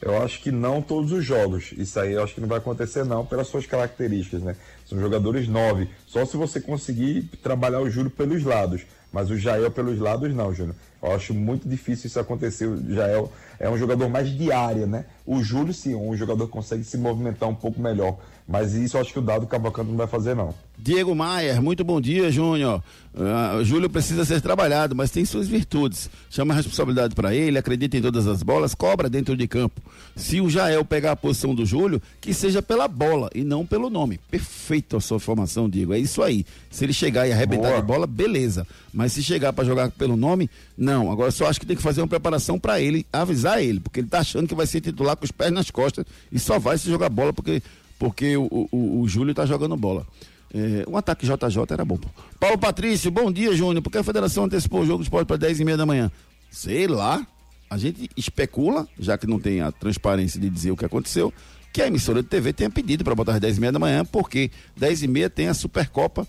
Eu 0.00 0.22
acho 0.22 0.42
que 0.42 0.50
não 0.50 0.82
todos 0.82 1.10
os 1.12 1.24
jogos. 1.24 1.72
Isso 1.76 1.98
aí 1.98 2.12
eu 2.12 2.22
acho 2.22 2.34
que 2.34 2.40
não 2.40 2.48
vai 2.48 2.58
acontecer 2.58 3.04
não, 3.04 3.24
pelas 3.24 3.48
suas 3.48 3.66
características, 3.66 4.42
né? 4.42 4.56
São 4.84 4.98
jogadores 5.00 5.48
nove. 5.48 5.88
Só 6.06 6.24
se 6.24 6.36
você 6.36 6.60
conseguir 6.60 7.22
trabalhar 7.42 7.80
o 7.80 7.90
Júlio 7.90 8.10
pelos 8.10 8.44
lados. 8.44 8.82
Mas 9.16 9.30
o 9.30 9.38
Jael 9.38 9.70
pelos 9.70 9.98
lados 9.98 10.34
não, 10.34 10.52
Júnior. 10.52 10.76
Eu 11.02 11.12
acho 11.12 11.32
muito 11.32 11.66
difícil 11.66 12.06
isso 12.06 12.20
acontecer. 12.20 12.66
O 12.66 12.94
Jael 12.94 13.32
é 13.58 13.66
um 13.66 13.78
jogador 13.78 14.10
mais 14.10 14.28
de 14.28 14.52
área, 14.52 14.86
né? 14.86 15.06
O 15.24 15.42
Júlio, 15.42 15.72
sim, 15.72 15.94
um 15.94 16.14
jogador 16.14 16.46
consegue 16.48 16.84
se 16.84 16.98
movimentar 16.98 17.48
um 17.48 17.54
pouco 17.54 17.80
melhor. 17.80 18.18
Mas 18.46 18.74
isso 18.74 18.96
eu 18.96 19.00
acho 19.00 19.12
que 19.12 19.18
o 19.18 19.22
Dado 19.22 19.46
Cavalcante 19.46 19.90
não 19.90 19.96
vai 19.96 20.06
fazer, 20.06 20.36
não. 20.36 20.54
Diego 20.78 21.14
Maier, 21.14 21.60
muito 21.60 21.82
bom 21.82 22.00
dia, 22.00 22.30
Júnior. 22.30 22.82
Uh, 23.12 23.64
Júlio 23.64 23.90
precisa 23.90 24.24
ser 24.24 24.40
trabalhado, 24.40 24.94
mas 24.94 25.10
tem 25.10 25.24
suas 25.24 25.48
virtudes. 25.48 26.08
Chama 26.30 26.52
a 26.52 26.56
responsabilidade 26.58 27.14
para 27.14 27.34
ele, 27.34 27.58
acredita 27.58 27.96
em 27.96 28.02
todas 28.02 28.26
as 28.26 28.42
bolas, 28.42 28.74
cobra 28.74 29.08
dentro 29.08 29.36
de 29.36 29.48
campo. 29.48 29.80
Se 30.14 30.40
o 30.40 30.48
Jael 30.48 30.84
pegar 30.84 31.12
a 31.12 31.16
posição 31.16 31.54
do 31.54 31.66
Júlio, 31.66 32.00
que 32.20 32.32
seja 32.32 32.62
pela 32.62 32.86
bola 32.86 33.30
e 33.34 33.42
não 33.42 33.66
pelo 33.66 33.90
nome. 33.90 34.20
Perfeito 34.30 34.96
a 34.96 35.00
sua 35.00 35.18
formação, 35.18 35.68
Diego. 35.68 35.94
É 35.94 35.98
isso 35.98 36.22
aí. 36.22 36.46
Se 36.70 36.84
ele 36.84 36.92
chegar 36.92 37.26
e 37.26 37.32
arrebentar 37.32 37.70
Boa. 37.70 37.80
de 37.80 37.86
bola, 37.86 38.06
beleza. 38.06 38.66
Mas 38.92 39.05
se 39.08 39.22
chegar 39.22 39.52
para 39.52 39.64
jogar 39.64 39.90
pelo 39.90 40.16
nome, 40.16 40.50
não. 40.76 41.10
Agora 41.10 41.30
só 41.30 41.46
acho 41.46 41.60
que 41.60 41.66
tem 41.66 41.76
que 41.76 41.82
fazer 41.82 42.00
uma 42.00 42.08
preparação 42.08 42.58
para 42.58 42.80
ele, 42.80 43.06
avisar 43.12 43.62
ele, 43.62 43.80
porque 43.80 44.00
ele 44.00 44.08
tá 44.08 44.20
achando 44.20 44.48
que 44.48 44.54
vai 44.54 44.66
ser 44.66 44.80
titular 44.80 45.16
com 45.16 45.24
os 45.24 45.32
pés 45.32 45.52
nas 45.52 45.70
costas 45.70 46.04
e 46.30 46.38
só 46.38 46.58
vai 46.58 46.78
se 46.78 46.88
jogar 46.88 47.08
bola 47.08 47.32
porque, 47.32 47.62
porque 47.98 48.36
o, 48.36 48.68
o, 48.72 49.00
o 49.00 49.08
Júlio 49.08 49.34
tá 49.34 49.46
jogando 49.46 49.76
bola. 49.76 50.06
É, 50.54 50.84
um 50.88 50.96
ataque 50.96 51.26
JJ 51.26 51.58
era 51.70 51.84
bom. 51.84 51.98
Paulo 52.38 52.58
Patrício, 52.58 53.10
bom 53.10 53.30
dia, 53.30 53.54
Júnior. 53.54 53.82
Por 53.82 53.90
que 53.90 53.98
a 53.98 54.04
federação 54.04 54.44
antecipou 54.44 54.80
o 54.80 54.86
jogo 54.86 54.98
de 54.98 55.04
esporte 55.04 55.26
para 55.26 55.36
10 55.36 55.60
e 55.60 55.64
meia 55.64 55.76
da 55.76 55.86
manhã? 55.86 56.10
Sei 56.50 56.86
lá. 56.86 57.26
A 57.68 57.76
gente 57.76 58.08
especula, 58.16 58.86
já 58.96 59.18
que 59.18 59.26
não 59.26 59.40
tem 59.40 59.60
a 59.60 59.72
transparência 59.72 60.40
de 60.40 60.48
dizer 60.48 60.70
o 60.70 60.76
que 60.76 60.84
aconteceu, 60.84 61.34
que 61.72 61.82
a 61.82 61.88
emissora 61.88 62.22
de 62.22 62.28
TV 62.28 62.52
tenha 62.52 62.70
pedido 62.70 63.02
para 63.02 63.12
botar 63.12 63.34
às 63.34 63.40
10 63.40 63.56
e 63.56 63.60
meia 63.60 63.72
da 63.72 63.78
manhã, 63.78 64.04
porque 64.04 64.52
10 64.76 65.02
e 65.02 65.08
meia 65.08 65.28
tem 65.28 65.48
a 65.48 65.54
Supercopa 65.54 66.26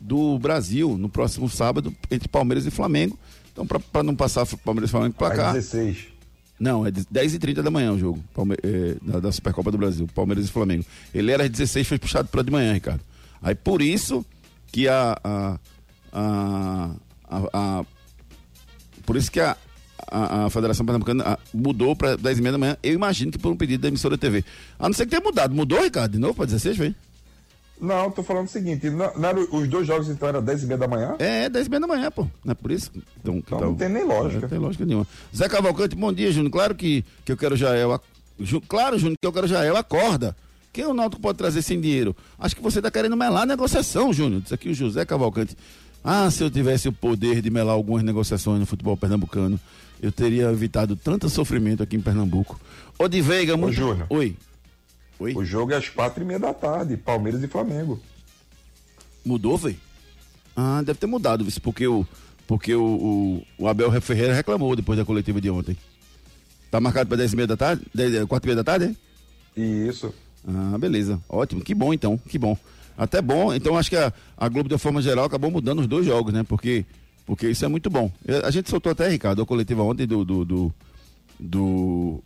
do 0.00 0.38
Brasil 0.38 0.96
no 0.96 1.08
próximo 1.08 1.48
sábado 1.48 1.94
entre 2.10 2.28
Palmeiras 2.28 2.66
e 2.66 2.70
Flamengo. 2.70 3.18
Então, 3.52 3.66
para 3.66 4.02
não 4.02 4.14
passar 4.14 4.46
Palmeiras 4.64 4.90
e 4.90 4.92
Flamengo 4.92 5.14
para 5.14 5.34
cá. 5.34 5.52
16. 5.52 6.18
Não, 6.58 6.84
é 6.84 6.90
10 6.90 7.34
e 7.34 7.38
30 7.38 7.62
da 7.62 7.70
manhã 7.70 7.92
o 7.92 7.98
jogo 7.98 8.22
Palme 8.34 8.56
é, 8.62 8.96
da, 9.00 9.20
da, 9.20 9.32
Supercopa 9.32 9.70
do 9.70 9.78
Brasil, 9.78 10.08
Palmeiras 10.12 10.46
e 10.46 10.50
Flamengo. 10.50 10.84
Ele 11.14 11.30
era 11.30 11.44
às 11.44 11.50
16, 11.50 11.86
foi 11.86 11.98
puxado 11.98 12.28
para 12.28 12.42
de 12.42 12.50
manhã, 12.50 12.72
Ricardo. 12.72 13.00
Aí 13.40 13.54
por 13.54 13.80
isso 13.80 14.26
que 14.72 14.88
a. 14.88 15.18
a, 15.22 15.58
a, 16.12 16.90
a, 17.28 17.40
a 17.52 17.84
por 19.06 19.16
isso 19.16 19.30
que 19.30 19.40
a, 19.40 19.56
a, 20.06 20.46
a 20.46 20.50
Federação 20.50 20.84
Pernambucana 20.84 21.38
mudou 21.54 21.94
para 21.96 22.16
10 22.16 22.38
e 22.38 22.42
meia 22.42 22.52
da 22.52 22.58
manhã. 22.58 22.76
Eu 22.82 22.92
imagino 22.92 23.30
que 23.30 23.38
por 23.38 23.52
um 23.52 23.56
pedido 23.56 23.82
da 23.82 23.88
emissora 23.88 24.18
TV. 24.18 24.44
A 24.78 24.88
não 24.88 24.92
ser 24.92 25.04
que 25.04 25.10
tenha 25.10 25.22
mudado. 25.22 25.54
Mudou, 25.54 25.82
Ricardo, 25.82 26.12
de 26.12 26.18
novo 26.18 26.34
para 26.34 26.46
16, 26.46 26.76
vem? 26.76 26.94
Não, 27.80 28.10
tô 28.10 28.22
falando 28.22 28.46
o 28.46 28.50
seguinte, 28.50 28.90
não, 28.90 29.12
não 29.16 29.28
era, 29.28 29.40
os 29.40 29.68
dois 29.68 29.86
jogos 29.86 30.08
então 30.08 30.28
era 30.28 30.42
10 30.42 30.64
e 30.64 30.66
meia 30.66 30.78
da 30.78 30.88
manhã? 30.88 31.16
É, 31.18 31.48
10 31.48 31.66
e 31.66 31.70
meia 31.70 31.80
da 31.80 31.86
manhã, 31.86 32.10
pô. 32.10 32.26
Não 32.44 32.52
é 32.52 32.54
por 32.54 32.70
isso? 32.70 32.90
Então, 33.20 33.36
então 33.36 33.60
não 33.60 33.74
tem 33.74 33.88
nem 33.88 34.04
lógica. 34.04 34.42
Não 34.42 34.48
tem 34.48 34.58
lógica 34.58 34.84
nenhuma. 34.84 35.06
Zé 35.34 35.48
Cavalcante, 35.48 35.94
bom 35.94 36.12
dia, 36.12 36.32
Júnior. 36.32 36.50
Claro 36.50 36.74
que, 36.74 37.04
que 37.24 37.32
eu 37.32 37.36
quero 37.36 37.56
Jael. 37.56 38.00
Claro, 38.66 38.98
Júnior, 38.98 39.16
que 39.20 39.26
eu 39.26 39.32
quero 39.32 39.46
Jael. 39.46 39.76
Acorda. 39.76 40.36
Quem 40.72 40.86
o 40.86 40.94
Náutico 40.94 41.20
pode 41.22 41.38
trazer 41.38 41.62
sem 41.62 41.80
dinheiro? 41.80 42.14
Acho 42.38 42.54
que 42.54 42.62
você 42.62 42.78
está 42.78 42.90
querendo 42.90 43.16
melar 43.16 43.42
a 43.42 43.46
negociação, 43.46 44.12
Júnior. 44.12 44.42
Diz 44.42 44.52
aqui 44.52 44.68
o 44.68 44.74
José 44.74 45.04
Cavalcante. 45.04 45.56
Ah, 46.04 46.30
se 46.30 46.42
eu 46.42 46.50
tivesse 46.50 46.88
o 46.88 46.92
poder 46.92 47.42
de 47.42 47.50
melar 47.50 47.74
algumas 47.74 48.02
negociações 48.02 48.60
no 48.60 48.66
futebol 48.66 48.96
pernambucano, 48.96 49.58
eu 50.00 50.12
teria 50.12 50.50
evitado 50.50 50.94
tanto 50.94 51.28
sofrimento 51.28 51.82
aqui 51.82 51.96
em 51.96 52.00
Pernambuco. 52.00 52.58
Ô, 52.98 53.08
de 53.08 53.20
Veiga, 53.20 53.56
muito... 53.56 53.72
Ô, 53.72 53.88
Júnior. 53.88 54.06
Oi. 54.08 54.36
Oi. 55.18 55.34
O 55.34 55.44
jogo 55.44 55.72
é 55.72 55.76
às 55.76 55.88
quatro 55.88 56.22
e 56.22 56.26
meia 56.26 56.38
da 56.38 56.54
tarde, 56.54 56.96
Palmeiras 56.96 57.42
e 57.42 57.48
Flamengo. 57.48 58.00
Mudou, 59.24 59.56
velho? 59.56 59.76
Ah, 60.56 60.82
deve 60.82 60.98
ter 60.98 61.06
mudado, 61.06 61.46
porque 61.62 61.86
o, 61.86 62.06
porque 62.46 62.74
o, 62.74 62.82
o, 62.84 63.46
o 63.64 63.68
Abel 63.68 63.90
Ferreira 64.00 64.34
reclamou 64.34 64.74
depois 64.74 64.98
da 64.98 65.04
coletiva 65.04 65.40
de 65.40 65.50
ontem. 65.50 65.76
Tá 66.70 66.80
marcado 66.80 67.08
para 67.08 67.18
10 67.18 67.32
e 67.32 67.36
meia 67.36 67.46
da 67.46 67.56
tarde? 67.56 67.82
10, 67.94 68.24
4 68.24 68.46
e 68.46 68.48
meia 68.48 68.56
da 68.56 68.64
tarde, 68.64 68.96
é? 69.56 69.60
Isso. 69.60 70.12
Ah, 70.46 70.76
beleza. 70.78 71.20
Ótimo. 71.28 71.62
Que 71.62 71.74
bom, 71.74 71.92
então. 71.92 72.16
Que 72.16 72.38
bom. 72.38 72.56
Até 72.96 73.22
bom. 73.22 73.52
Então, 73.54 73.76
acho 73.76 73.90
que 73.90 73.96
a, 73.96 74.12
a 74.36 74.48
Globo, 74.48 74.68
de 74.68 74.78
forma 74.78 75.00
geral, 75.00 75.24
acabou 75.24 75.50
mudando 75.50 75.80
os 75.80 75.86
dois 75.86 76.04
jogos, 76.04 76.32
né? 76.32 76.42
Porque, 76.42 76.84
porque 77.24 77.48
isso 77.48 77.64
é 77.64 77.68
muito 77.68 77.88
bom. 77.88 78.10
A 78.44 78.50
gente 78.50 78.68
soltou 78.68 78.92
até, 78.92 79.08
Ricardo, 79.08 79.42
a 79.42 79.46
coletiva 79.46 79.82
ontem 79.82 80.06
do, 80.06 80.24
do, 80.24 80.44
do, 80.44 80.74
do 81.38 82.22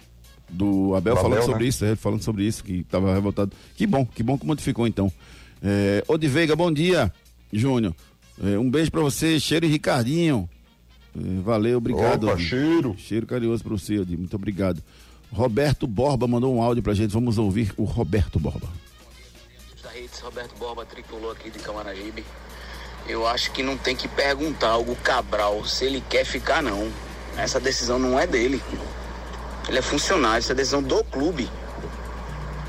do 0.53 0.95
Abel, 0.95 1.17
falando 1.17 1.33
Abel, 1.35 1.47
sobre 1.47 1.63
né? 1.65 1.69
isso, 1.69 1.85
é, 1.85 1.97
falando 1.97 2.23
sobre 2.23 2.45
isso, 2.45 2.63
que 2.63 2.81
estava 2.81 3.15
revoltado. 3.15 3.53
Que 3.77 3.87
bom, 3.87 4.07
que 4.07 4.23
bom 4.23 4.39
que 4.39 4.47
modificou 4.47 4.87
então. 4.87 5.11
É, 5.63 6.03
Veiga, 6.29 6.55
bom 6.55 6.71
dia, 6.71 7.13
Júnior. 7.53 7.95
É, 8.43 8.59
um 8.59 8.71
beijo 8.71 8.91
para 8.91 9.01
você, 9.01 9.41
cheiro 9.41 9.67
e 9.67 9.69
Ricardinho. 9.69 10.49
É, 11.17 11.41
valeu, 11.43 11.79
obrigado. 11.79 12.29
Opa, 12.29 12.39
cheiro. 12.39 12.95
Cheiro 12.99 13.27
carinhoso 13.27 13.63
para 13.63 13.73
você, 13.73 13.99
Odi, 13.99 14.17
muito 14.17 14.37
obrigado. 14.37 14.83
Roberto 15.33 15.87
Borba 15.87 16.27
mandou 16.29 16.55
um 16.55 16.63
áudio 16.63 16.83
pra 16.83 16.93
gente, 16.93 17.11
vamos 17.11 17.39
ouvir 17.39 17.73
o 17.77 17.85
Roberto 17.85 18.39
Borba. 18.39 18.69
Roberto 20.23 20.57
Borba, 20.57 20.87
tricolor 20.87 21.33
aqui 21.33 21.51
de 21.51 21.59
Camaragibe. 21.59 22.25
Eu 23.09 23.27
acho 23.27 23.51
que 23.51 23.63
não 23.63 23.77
tem 23.77 23.97
que 23.97 24.07
perguntar 24.07 24.71
ao 24.71 24.85
Cabral 25.03 25.65
se 25.65 25.85
ele 25.85 26.03
quer 26.09 26.25
ficar, 26.25 26.63
não. 26.63 26.91
Essa 27.37 27.59
decisão 27.59 27.99
não 27.99 28.19
é 28.19 28.27
dele. 28.27 28.63
Ele 29.69 29.79
é 29.79 29.83
funcionário, 29.83 30.41
isso 30.41 30.53
é 30.53 30.55
decisão 30.55 30.83
do 30.83 31.03
clube. 31.05 31.49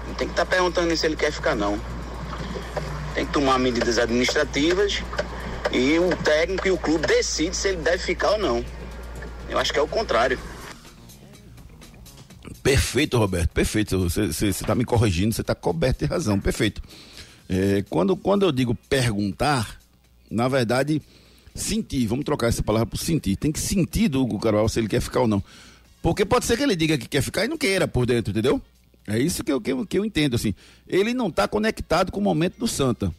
Não 0.07 0.13
tem 0.15 0.27
que 0.27 0.33
estar 0.33 0.45
tá 0.45 0.51
perguntando 0.51 0.95
se 0.95 1.05
ele 1.05 1.15
quer 1.15 1.31
ficar, 1.31 1.55
não. 1.55 1.79
Tem 3.13 3.25
que 3.25 3.31
tomar 3.31 3.59
medidas 3.59 3.97
administrativas 3.97 5.01
e 5.71 5.97
o 5.99 6.15
técnico 6.17 6.67
e 6.67 6.71
o 6.71 6.77
clube 6.77 7.07
decide 7.07 7.55
se 7.55 7.69
ele 7.69 7.77
deve 7.77 7.99
ficar 7.99 8.31
ou 8.31 8.37
não. 8.37 8.65
Eu 9.49 9.57
acho 9.57 9.73
que 9.73 9.79
é 9.79 9.81
o 9.81 9.87
contrário. 9.87 10.39
Perfeito, 12.61 13.17
Roberto, 13.17 13.49
perfeito. 13.49 14.09
Você 14.09 14.47
está 14.47 14.73
me 14.73 14.85
corrigindo, 14.85 15.33
você 15.33 15.41
está 15.41 15.53
coberto 15.53 16.05
de 16.05 16.05
razão, 16.05 16.39
perfeito. 16.39 16.81
É, 17.49 17.83
quando, 17.89 18.15
quando 18.15 18.43
eu 18.43 18.51
digo 18.51 18.73
perguntar, 18.73 19.79
na 20.31 20.47
verdade, 20.47 21.01
sentir, 21.53 22.07
vamos 22.07 22.23
trocar 22.23 22.47
essa 22.47 22.63
palavra 22.63 22.85
por 22.85 22.97
sentir. 22.97 23.35
Tem 23.35 23.51
que 23.51 23.59
sentir 23.59 24.07
do 24.07 24.21
Hugo 24.21 24.39
Carvalho 24.39 24.69
se 24.69 24.79
ele 24.79 24.87
quer 24.87 25.01
ficar 25.01 25.21
ou 25.21 25.27
não. 25.27 25.43
Porque 26.03 26.25
pode 26.25 26.45
ser 26.45 26.57
que 26.57 26.63
ele 26.63 26.75
diga 26.75 26.97
que 26.97 27.07
quer 27.07 27.21
ficar 27.21 27.45
e 27.45 27.47
não 27.47 27.57
queira 27.57 27.87
por 27.87 28.05
dentro, 28.05 28.31
entendeu? 28.31 28.61
É 29.07 29.17
isso 29.17 29.41
que 29.41 29.51
eu, 29.53 29.61
que 29.61 29.71
eu, 29.71 29.85
que 29.85 29.97
eu 29.97 30.03
entendo, 30.03 30.35
assim. 30.35 30.53
Ele 30.85 31.13
não 31.13 31.29
está 31.29 31.47
conectado 31.47 32.11
com 32.11 32.19
o 32.19 32.23
momento 32.23 32.59
do 32.59 32.67
Santa. 32.67 33.09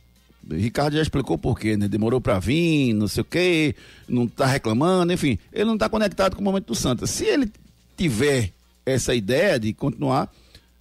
O 0.49 0.55
Ricardo 0.55 0.95
já 0.95 1.01
explicou 1.01 1.39
por 1.39 1.59
quê, 1.59 1.79
né? 1.79 1.89
Demorou 1.89 2.21
para 2.21 2.39
vir, 2.39 2.93
não 2.93 3.09
sei 3.09 3.23
o 3.23 3.25
quê, 3.25 3.75
não 4.07 4.25
está 4.25 4.45
reclamando, 4.45 5.15
enfim. 5.15 5.39
Ele 5.51 5.65
não 5.65 5.75
está 5.75 5.89
conectado 5.89 6.37
com 6.37 6.43
o 6.43 6.45
momento 6.45 6.67
do 6.67 6.75
Santa. 6.75 7.07
Se 7.07 7.25
ele 7.25 7.51
tiver 7.97 8.53
essa 8.85 9.15
ideia 9.15 9.59
de 9.59 9.73
continuar 9.73 10.31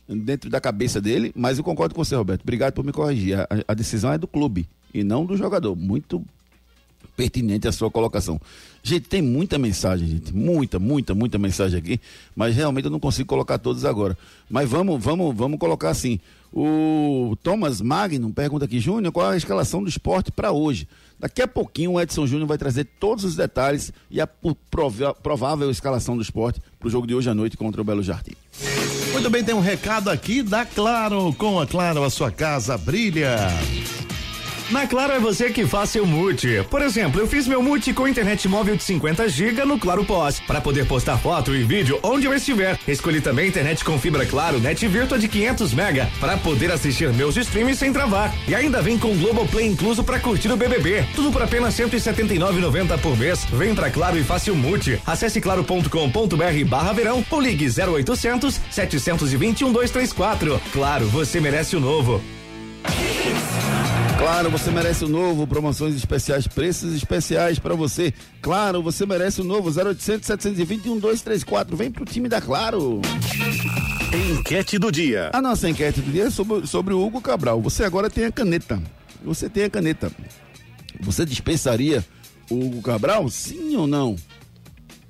dentro 0.06 0.50
da 0.50 0.60
cabeça 0.60 1.00
dele, 1.00 1.32
mas 1.34 1.58
eu 1.58 1.63
concordo 1.63 1.96
com 1.96 2.04
você, 2.04 2.16
Roberto. 2.18 2.42
Obrigado 2.42 2.74
por 2.74 2.84
me 2.84 2.92
corrigir. 2.92 3.39
A, 3.39 3.48
a 3.66 3.74
decisão 3.74 4.12
é 4.12 4.18
do 4.18 4.28
clube 4.28 4.68
e 4.94 5.06
não 5.06 5.26
do 5.26 5.38
jogador. 5.38 5.74
Muito 5.74 6.22
pertinente 7.16 7.66
a 7.66 7.72
sua 7.72 7.89
colocação. 7.89 8.42
Gente, 8.86 9.08
tem 9.08 9.22
muita 9.22 9.58
mensagem, 9.58 10.06
gente. 10.06 10.36
Muita, 10.36 10.78
muita, 10.78 11.15
muita 11.15 11.38
mensagem 11.38 11.80
aqui. 11.80 12.02
Mas 12.36 12.54
realmente 12.54 12.84
eu 12.84 12.91
não 12.91 13.00
consigo 13.00 13.30
colocar 13.30 13.58
todas 13.58 13.86
agora. 13.86 14.17
Mas 14.50 14.69
vamos, 14.69 15.02
vamos, 15.02 15.34
vamos 15.34 15.58
colocar 15.58 15.89
assim. 15.89 16.19
O 16.52 17.36
Thomas 17.41 17.80
Magnum 17.80 18.32
pergunta 18.32 18.65
aqui, 18.65 18.80
Júnior, 18.80 19.13
qual 19.13 19.30
a 19.30 19.38
escalação 19.38 19.82
do 19.82 19.89
esporte 19.89 20.32
para 20.32 20.52
hoje? 20.52 20.86
Daqui 21.17 21.41
a 21.41 21.48
pouquinho 21.48 21.93
o 21.93 22.02
Edson 22.02 22.28
Júnior 22.28 22.48
vai 22.48 22.58
trazer 22.58 22.84
todos 23.00 23.24
os 23.24 23.36
detalhes 23.38 23.93
e 24.12 24.19
a 24.19 24.28
provável 24.28 25.72
escalação 25.72 26.17
do 26.17 26.22
esporte 26.22 26.62
para 26.78 26.88
o 26.88 26.91
jogo 26.91 27.08
de 27.08 27.15
hoje 27.15 27.30
à 27.30 27.34
noite 27.34 27.56
contra 27.56 27.82
o 27.82 27.86
Belo 27.86 28.04
Jardim. 28.04 28.34
Muito 29.13 29.30
bem, 29.30 29.43
tem 29.43 29.56
um 29.56 29.62
recado 29.62 30.10
aqui 30.10 30.43
da 30.43 30.65
Claro. 30.65 31.34
Com 31.38 31.60
a 31.60 31.65
Claro, 31.65 32.04
a 32.04 32.10
sua 32.10 32.30
casa 32.30 32.78
brilha. 32.78 33.38
Na 34.71 34.88
Claro 34.88 35.13
é 35.13 35.19
você 35.19 35.49
que 35.49 35.67
faz 35.67 35.89
seu 35.89 36.06
multi. 36.06 36.63
Por 36.69 36.82
exemplo, 36.82 37.19
eu 37.19 37.28
fiz 37.28 37.47
meu 37.47 37.62
multi 37.62 37.93
com 37.93 38.08
internet 38.08 38.47
móvel 38.47 38.76
de 38.76 38.84
50 38.84 39.28
GB 39.28 39.65
no 39.65 39.78
Claro 39.78 40.06
Pós, 40.06 40.39
para 40.39 40.62
poder 40.62 40.88
postar 40.88 41.17
foto 41.17 41.54
e 41.54 41.63
vídeo 41.63 41.99
onde 42.02 42.26
eu 42.26 42.34
estiver. 42.34 42.80
Escolhi 42.88 43.21
também 43.21 43.49
internet 43.49 43.84
com 43.84 43.99
fibra 43.99 44.26
Claro, 44.26 44.60
net 44.60 44.88
virtua 44.88 45.19
de 45.19 45.28
500 45.28 45.73
mega, 45.73 46.10
para 46.19 46.38
poder 46.38 46.71
assistir 46.71 47.12
meus 47.13 47.36
streams 47.36 47.78
sem 47.78 47.91
travar. 47.91 48.34
E 48.47 48.56
ainda 48.56 48.82
vem 48.82 48.97
com 48.97 49.15
Globoplay 49.17 49.67
incluso 49.67 50.04
para 50.04 50.19
curtir 50.19 50.52
o 50.52 50.58
BBB. 50.58 51.06
Tudo 51.15 51.32
por 51.32 51.43
apenas 51.43 51.76
179,90 51.76 52.97
por 52.99 53.17
mês. 53.17 53.45
Vem 53.52 53.76
pra 53.76 53.91
Claro 53.91 54.17
e 54.17 54.23
faça 54.23 54.52
o 54.52 54.56
multi. 54.56 54.99
Acesse 55.06 55.41
claro.com.br/barra 55.41 56.93
verão 56.93 57.26
ou 57.30 57.41
ligue 57.41 57.67
0800 57.67 58.60
721 58.71 59.71
234. 59.71 60.62
Claro, 60.71 61.08
você 61.08 61.39
merece 61.39 61.76
o 61.76 61.80
novo. 61.80 62.21
Claro, 64.24 64.50
você 64.50 64.72
merece 64.72 65.04
o 65.04 65.10
novo, 65.10 65.46
promoções 65.46 65.96
especiais, 65.96 66.48
preços 66.48 66.94
especiais 66.96 67.60
para 67.60 67.76
você. 67.76 68.14
Claro, 68.42 68.82
você 68.82 69.06
merece 69.06 69.42
o 69.42 69.44
novo 69.44 69.68
0800 69.70 70.26
720 70.26 70.88
1234. 70.88 71.76
Vem 71.76 71.92
pro 71.92 72.06
time 72.06 72.30
da 72.30 72.40
Claro. 72.40 73.02
Enquete 74.32 74.80
do 74.80 74.90
dia. 74.90 75.30
A 75.34 75.42
nossa 75.42 75.70
enquete 75.70 76.00
do 76.00 76.10
dia 76.10 76.24
é 76.24 76.30
sobre, 76.30 76.66
sobre 76.66 76.94
o 76.94 77.06
Hugo 77.06 77.20
Cabral. 77.20 77.62
Você 77.64 77.84
agora 77.84 78.10
tem 78.10 78.24
a 78.24 78.32
caneta. 78.32 78.82
Você 79.26 79.50
tem 79.50 79.66
a 79.66 79.70
caneta. 79.70 80.10
Você 81.02 81.26
dispensaria 81.26 82.02
o 82.50 82.66
Hugo 82.66 82.82
Cabral? 82.82 83.30
Sim 83.30 83.76
ou 83.76 83.86
não? 83.86 84.16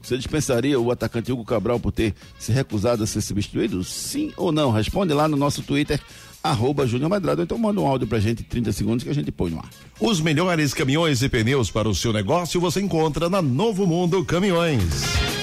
Você 0.01 0.17
dispensaria 0.17 0.79
o 0.79 0.89
atacante 0.89 1.31
Hugo 1.31 1.45
Cabral 1.45 1.79
por 1.79 1.91
ter 1.91 2.15
se 2.39 2.51
recusado 2.51 3.03
a 3.03 3.07
ser 3.07 3.21
substituído? 3.21 3.83
Sim 3.83 4.33
ou 4.35 4.51
não? 4.51 4.71
Responde 4.71 5.13
lá 5.13 5.27
no 5.27 5.37
nosso 5.37 5.61
Twitter, 5.61 6.01
arroba 6.43 6.85
Júnior 6.85 7.09
Madrado, 7.09 7.41
então 7.41 7.57
manda 7.57 7.79
um 7.79 7.87
áudio 7.87 8.05
pra 8.05 8.19
gente, 8.19 8.43
30 8.43 8.71
segundos, 8.73 9.03
que 9.03 9.09
a 9.09 9.15
gente 9.15 9.31
põe 9.31 9.49
no 9.51 9.59
ar. 9.59 9.69
Os 9.99 10.19
melhores 10.19 10.73
caminhões 10.73 11.21
e 11.21 11.29
pneus 11.29 11.71
para 11.71 11.87
o 11.87 11.95
seu 11.95 12.11
negócio 12.11 12.59
você 12.59 12.81
encontra 12.81 13.29
na 13.29 13.41
Novo 13.41 13.87
Mundo 13.87 14.25
Caminhões. 14.25 15.42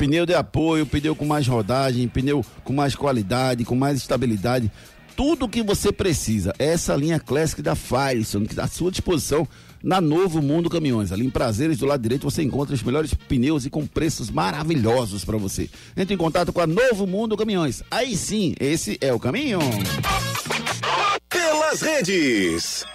pneu 0.00 0.24
de 0.24 0.32
apoio, 0.32 0.86
pneu 0.86 1.14
com 1.14 1.26
mais 1.26 1.46
rodagem, 1.46 2.08
pneu 2.08 2.42
com 2.64 2.72
mais 2.72 2.94
qualidade, 2.94 3.66
com 3.66 3.74
mais 3.74 3.98
estabilidade. 3.98 4.72
Tudo 5.14 5.46
que 5.46 5.62
você 5.62 5.92
precisa. 5.92 6.54
Essa 6.58 6.96
linha 6.96 7.20
Classic 7.20 7.60
da 7.60 7.74
Firestone, 7.74 8.46
que 8.46 8.54
está 8.54 8.64
à 8.64 8.66
sua 8.66 8.90
disposição 8.90 9.46
na 9.82 10.00
Novo 10.00 10.40
Mundo 10.40 10.70
Caminhões. 10.70 11.12
Ali 11.12 11.26
em 11.26 11.30
Prazeres, 11.30 11.76
do 11.76 11.84
lado 11.84 12.00
direito, 12.00 12.22
você 12.22 12.42
encontra 12.42 12.74
os 12.74 12.82
melhores 12.82 13.12
pneus 13.12 13.66
e 13.66 13.70
com 13.70 13.86
preços 13.86 14.30
maravilhosos 14.30 15.22
para 15.22 15.36
você. 15.36 15.68
Entre 15.94 16.14
em 16.14 16.18
contato 16.18 16.50
com 16.50 16.62
a 16.62 16.66
Novo 16.66 17.06
Mundo 17.06 17.36
Caminhões. 17.36 17.82
Aí 17.90 18.16
sim, 18.16 18.54
esse 18.58 18.96
é 19.02 19.12
o 19.12 19.20
caminho. 19.20 19.58
Pelas 21.28 21.82
redes. 21.82 22.86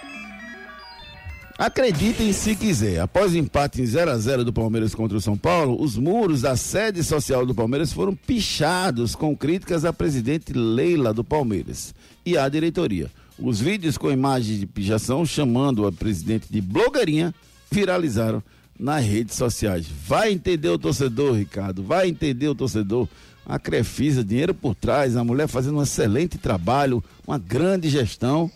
Acreditem 1.58 2.34
se 2.34 2.54
quiser, 2.54 3.00
após 3.00 3.32
o 3.32 3.38
empate 3.38 3.80
em 3.80 3.86
0 3.86 4.10
a 4.10 4.18
0 4.18 4.44
do 4.44 4.52
Palmeiras 4.52 4.94
contra 4.94 5.16
o 5.16 5.20
São 5.22 5.38
Paulo, 5.38 5.82
os 5.82 5.96
muros 5.96 6.42
da 6.42 6.54
sede 6.54 7.02
social 7.02 7.46
do 7.46 7.54
Palmeiras 7.54 7.94
foram 7.94 8.14
pichados 8.14 9.14
com 9.14 9.34
críticas 9.34 9.86
à 9.86 9.90
presidente 9.90 10.52
Leila 10.52 11.14
do 11.14 11.24
Palmeiras 11.24 11.94
e 12.26 12.36
à 12.36 12.46
diretoria. 12.46 13.10
Os 13.38 13.58
vídeos 13.58 13.96
com 13.96 14.12
imagens 14.12 14.60
de 14.60 14.66
pichação 14.66 15.24
chamando 15.24 15.86
a 15.86 15.92
presidente 15.92 16.46
de 16.50 16.60
blogueirinha 16.60 17.34
viralizaram 17.70 18.42
nas 18.78 19.02
redes 19.02 19.34
sociais. 19.34 19.86
Vai 20.06 20.32
entender 20.32 20.68
o 20.68 20.78
torcedor, 20.78 21.36
Ricardo, 21.36 21.82
vai 21.82 22.06
entender 22.06 22.48
o 22.48 22.54
torcedor. 22.54 23.08
A 23.46 23.58
Crefisa, 23.58 24.22
dinheiro 24.22 24.52
por 24.52 24.74
trás, 24.74 25.16
a 25.16 25.24
mulher 25.24 25.48
fazendo 25.48 25.78
um 25.78 25.82
excelente 25.82 26.36
trabalho, 26.36 27.02
uma 27.26 27.38
grande 27.38 27.88
gestão, 27.88 28.50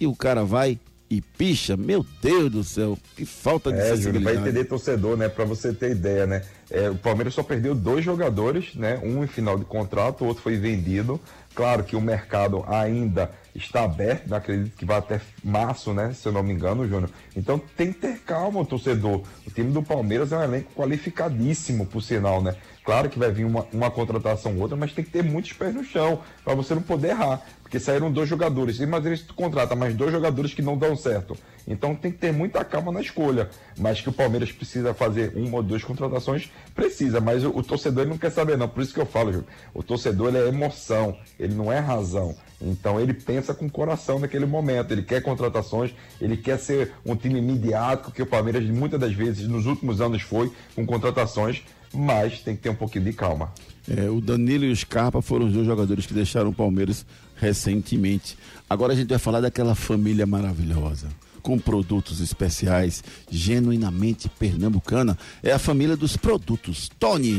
e 0.00 0.08
o 0.08 0.16
cara 0.16 0.42
vai 0.42 0.80
e 1.12 1.20
picha. 1.20 1.76
Meu 1.76 2.06
Deus 2.22 2.50
do 2.50 2.64
céu, 2.64 2.98
que 3.14 3.26
falta 3.26 3.70
de 3.70 3.78
é, 3.78 3.94
Júlio, 3.96 4.22
vai 4.22 4.34
entender 4.34 4.64
torcedor, 4.64 5.14
né? 5.14 5.28
Para 5.28 5.44
você 5.44 5.70
ter 5.70 5.90
ideia, 5.90 6.26
né? 6.26 6.42
É, 6.70 6.88
o 6.88 6.94
Palmeiras 6.94 7.34
só 7.34 7.42
perdeu 7.42 7.74
dois 7.74 8.02
jogadores, 8.02 8.74
né? 8.74 8.98
Um 9.04 9.22
em 9.22 9.26
final 9.26 9.58
de 9.58 9.64
contrato, 9.66 10.24
o 10.24 10.28
outro 10.28 10.42
foi 10.42 10.56
vendido. 10.56 11.20
Claro 11.54 11.84
que 11.84 11.94
o 11.94 12.00
mercado 12.00 12.64
ainda 12.66 13.30
está 13.54 13.84
aberto, 13.84 14.26
né? 14.30 14.38
acredito 14.38 14.74
que 14.74 14.86
vai 14.86 14.96
até 14.96 15.20
março, 15.44 15.92
né? 15.92 16.14
Se 16.14 16.26
eu 16.26 16.32
não 16.32 16.42
me 16.42 16.54
engano, 16.54 16.88
Júnior. 16.88 17.10
Então 17.36 17.60
tem 17.76 17.92
que 17.92 17.98
ter 17.98 18.18
calma 18.20 18.64
torcedor. 18.64 19.22
O 19.46 19.50
time 19.50 19.70
do 19.70 19.82
Palmeiras 19.82 20.32
é 20.32 20.38
um 20.38 20.42
elenco 20.42 20.72
qualificadíssimo, 20.74 21.84
por 21.84 22.00
sinal, 22.00 22.42
né? 22.42 22.56
Claro 22.82 23.10
que 23.10 23.18
vai 23.18 23.30
vir 23.30 23.44
uma, 23.44 23.66
uma 23.70 23.90
contratação 23.90 24.54
ou 24.54 24.62
outra, 24.62 24.78
mas 24.78 24.94
tem 24.94 25.04
que 25.04 25.10
ter 25.10 25.22
muitos 25.22 25.52
pés 25.52 25.74
no 25.74 25.84
chão 25.84 26.22
para 26.42 26.54
você 26.54 26.74
não 26.74 26.80
poder 26.80 27.08
errar. 27.08 27.42
Porque 27.72 27.82
saíram 27.82 28.12
dois 28.12 28.28
jogadores. 28.28 28.80
Imagina 28.80 29.16
se 29.16 29.24
tu 29.24 29.32
contrata 29.32 29.74
mais 29.74 29.94
dois 29.94 30.12
jogadores 30.12 30.52
que 30.52 30.60
não 30.60 30.76
dão 30.76 30.94
certo. 30.94 31.34
Então 31.66 31.94
tem 31.94 32.12
que 32.12 32.18
ter 32.18 32.30
muita 32.30 32.62
calma 32.62 32.92
na 32.92 33.00
escolha. 33.00 33.48
Mas 33.78 33.98
que 33.98 34.10
o 34.10 34.12
Palmeiras 34.12 34.52
precisa 34.52 34.92
fazer 34.92 35.32
uma 35.34 35.56
ou 35.56 35.62
duas 35.62 35.82
contratações, 35.82 36.50
precisa. 36.74 37.18
Mas 37.18 37.42
o, 37.42 37.48
o 37.48 37.62
torcedor 37.62 38.04
não 38.06 38.18
quer 38.18 38.30
saber, 38.30 38.58
não. 38.58 38.68
Por 38.68 38.82
isso 38.82 38.92
que 38.92 39.00
eu 39.00 39.06
falo, 39.06 39.32
Júlio. 39.32 39.46
O 39.72 39.82
torcedor 39.82 40.36
é 40.36 40.48
emoção, 40.48 41.16
ele 41.40 41.54
não 41.54 41.72
é 41.72 41.78
razão. 41.78 42.36
Então 42.60 43.00
ele 43.00 43.14
pensa 43.14 43.54
com 43.54 43.64
o 43.64 43.70
coração 43.70 44.18
naquele 44.18 44.44
momento. 44.44 44.92
Ele 44.92 45.02
quer 45.02 45.22
contratações, 45.22 45.94
ele 46.20 46.36
quer 46.36 46.58
ser 46.58 46.92
um 47.06 47.16
time 47.16 47.40
midiático, 47.40 48.12
que 48.12 48.20
o 48.20 48.26
Palmeiras 48.26 48.62
muitas 48.66 49.00
das 49.00 49.14
vezes 49.14 49.48
nos 49.48 49.64
últimos 49.64 50.02
anos 50.02 50.20
foi, 50.20 50.52
com 50.74 50.84
contratações 50.84 51.62
mas 51.94 52.40
tem 52.40 52.56
que 52.56 52.62
ter 52.62 52.70
um 52.70 52.74
pouquinho 52.74 53.04
de 53.04 53.12
calma. 53.12 53.52
É, 53.86 54.08
o 54.08 54.20
Danilo 54.20 54.64
e 54.64 54.72
o 54.72 54.76
Scarpa 54.76 55.20
foram 55.20 55.46
os 55.46 55.52
dois 55.52 55.66
jogadores 55.66 56.06
que 56.06 56.14
deixaram 56.14 56.50
o 56.50 56.54
Palmeiras 56.54 57.04
recentemente. 57.42 58.38
Agora 58.70 58.92
a 58.92 58.96
gente 58.96 59.08
vai 59.08 59.18
falar 59.18 59.40
daquela 59.40 59.74
família 59.74 60.24
maravilhosa, 60.24 61.08
com 61.42 61.58
produtos 61.58 62.20
especiais, 62.20 63.02
genuinamente 63.28 64.28
pernambucana. 64.28 65.18
É 65.42 65.52
a 65.52 65.58
família 65.58 65.96
dos 65.96 66.16
produtos 66.16 66.88
Tony. 67.00 67.36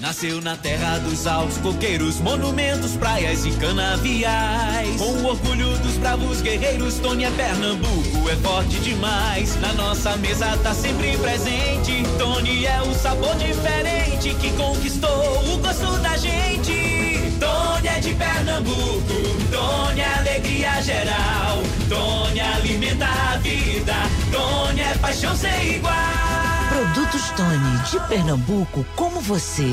Nasceu 0.00 0.40
na 0.40 0.56
terra 0.56 0.98
dos 0.98 1.28
altos 1.28 1.58
coqueiros, 1.58 2.18
monumentos, 2.18 2.96
praias 2.96 3.44
e 3.44 3.52
canaviais. 3.52 4.96
Com 4.96 5.12
o 5.12 5.26
orgulho 5.26 5.78
dos 5.78 5.96
bravos 5.98 6.40
guerreiros, 6.42 6.94
Tony 6.98 7.24
é 7.24 7.30
Pernambuco, 7.30 8.28
é 8.28 8.34
forte 8.36 8.80
demais. 8.80 9.54
Na 9.60 9.72
nossa 9.74 10.16
mesa 10.16 10.56
tá 10.56 10.74
sempre 10.74 11.16
presente. 11.18 12.02
Tony 12.18 12.66
é 12.66 12.82
o 12.82 12.92
sabor 12.94 13.36
diferente 13.36 14.34
que 14.40 14.50
conquistou 14.56 15.54
o 15.54 15.58
gosto 15.58 15.98
da 15.98 16.16
gente. 16.16 16.81
Tony 17.42 17.88
é 17.88 17.98
de 17.98 18.14
Pernambuco, 18.14 19.14
Tony 19.50 20.00
é 20.00 20.14
alegria 20.14 20.80
geral. 20.80 21.58
Tony 21.88 22.40
alimenta 22.40 23.04
a 23.04 23.36
vida, 23.38 23.94
Tony 24.30 24.80
é 24.80 24.96
paixão 24.98 25.34
sem 25.34 25.74
igual. 25.74 25.92
Produtos 26.68 27.30
Tony, 27.30 27.90
de 27.90 28.08
Pernambuco, 28.08 28.86
como 28.94 29.20
você. 29.20 29.64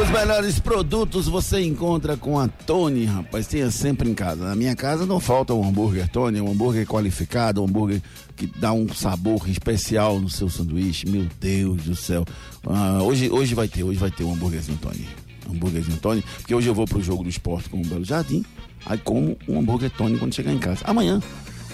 Os 0.00 0.10
melhores 0.10 0.60
produtos 0.60 1.26
você 1.26 1.60
encontra 1.60 2.16
com 2.16 2.38
a 2.38 2.46
Tony, 2.46 3.04
rapaz. 3.04 3.48
Tenha 3.48 3.72
sempre 3.72 4.08
em 4.08 4.14
casa. 4.14 4.44
Na 4.44 4.54
minha 4.54 4.76
casa 4.76 5.04
não 5.04 5.18
falta 5.18 5.52
o 5.52 5.60
um 5.60 5.68
hambúrguer 5.68 6.08
Tony, 6.08 6.40
um 6.40 6.52
hambúrguer 6.52 6.86
qualificado, 6.86 7.60
um 7.60 7.64
hambúrguer 7.64 8.00
que 8.36 8.46
dá 8.46 8.72
um 8.72 8.88
sabor 8.94 9.48
especial 9.50 10.20
no 10.20 10.30
seu 10.30 10.48
sanduíche. 10.48 11.08
Meu 11.08 11.26
Deus 11.40 11.82
do 11.82 11.96
céu. 11.96 12.24
Ah, 12.64 13.02
hoje, 13.02 13.28
hoje 13.28 13.56
vai 13.56 13.66
ter, 13.66 13.82
hoje 13.82 13.98
vai 13.98 14.12
ter 14.12 14.22
um 14.22 14.34
hambúrguerzinho 14.34 14.78
Tony. 14.78 15.27
Hambúrguerzinho 15.48 15.98
Tony, 15.98 16.22
porque 16.38 16.54
hoje 16.54 16.68
eu 16.68 16.74
vou 16.74 16.86
pro 16.86 17.02
jogo 17.02 17.22
do 17.22 17.28
esporte 17.28 17.68
com 17.68 17.80
o 17.80 17.84
Belo 17.84 18.04
Jardim. 18.04 18.44
Aí 18.86 18.98
como 18.98 19.36
um 19.48 19.58
hambúrguer 19.58 19.90
Tony 19.90 20.18
quando 20.18 20.34
chegar 20.34 20.52
em 20.52 20.58
casa. 20.58 20.80
Amanhã 20.84 21.20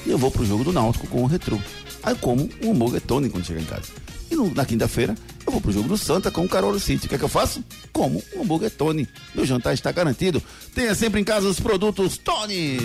eu 0.06 0.18
vou 0.18 0.30
pro 0.30 0.44
jogo 0.44 0.64
do 0.64 0.72
Náutico 0.72 1.06
com 1.06 1.22
o 1.22 1.26
Retrô. 1.26 1.58
Aí 2.02 2.14
como 2.14 2.48
um 2.62 2.72
hambúrguer 2.72 3.00
Tony 3.00 3.28
quando 3.28 3.44
chegar 3.44 3.60
em 3.60 3.66
casa. 3.66 3.88
E 4.30 4.34
no, 4.34 4.52
na 4.52 4.64
quinta-feira 4.64 5.14
eu 5.46 5.52
vou 5.52 5.60
pro 5.60 5.72
jogo 5.72 5.88
do 5.88 5.98
Santa 5.98 6.30
com 6.30 6.44
o 6.44 6.48
Carolo 6.48 6.80
City. 6.80 7.06
O 7.06 7.08
que 7.08 7.14
é 7.14 7.18
que 7.18 7.24
eu 7.24 7.28
faço? 7.28 7.62
Como 7.92 8.22
um 8.34 8.42
hambúrguer 8.42 8.70
Tony. 8.70 9.08
Meu 9.34 9.44
jantar 9.44 9.74
está 9.74 9.92
garantido. 9.92 10.42
Tenha 10.74 10.94
sempre 10.94 11.20
em 11.20 11.24
casa 11.24 11.46
os 11.48 11.60
produtos 11.60 12.16
Tony. 12.18 12.78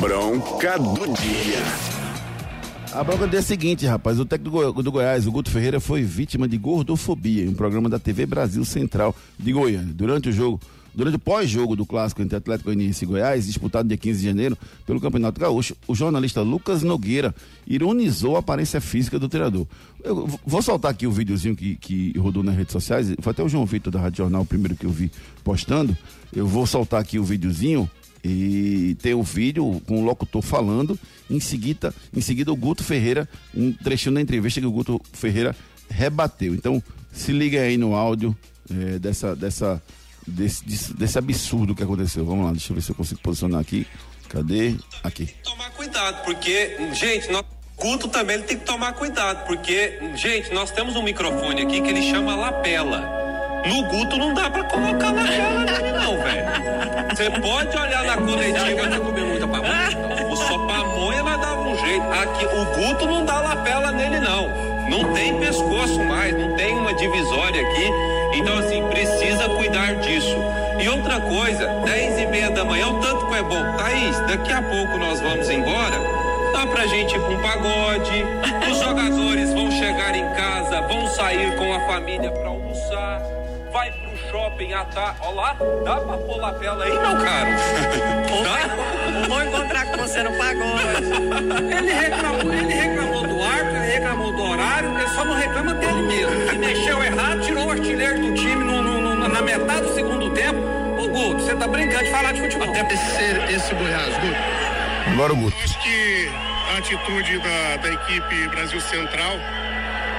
Bronca 0.00 0.78
do 0.78 1.12
dia. 1.14 2.05
A 2.96 3.04
bronca 3.04 3.28
é 3.30 3.38
a 3.38 3.42
seguinte, 3.42 3.84
rapaz. 3.84 4.18
O 4.18 4.24
técnico 4.24 4.72
do, 4.72 4.82
do 4.84 4.90
Goiás, 4.90 5.26
o 5.26 5.30
Guto 5.30 5.50
Ferreira, 5.50 5.78
foi 5.78 6.02
vítima 6.02 6.48
de 6.48 6.56
gordofobia 6.56 7.44
em 7.44 7.48
um 7.48 7.52
programa 7.52 7.90
da 7.90 7.98
TV 7.98 8.24
Brasil 8.24 8.64
Central 8.64 9.14
de 9.38 9.52
Goiânia. 9.52 9.92
Durante 9.92 10.30
o 10.30 10.32
jogo 10.32 10.58
Durante 10.94 11.16
o 11.16 11.18
pós-jogo 11.18 11.76
do 11.76 11.84
clássico 11.84 12.22
entre 12.22 12.38
Atlético 12.38 12.70
Goianiense 12.70 13.04
e 13.04 13.06
Goiás, 13.06 13.44
disputado 13.44 13.86
dia 13.86 13.98
15 13.98 14.18
de 14.18 14.26
janeiro 14.26 14.56
pelo 14.86 14.98
Campeonato 14.98 15.38
Gaúcho, 15.38 15.76
o 15.86 15.94
jornalista 15.94 16.40
Lucas 16.40 16.82
Nogueira 16.82 17.34
ironizou 17.66 18.34
a 18.34 18.38
aparência 18.38 18.80
física 18.80 19.18
do 19.18 19.28
treinador. 19.28 19.66
Eu 20.02 20.26
vou 20.46 20.62
soltar 20.62 20.90
aqui 20.90 21.06
o 21.06 21.12
videozinho 21.12 21.54
que, 21.54 21.76
que 21.76 22.18
rodou 22.18 22.42
nas 22.42 22.56
redes 22.56 22.72
sociais. 22.72 23.14
Foi 23.20 23.32
até 23.32 23.42
o 23.42 23.48
João 23.48 23.66
Vitor 23.66 23.92
da 23.92 24.00
Rádio 24.00 24.24
Jornal, 24.24 24.40
o 24.40 24.46
primeiro 24.46 24.74
que 24.74 24.86
eu 24.86 24.90
vi 24.90 25.12
postando. 25.44 25.94
Eu 26.34 26.46
vou 26.46 26.66
soltar 26.66 27.02
aqui 27.02 27.18
o 27.18 27.24
videozinho 27.24 27.90
e 28.24 28.96
tem 29.00 29.14
o 29.14 29.20
um 29.20 29.22
vídeo 29.22 29.82
com 29.86 30.00
o 30.00 30.04
locutor 30.04 30.42
falando. 30.42 30.98
Em 31.28 31.40
seguida, 31.40 31.94
em 32.14 32.20
seguida 32.20 32.52
o 32.52 32.56
Guto 32.56 32.84
Ferreira, 32.84 33.28
um 33.54 33.72
trechinho 33.72 34.14
da 34.14 34.20
entrevista 34.20 34.60
que 34.60 34.66
o 34.66 34.72
Guto 34.72 35.00
Ferreira 35.12 35.54
rebateu. 35.88 36.54
Então, 36.54 36.82
se 37.12 37.32
liga 37.32 37.60
aí 37.60 37.76
no 37.76 37.94
áudio 37.94 38.36
é, 38.70 38.98
dessa, 38.98 39.34
dessa 39.34 39.82
desse, 40.26 40.94
desse, 40.94 41.18
absurdo 41.18 41.74
que 41.74 41.82
aconteceu. 41.82 42.24
Vamos 42.24 42.44
lá, 42.44 42.52
deixa 42.52 42.72
eu 42.72 42.74
ver 42.74 42.82
se 42.82 42.90
eu 42.90 42.94
consigo 42.94 43.20
posicionar 43.20 43.60
aqui. 43.60 43.86
Cadê? 44.28 44.74
Aqui. 45.02 45.28
Tomar 45.44 45.70
cuidado, 45.70 46.24
porque, 46.24 46.76
gente, 46.94 47.30
nós... 47.30 47.44
Guto 47.78 48.08
também 48.08 48.36
ele 48.36 48.44
tem 48.44 48.58
que 48.58 48.64
tomar 48.64 48.94
cuidado, 48.94 49.46
porque, 49.46 49.98
gente, 50.14 50.52
nós 50.54 50.70
temos 50.70 50.96
um 50.96 51.02
microfone 51.02 51.60
aqui 51.60 51.82
que 51.82 51.88
ele 51.88 52.02
chama 52.02 52.34
lapela. 52.34 53.25
No 53.68 53.82
Guto 53.84 54.16
não 54.16 54.32
dá 54.32 54.48
pra 54.48 54.62
colocar 54.64 55.10
lapela 55.10 55.64
nele, 55.64 55.92
não, 55.92 56.16
velho. 56.18 56.46
Você 57.10 57.30
pode 57.30 57.76
olhar 57.76 58.04
na 58.04 58.16
coletiva. 58.16 58.88
Tá 58.88 59.00
comer 59.00 59.24
muita 59.24 59.48
pamonha? 59.48 59.88
O 60.30 60.36
só 60.36 60.58
pamonha 60.66 61.22
vai 61.22 61.38
dar 61.38 61.54
um 61.58 61.76
jeito. 61.78 62.06
Aqui, 62.06 62.46
o 62.46 62.64
Guto 62.64 63.06
não 63.06 63.24
dá 63.24 63.40
lapela 63.40 63.90
nele, 63.92 64.20
não. 64.20 64.48
Não 64.88 65.12
tem 65.14 65.36
pescoço 65.40 65.98
mais, 66.04 66.32
não 66.38 66.54
tem 66.56 66.78
uma 66.78 66.94
divisória 66.94 67.60
aqui. 67.60 67.90
Então, 68.34 68.58
assim, 68.58 68.82
precisa 68.88 69.48
cuidar 69.48 69.96
disso. 69.96 70.36
E 70.78 70.88
outra 70.88 71.20
coisa, 71.20 71.66
10 71.84 72.18
e 72.20 72.26
meia 72.26 72.50
da 72.50 72.64
manhã, 72.64 72.88
o 72.88 73.00
tanto 73.00 73.26
que 73.26 73.34
é 73.34 73.42
bom. 73.42 73.76
Thaís, 73.76 74.20
daqui 74.28 74.52
a 74.52 74.62
pouco 74.62 74.98
nós 74.98 75.20
vamos 75.20 75.48
embora. 75.50 75.96
Dá 76.52 76.66
pra 76.66 76.86
gente 76.86 77.14
ir 77.14 77.18
pra 77.18 77.30
um 77.30 77.42
pagode. 77.42 78.24
Os 78.70 78.78
jogadores 78.78 79.52
vão 79.52 79.70
chegar 79.72 80.14
em 80.14 80.28
casa, 80.34 80.82
vão 80.82 81.06
sair 81.08 81.56
com 81.56 81.72
a 81.72 81.80
família 81.80 82.30
pra 82.30 82.48
almoçar. 82.48 83.22
Vai 83.76 83.92
pro 83.92 84.30
shopping 84.30 84.72
à 84.72 84.86
tarde. 84.86 85.18
Ó 85.20 85.32
lá, 85.32 85.54
dá 85.84 85.96
pra 86.00 86.16
pôr 86.16 86.40
lapela 86.40 86.82
aí, 86.82 86.92
meu 86.92 87.00
caro? 87.02 87.50
Dá? 88.42 89.28
Vou 89.28 89.42
encontrar 89.42 89.84
com 89.84 89.98
você 89.98 90.22
no 90.22 90.32
pagode. 90.38 91.74
Ele 91.76 91.92
reclamou, 91.92 92.54
ele 92.54 92.72
reclamou 92.72 93.26
do 93.26 93.42
árbitro, 93.42 93.76
ele 93.76 93.92
reclamou 93.92 94.32
do 94.32 94.42
horário, 94.44 94.98
ele 94.98 95.08
só 95.08 95.26
não 95.26 95.34
reclama 95.34 95.74
dele 95.74 96.02
mesmo. 96.04 96.48
Se 96.48 96.56
mexeu 96.56 97.04
errado, 97.04 97.40
tirou 97.42 97.66
o 97.66 97.70
artilheiro 97.70 98.18
do 98.18 98.32
time 98.32 98.64
no, 98.64 98.80
no, 98.80 99.14
no, 99.14 99.28
na 99.28 99.42
metade 99.42 99.82
do 99.82 99.92
segundo 99.92 100.30
tempo. 100.30 100.58
Ô 100.98 101.08
Guto, 101.08 101.42
você 101.42 101.54
tá 101.54 101.68
brincando 101.68 102.04
de 102.04 102.10
falar 102.10 102.32
de 102.32 102.40
futebol. 102.40 102.70
Até 102.70 102.94
esse, 102.94 103.54
esse 103.54 103.74
Goiás, 103.74 104.14
Guto. 104.16 105.12
Agora 105.12 105.34
o 105.34 105.36
Guto. 105.36 105.56
Acho 105.62 105.78
que 105.80 106.30
a 106.74 106.78
atitude 106.78 107.38
da, 107.40 107.76
da 107.76 107.92
equipe 107.92 108.48
Brasil 108.48 108.80
Central, 108.80 109.34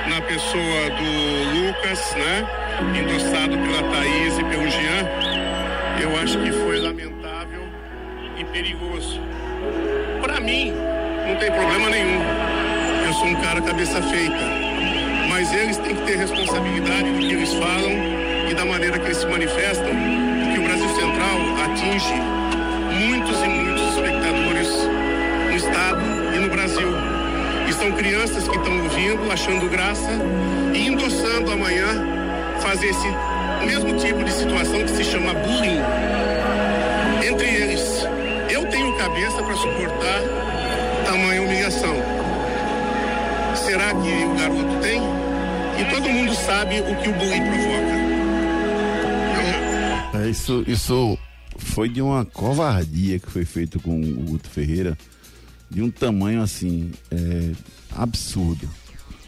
na 0.09 0.21
pessoa 0.21 0.89
do 0.91 1.67
Lucas, 1.67 2.15
né? 2.15 2.47
Endossado 2.99 3.57
pela 3.57 3.83
Thaís 3.91 4.37
e 4.37 4.43
pelo 4.45 4.69
Jean, 4.69 5.07
eu 6.01 6.17
acho 6.19 6.37
que 6.39 6.51
foi 6.51 6.79
lamentável 6.79 7.63
e 8.37 8.43
perigoso. 8.45 9.19
Para 10.21 10.39
mim, 10.39 10.73
não 11.27 11.35
tem 11.35 11.51
problema 11.51 11.89
nenhum. 11.89 12.21
Eu 13.05 13.13
sou 13.13 13.25
um 13.27 13.35
cara 13.41 13.61
cabeça 13.61 14.01
feita. 14.01 14.67
Mas 15.29 15.53
eles 15.53 15.77
têm 15.77 15.95
que 15.95 16.01
ter 16.03 16.17
responsabilidade 16.17 17.11
do 17.11 17.19
que 17.19 17.33
eles 17.33 17.53
falam 17.53 17.91
e 18.49 18.53
da 18.53 18.65
maneira 18.65 18.97
que 18.97 19.05
eles 19.05 19.17
se 19.17 19.27
manifestam, 19.27 19.89
porque 20.43 20.59
o 20.59 20.63
Brasil 20.63 20.89
Central 20.89 21.37
atinge 21.65 22.13
muitos 23.07 23.41
e 23.43 23.47
muitos 23.47 23.87
espectadores 23.89 24.36
são 27.87 27.95
crianças 27.95 28.45
que 28.47 28.57
estão 28.57 28.83
ouvindo, 28.83 29.31
achando 29.31 29.69
graça 29.69 30.09
e 30.73 30.87
endossando 30.87 31.51
amanhã 31.51 31.87
fazer 32.59 32.87
esse 32.87 33.07
mesmo 33.65 33.97
tipo 33.97 34.23
de 34.25 34.31
situação 34.31 34.83
que 34.83 34.89
se 34.89 35.05
chama 35.05 35.33
bullying 35.33 35.79
entre 37.25 37.47
eles. 37.47 38.03
Eu 38.49 38.65
tenho 38.67 38.93
cabeça 38.97 39.41
para 39.41 39.55
suportar 39.55 40.21
tamanha 41.05 41.41
humilhação. 41.41 41.95
Será 43.55 43.93
que 43.93 44.25
o 44.25 44.35
garoto 44.35 44.81
tem. 44.81 45.01
E 45.79 45.85
todo 45.93 46.09
mundo 46.09 46.33
sabe 46.33 46.81
o 46.81 46.95
que 46.95 47.07
o 47.09 47.13
bullying 47.13 47.43
provoca. 47.43 47.95
É, 50.25 50.29
isso, 50.29 50.63
isso 50.67 51.17
foi 51.57 51.87
de 51.87 52.01
uma 52.01 52.25
covardia 52.25 53.17
que 53.19 53.31
foi 53.31 53.45
feito 53.45 53.79
com 53.79 54.01
o 54.01 54.23
Guto 54.23 54.49
Ferreira, 54.49 54.97
de 55.69 55.81
um 55.81 55.89
tamanho 55.91 56.41
assim, 56.41 56.91
é, 57.11 57.51
absurdo. 57.95 58.69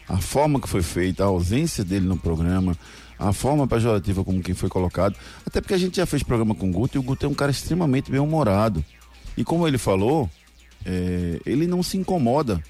A 0.08 0.18
forma 0.18 0.60
que 0.60 0.68
foi 0.68 0.82
feita, 0.82 1.24
a 1.24 1.28
ausência 1.28 1.84
dele 1.84 2.06
no 2.06 2.18
programa, 2.18 2.76
a 3.18 3.34
forma 3.34 3.68
pejorativa 3.68 4.24
como 4.24 4.42
quem 4.42 4.56
foi 4.56 4.70
colocado, 4.70 5.16
até 5.46 5.60
porque 5.60 5.74
a 5.74 5.78
gente 5.78 5.98
já 5.98 6.06
fez 6.06 6.24
programa 6.24 6.56
com 6.56 6.70
o 6.70 6.74
Guto 6.74 6.98
e 6.98 7.00
o 7.00 7.04
Guto 7.04 7.26
é 7.26 7.30
um 7.30 7.34
cara 7.34 7.52
extremamente 7.52 8.10
bem-humorado. 8.10 8.84
E 9.36 9.44
como 9.44 9.68
ele 9.68 9.78
falou, 9.78 10.30
é, 10.86 11.40
ele 11.46 11.68
não 11.68 11.84
se 11.84 11.98
incomoda 11.98 12.64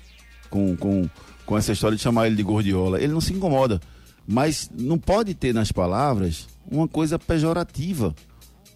com, 0.49 0.76
com, 0.76 1.09
com 1.45 1.57
essa 1.57 1.72
história 1.72 1.95
de 1.95 2.03
chamar 2.03 2.28
ele 2.28 2.36
de 2.36 2.43
gordiola. 2.43 3.01
Ele 3.01 3.13
não 3.13 3.22
se 3.22 3.34
incomoda. 3.34 3.80
Mas 4.28 4.70
não 4.78 4.97
pode 4.97 5.34
ter 5.34 5.53
nas 5.53 5.72
palavras 5.72 6.47
uma 6.70 6.88
coisa 6.88 7.17
pejorativa, 7.17 8.13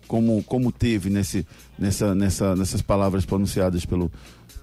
como, 0.08 0.44
como 0.44 0.72
teve 0.72 1.10
nesse, 1.10 1.46
nessa, 1.78 2.16
nessa, 2.16 2.56
nessas 2.56 2.82
palavras 2.82 3.26
pronunciadas 3.26 3.86
pelo, 3.86 4.12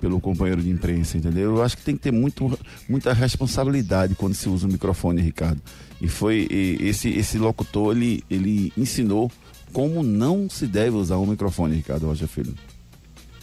pelo 0.01 0.21
companheiro 0.21 0.63
de 0.63 0.71
imprensa, 0.71 1.19
entendeu? 1.19 1.57
Eu 1.57 1.63
acho 1.63 1.77
que 1.77 1.85
tem 1.85 1.97
que 1.97 2.03
ter 2.03 2.13
muito, 2.13 2.59
muita 2.89 3.13
responsabilidade 3.13 4.15
quando 4.15 4.35
se 4.35 4.49
usa 4.49 4.67
o 4.67 4.73
microfone, 4.73 5.21
Ricardo. 5.21 5.61
E 6.01 6.09
foi 6.09 6.49
e 6.51 6.89
esse, 6.89 7.11
esse 7.11 7.39
locutor, 7.39 7.95
ele, 7.95 8.25
ele 8.31 8.73
ensinou 8.77 9.31
como 9.73 10.03
não 10.03 10.49
se 10.49 10.67
deve 10.67 10.97
usar 10.97 11.17
o 11.17 11.27
microfone, 11.27 11.77
Ricardo 11.77 12.07
Rocha 12.07 12.27
Filho. 12.27 12.55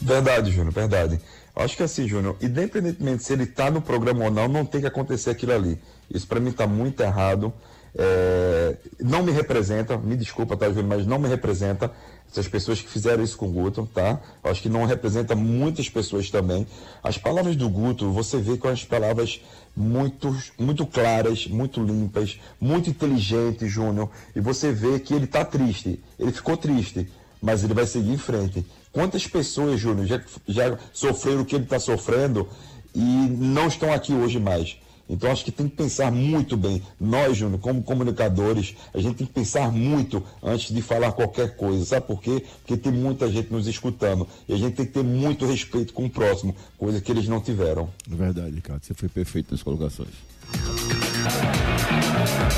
Verdade, 0.01 0.51
Júnior, 0.51 0.73
verdade. 0.73 1.19
Acho 1.55 1.75
que 1.75 1.83
assim, 1.83 2.07
Júnior, 2.07 2.35
independentemente 2.41 3.23
se 3.23 3.33
ele 3.33 3.43
está 3.43 3.71
no 3.71 3.81
programa 3.81 4.25
ou 4.25 4.31
não, 4.31 4.47
não 4.47 4.65
tem 4.65 4.81
que 4.81 4.87
acontecer 4.87 5.31
aquilo 5.31 5.53
ali. 5.53 5.79
Isso 6.09 6.27
para 6.27 6.39
mim 6.39 6.49
está 6.49 6.67
muito 6.67 7.01
errado. 7.01 7.53
É, 7.95 8.77
não 8.99 9.23
me 9.23 9.31
representa, 9.31 9.97
me 9.97 10.15
desculpa, 10.15 10.55
tá, 10.55 10.67
Júnior, 10.67 10.85
mas 10.85 11.07
não 11.07 11.17
me 11.17 11.27
representa 11.27 11.91
essas 12.31 12.47
pessoas 12.47 12.81
que 12.81 12.89
fizeram 12.89 13.23
isso 13.23 13.37
com 13.37 13.47
o 13.47 13.51
Guto, 13.51 13.87
tá? 13.93 14.19
Acho 14.43 14.61
que 14.61 14.69
não 14.69 14.85
representa 14.85 15.35
muitas 15.35 15.89
pessoas 15.89 16.29
também. 16.29 16.67
As 17.03 17.17
palavras 17.17 17.55
do 17.55 17.69
Guto, 17.69 18.11
você 18.11 18.37
vê 18.37 18.57
com 18.57 18.67
as 18.67 18.83
palavras 18.83 19.41
muito, 19.75 20.35
muito 20.57 20.85
claras, 20.85 21.47
muito 21.47 21.81
limpas, 21.83 22.39
muito 22.59 22.89
inteligentes, 22.89 23.71
Júnior, 23.71 24.09
e 24.35 24.39
você 24.39 24.71
vê 24.71 24.99
que 24.99 25.13
ele 25.13 25.25
está 25.25 25.45
triste, 25.45 25.99
ele 26.19 26.31
ficou 26.31 26.57
triste, 26.57 27.07
mas 27.41 27.63
ele 27.63 27.73
vai 27.73 27.85
seguir 27.85 28.11
em 28.11 28.17
frente. 28.17 28.65
Quantas 28.91 29.27
pessoas, 29.27 29.79
Júnior, 29.79 30.07
já, 30.07 30.21
já 30.47 30.77
sofreram 30.91 31.41
o 31.41 31.45
que 31.45 31.55
ele 31.55 31.65
está 31.65 31.79
sofrendo 31.79 32.47
e 32.95 32.99
não 32.99 33.67
estão 33.67 33.93
aqui 33.93 34.13
hoje 34.13 34.39
mais? 34.39 34.77
Então 35.09 35.31
acho 35.31 35.45
que 35.45 35.51
tem 35.51 35.67
que 35.67 35.75
pensar 35.75 36.11
muito 36.11 36.57
bem. 36.57 36.81
Nós, 36.99 37.37
Júnior, 37.37 37.59
como 37.59 37.81
comunicadores, 37.81 38.75
a 38.93 38.99
gente 38.99 39.17
tem 39.17 39.27
que 39.27 39.33
pensar 39.33 39.71
muito 39.71 40.23
antes 40.43 40.73
de 40.73 40.81
falar 40.81 41.11
qualquer 41.11 41.55
coisa. 41.55 41.85
Sabe 41.85 42.07
por 42.07 42.21
quê? 42.21 42.43
Porque 42.59 42.77
tem 42.77 42.91
muita 42.91 43.29
gente 43.31 43.51
nos 43.51 43.67
escutando. 43.67 44.27
E 44.47 44.53
a 44.53 44.57
gente 44.57 44.75
tem 44.75 44.85
que 44.85 44.91
ter 44.91 45.03
muito 45.03 45.45
respeito 45.45 45.93
com 45.93 46.05
o 46.05 46.09
próximo, 46.09 46.55
coisa 46.77 46.99
que 46.99 47.11
eles 47.11 47.27
não 47.27 47.39
tiveram. 47.39 47.89
É 48.11 48.15
verdade, 48.15 48.55
Ricardo. 48.55 48.83
Você 48.83 48.93
foi 48.93 49.09
perfeito 49.09 49.51
nas 49.51 49.63
colocações. 49.63 50.09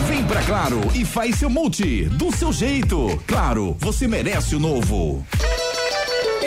Vem 0.08 0.24
pra 0.26 0.44
Claro 0.44 0.80
e 0.96 1.06
faz 1.06 1.36
seu 1.36 1.50
multi 1.50 2.06
do 2.06 2.36
seu 2.36 2.54
jeito. 2.54 3.20
Claro, 3.28 3.76
você 3.80 4.08
merece 4.08 4.56
o 4.56 4.60
novo. 4.60 5.26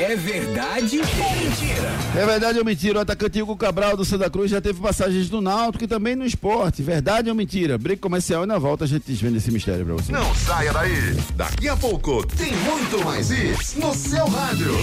É 0.02 0.16
verdade 0.16 0.98
ou 0.98 1.36
mentira? 1.36 1.92
É 2.16 2.26
verdade 2.26 2.58
ou 2.58 2.64
mentira? 2.64 2.98
O 2.98 3.02
atacante 3.02 3.40
Hugo 3.40 3.56
Cabral 3.56 3.96
do 3.96 4.04
Santa 4.04 4.28
Cruz 4.28 4.50
já 4.50 4.60
teve 4.60 4.80
passagens 4.80 5.30
no 5.30 5.40
Náutico 5.40 5.84
e 5.84 5.86
também 5.86 6.16
no 6.16 6.26
esporte. 6.26 6.82
Verdade 6.82 7.28
ou 7.28 7.36
mentira? 7.36 7.78
Briga 7.78 8.00
comercial 8.00 8.42
e 8.42 8.46
na 8.46 8.58
volta 8.58 8.82
a 8.82 8.88
gente 8.88 9.04
desvenda 9.06 9.38
esse 9.38 9.52
mistério 9.52 9.86
pra 9.86 9.94
você. 9.94 10.10
Não 10.10 10.34
saia 10.34 10.72
daí. 10.72 11.16
Daqui 11.36 11.68
a 11.68 11.76
pouco 11.76 12.26
tem 12.36 12.52
muito 12.52 13.04
mais 13.04 13.30
isso 13.30 13.78
no 13.78 13.94
seu 13.94 14.26
rádio. 14.26 14.74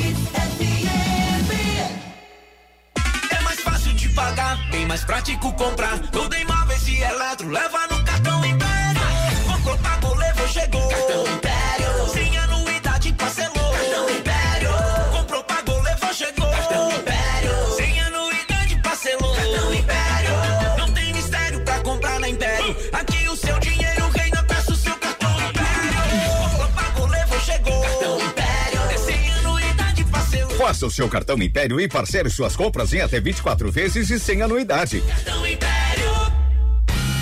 É 3.30 3.41
mais 3.43 3.59
fácil 3.59 3.93
de 3.95 4.07
pagar, 4.09 4.72
bem 4.72 4.86
mais 4.86 5.03
prático 5.03 5.51
comprar. 5.51 5.99
Tudo 6.13 6.34
em 6.34 6.45
móveis 6.45 6.88
e 6.88 6.95
eletro, 6.95 7.49
leva 7.49 7.88
no 7.91 8.01
cartão 8.05 8.45
Império. 8.45 9.01
Comprou, 9.51 9.78
pagou, 9.80 10.15
levou, 10.15 10.47
chegou. 10.47 10.88
Cartão 10.88 11.24
Império. 11.24 11.59
Faça 30.80 30.88
o 30.88 30.91
seu 30.91 31.09
cartão 31.09 31.36
Império 31.43 31.82
e 31.82 31.89
parcele 31.89 32.30
suas 32.30 32.55
compras 32.55 32.93
em 32.93 33.01
até 33.01 33.19
24 33.19 33.69
vezes 33.69 34.09
e 34.09 34.17
sem 34.17 34.41
anuidade. 34.41 35.01
Cartão 35.01 35.45
Império. 35.45 35.68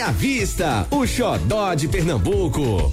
à 0.00 0.10
vista, 0.10 0.86
o 0.90 1.06
xodó 1.06 1.74
de 1.74 1.86
Pernambuco. 1.86 2.92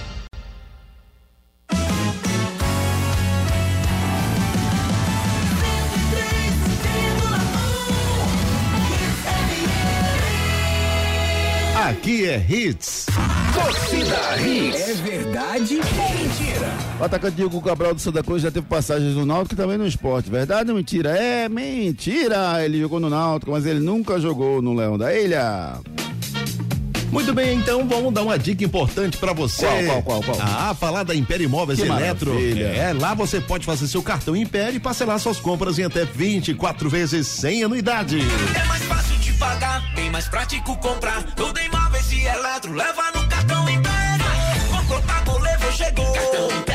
Aqui 12.01 12.27
é 12.27 12.43
Hits. 12.49 13.05
Torcida 13.53 14.35
Hits. 14.41 14.89
É 14.89 14.93
verdade 14.95 15.75
ou 15.75 16.09
mentira? 16.17 16.73
O 16.99 17.03
atacante 17.03 17.35
Diego 17.35 17.61
Cabral 17.61 17.93
do 17.93 18.01
Santa 18.01 18.23
Cruz 18.23 18.41
já 18.41 18.49
teve 18.49 18.65
passagens 18.65 19.13
no 19.13 19.23
Náutico 19.23 19.53
e 19.53 19.57
também 19.57 19.77
no 19.77 19.85
esporte. 19.85 20.27
Verdade 20.27 20.71
ou 20.71 20.77
mentira? 20.77 21.11
É 21.11 21.47
mentira! 21.47 22.65
Ele 22.65 22.79
jogou 22.79 22.99
no 22.99 23.07
Náutico, 23.07 23.51
mas 23.51 23.67
ele 23.67 23.79
nunca 23.79 24.19
jogou 24.19 24.63
no 24.63 24.73
Leão 24.73 24.97
da 24.97 25.15
Ilha. 25.15 25.75
Muito 27.11 27.33
bem, 27.35 27.59
então 27.59 27.87
vamos 27.87 28.11
dar 28.11 28.23
uma 28.23 28.39
dica 28.39 28.63
importante 28.63 29.17
para 29.17 29.31
você. 29.33 29.67
Qual, 29.85 30.01
qual, 30.01 30.23
qual, 30.23 30.37
qual? 30.37 30.47
Ah, 30.49 30.73
falar 30.73 31.03
da 31.03 31.13
Império 31.13 31.43
Imóveis 31.43 31.79
Que 31.79 31.85
Eletro. 31.85 32.33
maravilha. 32.33 32.65
É, 32.65 32.93
lá 32.93 33.13
você 33.13 33.39
pode 33.39 33.63
fazer 33.63 33.87
seu 33.87 34.01
cartão 34.01 34.35
Império 34.35 34.77
e 34.77 34.79
parcelar 34.79 35.19
suas 35.19 35.39
compras 35.39 35.77
em 35.77 35.83
até 35.83 36.03
24 36.03 36.89
vezes 36.89 37.27
sem 37.27 37.63
anuidade. 37.63 38.17
É 38.59 38.65
mais 38.65 38.81
fácil 38.85 39.17
de 39.17 39.20
pagar, 39.41 39.81
bem 39.95 40.11
mais 40.11 40.27
prático 40.27 40.77
comprar. 40.77 41.23
Tudo 41.35 41.57
em 41.57 41.69
móveis 41.69 42.11
e 42.11 42.23
eletro, 42.25 42.73
leva 42.73 43.11
no 43.11 43.27
cartão 43.27 43.67
Império. 43.67 44.25
Comprou, 44.69 45.01
pagou, 45.01 45.39
levou, 45.39 45.71
chegou. 45.71 46.13
Cartão 46.13 46.45
Império. 46.45 46.70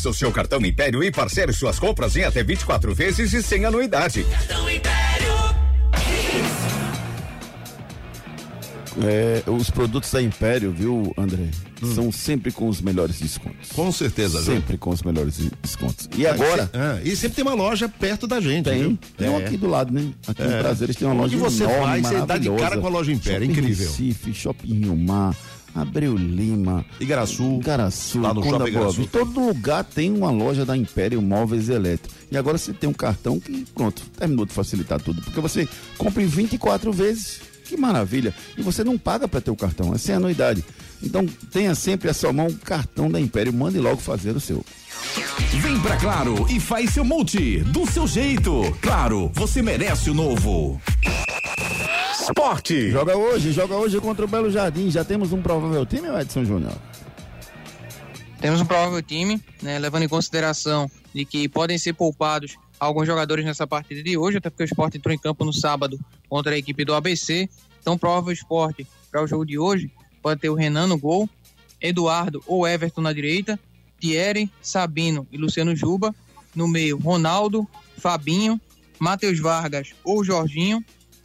Faça 0.00 0.08
o 0.08 0.14
seu 0.14 0.32
cartão 0.32 0.58
Império 0.64 1.04
e 1.04 1.10
parcele 1.12 1.52
suas 1.52 1.78
compras 1.78 2.16
em 2.16 2.24
até 2.24 2.42
24 2.42 2.94
vezes 2.94 3.34
e 3.34 3.42
sem 3.42 3.66
anuidade. 3.66 4.24
Cartão 4.24 4.70
Império. 4.70 5.30
É, 9.04 9.42
os 9.46 9.68
produtos 9.68 10.10
da 10.10 10.22
Império, 10.22 10.72
viu, 10.72 11.12
André? 11.18 11.48
São 11.94 12.10
sempre 12.10 12.50
com 12.50 12.66
os 12.66 12.80
melhores 12.80 13.20
descontos. 13.20 13.72
Com 13.74 13.92
certeza, 13.92 14.40
viu? 14.40 14.54
Sempre 14.54 14.78
com 14.78 14.88
os 14.88 15.02
melhores 15.02 15.38
descontos. 15.62 16.08
E 16.16 16.26
agora? 16.26 16.70
Ah, 16.72 16.98
e 17.04 17.14
sempre 17.14 17.36
tem 17.36 17.44
uma 17.44 17.54
loja 17.54 17.86
perto 17.86 18.26
da 18.26 18.40
gente, 18.40 18.64
Tem, 18.70 18.78
viu? 18.80 18.98
tem 19.18 19.28
um 19.28 19.38
É. 19.38 19.44
aqui 19.44 19.56
do 19.58 19.68
lado, 19.68 19.92
né? 19.92 20.12
Aqui 20.26 20.42
É. 20.42 20.46
em 20.46 20.62
Prazeres 20.62 20.96
tem 20.96 21.06
uma 21.06 21.14
loja 21.14 21.36
Onde 21.36 21.44
você 21.44 21.62
enorme, 21.64 21.82
vai, 21.84 22.02
você 22.02 22.26
dá 22.26 22.38
de 22.38 22.50
cara 22.56 22.78
com 22.78 22.86
a 22.86 22.90
loja 22.90 23.12
Império, 23.12 23.46
Shopping 23.46 23.60
incrível. 23.60 23.86
Recife, 23.86 24.32
Shopping 24.34 24.74
Rio 24.80 24.96
Mar, 24.96 25.34
Abreu 25.74 26.16
Lima, 26.16 26.84
Igaraçu, 26.98 27.58
Igaraçu, 27.60 28.20
lá 28.20 28.34
no 28.34 28.42
Conda 28.42 28.58
Shopping 28.58 28.70
Igaraçu. 28.70 29.06
Todo 29.06 29.46
lugar 29.46 29.84
tem 29.84 30.12
uma 30.12 30.30
loja 30.30 30.64
da 30.64 30.76
Império 30.76 31.22
Móveis 31.22 31.68
Elétricos. 31.68 32.16
E 32.30 32.36
agora 32.36 32.58
você 32.58 32.72
tem 32.72 32.88
um 32.88 32.94
cartão 32.94 33.38
que, 33.38 33.64
pronto, 33.74 34.02
terminou 34.16 34.44
de 34.46 34.52
facilitar 34.52 35.00
tudo. 35.00 35.22
Porque 35.22 35.40
você 35.40 35.68
compra 35.98 36.22
em 36.22 36.26
24 36.26 36.92
vezes. 36.92 37.40
Que 37.64 37.76
maravilha. 37.76 38.34
E 38.58 38.62
você 38.62 38.82
não 38.82 38.98
paga 38.98 39.28
para 39.28 39.40
ter 39.40 39.50
o 39.50 39.56
cartão, 39.56 39.94
é 39.94 39.98
sem 39.98 40.16
anuidade. 40.16 40.64
Então 41.02 41.24
tenha 41.52 41.74
sempre 41.74 42.10
a 42.10 42.14
sua 42.14 42.32
mão 42.32 42.48
o 42.48 42.56
cartão 42.56 43.10
da 43.10 43.20
Império. 43.20 43.52
Mande 43.52 43.78
logo 43.78 43.98
fazer 43.98 44.36
o 44.36 44.40
seu. 44.40 44.64
Vem 45.62 45.80
pra 45.80 45.96
Claro 45.96 46.46
e 46.50 46.58
faz 46.58 46.90
seu 46.90 47.04
multi 47.04 47.60
do 47.60 47.86
seu 47.86 48.06
jeito. 48.06 48.76
Claro, 48.80 49.30
você 49.34 49.62
merece 49.62 50.10
o 50.10 50.14
novo. 50.14 50.80
Esporte. 52.30 52.90
Joga 52.92 53.16
hoje, 53.16 53.50
joga 53.50 53.74
hoje 53.74 54.00
contra 54.00 54.24
o 54.24 54.28
Belo 54.28 54.52
Jardim. 54.52 54.88
Já 54.88 55.04
temos 55.04 55.32
um 55.32 55.42
provável 55.42 55.84
time, 55.84 56.06
Edson 56.20 56.44
Júnior? 56.44 56.72
Temos 58.40 58.60
um 58.60 58.64
provável 58.64 59.02
time, 59.02 59.42
né, 59.60 59.80
levando 59.80 60.04
em 60.04 60.08
consideração 60.08 60.88
de 61.12 61.24
que 61.24 61.48
podem 61.48 61.76
ser 61.76 61.92
poupados 61.92 62.56
alguns 62.78 63.06
jogadores 63.06 63.44
nessa 63.44 63.66
partida 63.66 64.00
de 64.00 64.16
hoje, 64.16 64.38
até 64.38 64.48
porque 64.48 64.62
o 64.62 64.64
Sport 64.64 64.94
entrou 64.94 65.12
em 65.12 65.18
campo 65.18 65.44
no 65.44 65.52
sábado 65.52 65.98
contra 66.28 66.54
a 66.54 66.56
equipe 66.56 66.84
do 66.84 66.94
ABC. 66.94 67.48
Então, 67.80 67.98
provável 67.98 68.32
Sport 68.32 68.82
para 69.10 69.24
o 69.24 69.26
jogo 69.26 69.44
de 69.44 69.58
hoje 69.58 69.90
pode 70.22 70.40
ter 70.40 70.50
o 70.50 70.54
Renan 70.54 70.86
no 70.86 70.96
gol, 70.96 71.28
Eduardo 71.80 72.40
ou 72.46 72.66
Everton 72.66 73.00
na 73.00 73.12
direita, 73.12 73.58
Thierry, 73.98 74.48
Sabino 74.62 75.26
e 75.32 75.36
Luciano 75.36 75.74
Juba. 75.74 76.14
No 76.54 76.68
meio, 76.68 76.96
Ronaldo, 76.96 77.66
Fabinho, 77.98 78.60
Matheus 79.00 79.40
Vargas 79.40 79.94
ou 80.04 80.22
Jorginho. 80.22 80.84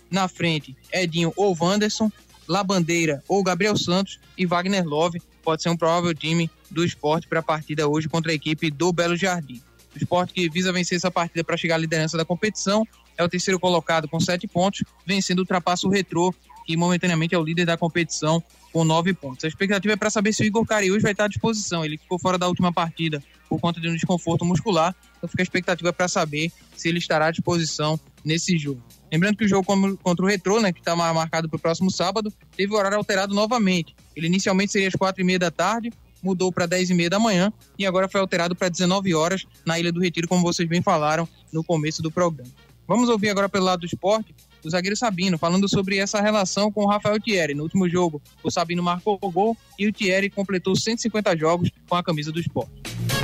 Na 0.10 0.28
frente, 0.28 0.76
Edinho 0.92 1.34
ou 1.36 1.56
Wanderson, 1.60 2.12
Labandeira 2.48 3.24
ou 3.28 3.44
Gabriel 3.44 3.78
Santos 3.78 4.20
e 4.38 4.46
Wagner 4.46 4.86
Love 4.86 5.22
pode 5.44 5.64
ser 5.64 5.70
um 5.70 5.78
provável 5.78 6.14
time 6.14 6.50
do 6.70 6.84
esporte 6.84 7.28
para 7.28 7.40
a 7.40 7.44
partida 7.44 7.88
hoje 7.88 8.08
contra 8.08 8.32
a 8.32 8.36
equipe 8.36 8.70
do 8.70 8.92
Belo 8.92 9.16
Jardim. 9.16 9.62
O 9.96 9.98
esporte 9.98 10.34
que 10.34 10.50
visa 10.50 10.74
vencer 10.74 10.98
essa 10.98 11.10
partida 11.10 11.44
para 11.44 11.58
chegar 11.58 11.76
à 11.76 11.78
liderança 11.78 12.18
da 12.18 12.26
competição 12.26 12.86
é 13.18 13.24
o 13.24 13.30
terceiro 13.30 13.60
colocado 13.60 14.08
com 14.08 14.20
sete 14.20 14.48
pontos, 14.48 14.84
vencendo 15.06 15.40
ultrapassa 15.40 15.88
o 15.88 15.90
Retrô, 15.90 16.34
que 16.66 16.76
momentaneamente 16.76 17.34
é 17.34 17.38
o 17.38 17.44
líder 17.44 17.66
da 17.66 17.78
competição 17.78 18.44
com 18.74 18.84
nove 18.84 19.14
pontos. 19.14 19.46
A 19.46 19.48
expectativa 19.48 19.94
é 19.94 19.96
para 19.96 20.10
saber 20.10 20.34
se 20.34 20.44
o 20.44 20.46
Igor 20.46 20.66
Cariús 20.66 21.02
vai 21.02 21.14
estar 21.14 21.26
à 21.26 21.28
disposição. 21.30 21.86
Ele 21.86 21.98
ficou 21.98 22.20
fora 22.20 22.38
da 22.38 22.48
última 22.48 22.74
partida 22.74 23.24
por 23.48 23.60
conta 23.60 23.80
de 23.80 23.88
um 23.88 23.94
desconforto 23.94 24.44
muscular, 24.44 24.94
então 25.18 25.30
fica 25.30 25.44
a 25.44 25.46
expectativa 25.46 25.94
para 25.94 26.08
saber 26.08 26.52
se 26.76 26.90
ele 26.90 26.98
estará 26.98 27.28
à 27.28 27.32
disposição 27.32 27.98
nesse 28.24 28.58
jogo. 28.58 28.82
Lembrando 29.12 29.38
que 29.38 29.46
o 29.46 29.48
jogo 29.48 29.66
contra 29.98 30.26
o 30.26 30.28
Retrô, 30.28 30.60
né, 30.60 30.72
que 30.72 30.80
está 30.80 30.96
marcado 30.96 31.48
para 31.48 31.58
o 31.58 31.60
próximo 31.60 31.92
sábado, 31.92 32.34
teve 32.56 32.74
o 32.74 32.78
horário 32.78 32.98
alterado 32.98 33.34
novamente. 33.34 33.96
Ele 34.16 34.28
inicialmente 34.28 34.72
seria 34.72 34.88
às 34.88 34.96
quatro 34.96 35.22
e 35.22 35.26
meia 35.26 35.40
da 35.40 35.52
tarde, 35.52 35.92
mudou 36.22 36.52
para 36.52 36.66
10 36.66 36.90
e 36.90 36.94
meia 36.94 37.10
da 37.10 37.20
manhã 37.20 37.54
e 37.78 37.86
agora 37.86 38.10
foi 38.10 38.20
alterado 38.20 38.56
para 38.56 38.68
19 38.68 39.14
horas 39.14 39.46
na 39.66 39.80
Ilha 39.80 39.92
do 39.92 40.02
Retiro, 40.02 40.28
como 40.28 40.42
vocês 40.42 40.68
bem 40.68 40.82
falaram 40.82 41.28
no 41.54 41.64
começo 41.64 42.02
do 42.02 42.12
programa. 42.12 42.50
Vamos 42.88 43.10
ouvir 43.10 43.30
agora 43.30 43.48
pelo 43.48 43.66
lado 43.66 43.82
do 43.82 43.86
esporte 43.86 44.34
o 44.66 44.70
zagueiro 44.70 44.98
Sabino, 44.98 45.38
falando 45.38 45.70
sobre 45.70 45.98
essa 45.98 46.20
relação 46.22 46.72
com 46.72 46.84
o 46.84 46.88
Rafael 46.88 47.20
Thierry. 47.20 47.54
No 47.54 47.64
último 47.64 47.88
jogo, 47.88 48.22
o 48.44 48.50
Sabino 48.50 48.82
marcou 48.82 49.18
o 49.22 49.32
gol 49.32 49.56
e 49.78 49.88
o 49.88 49.94
Thierry 49.94 50.30
completou 50.30 50.76
150 50.76 51.38
jogos 51.38 51.70
com 51.88 51.96
a 51.96 52.04
camisa 52.04 52.32
do 52.32 52.40
esporte. 52.40 52.72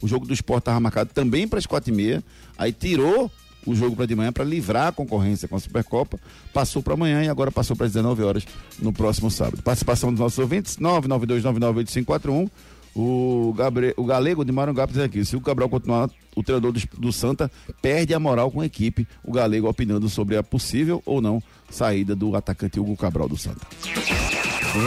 o 0.01 0.07
jogo 0.07 0.27
do 0.27 0.33
esporte 0.33 0.61
estava 0.61 0.79
marcado 0.79 1.09
também 1.13 1.47
para 1.47 1.57
as 1.57 1.65
4 1.65 1.91
e 1.91 1.95
meia. 1.95 2.23
Aí 2.57 2.71
tirou 2.71 3.31
o 3.65 3.75
jogo 3.75 3.95
para 3.95 4.05
de 4.05 4.15
manhã 4.15 4.31
para 4.31 4.43
livrar 4.43 4.87
a 4.87 4.91
concorrência 4.91 5.47
com 5.47 5.55
a 5.55 5.59
Supercopa, 5.59 6.19
passou 6.53 6.81
para 6.81 6.93
amanhã 6.93 7.23
e 7.23 7.29
agora 7.29 7.51
passou 7.51 7.75
para 7.75 7.87
19 7.87 8.23
horas 8.23 8.45
no 8.79 8.91
próximo 8.93 9.29
sábado. 9.29 9.61
Participação 9.61 10.11
dos 10.11 10.19
nossos 10.19 10.39
ouvintes, 10.39 10.77
992998541. 10.77 12.49
O, 12.95 13.53
Gabriel, 13.55 13.93
o 13.97 14.03
Galego 14.03 14.43
de 14.43 14.51
Maringá 14.51 14.85
diz 14.85 14.97
aqui, 14.97 15.23
se 15.23 15.35
o 15.35 15.41
Cabral 15.41 15.69
continuar, 15.69 16.09
o 16.35 16.43
treinador 16.43 16.71
do, 16.71 16.81
do 16.97 17.13
Santa 17.13 17.49
perde 17.81 18.13
a 18.13 18.19
moral 18.19 18.51
com 18.51 18.61
a 18.61 18.65
equipe. 18.65 19.07
O 19.23 19.31
Galego 19.31 19.69
opinando 19.69 20.09
sobre 20.09 20.35
a 20.35 20.43
possível 20.43 21.01
ou 21.05 21.21
não 21.21 21.41
saída 21.69 22.15
do 22.15 22.35
atacante 22.35 22.79
Hugo 22.79 22.97
Cabral 22.97 23.29
do 23.29 23.37
Santa. 23.37 23.65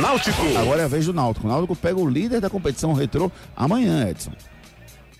Náutico. 0.00 0.42
Agora 0.58 0.82
é 0.82 0.84
a 0.84 0.88
vez 0.88 1.06
do 1.06 1.12
Náutico. 1.12 1.46
O 1.46 1.50
Náutico 1.50 1.76
pega 1.76 1.98
o 1.98 2.08
líder 2.08 2.40
da 2.40 2.50
competição 2.50 2.92
retrô 2.92 3.30
amanhã, 3.56 4.08
Edson. 4.08 4.32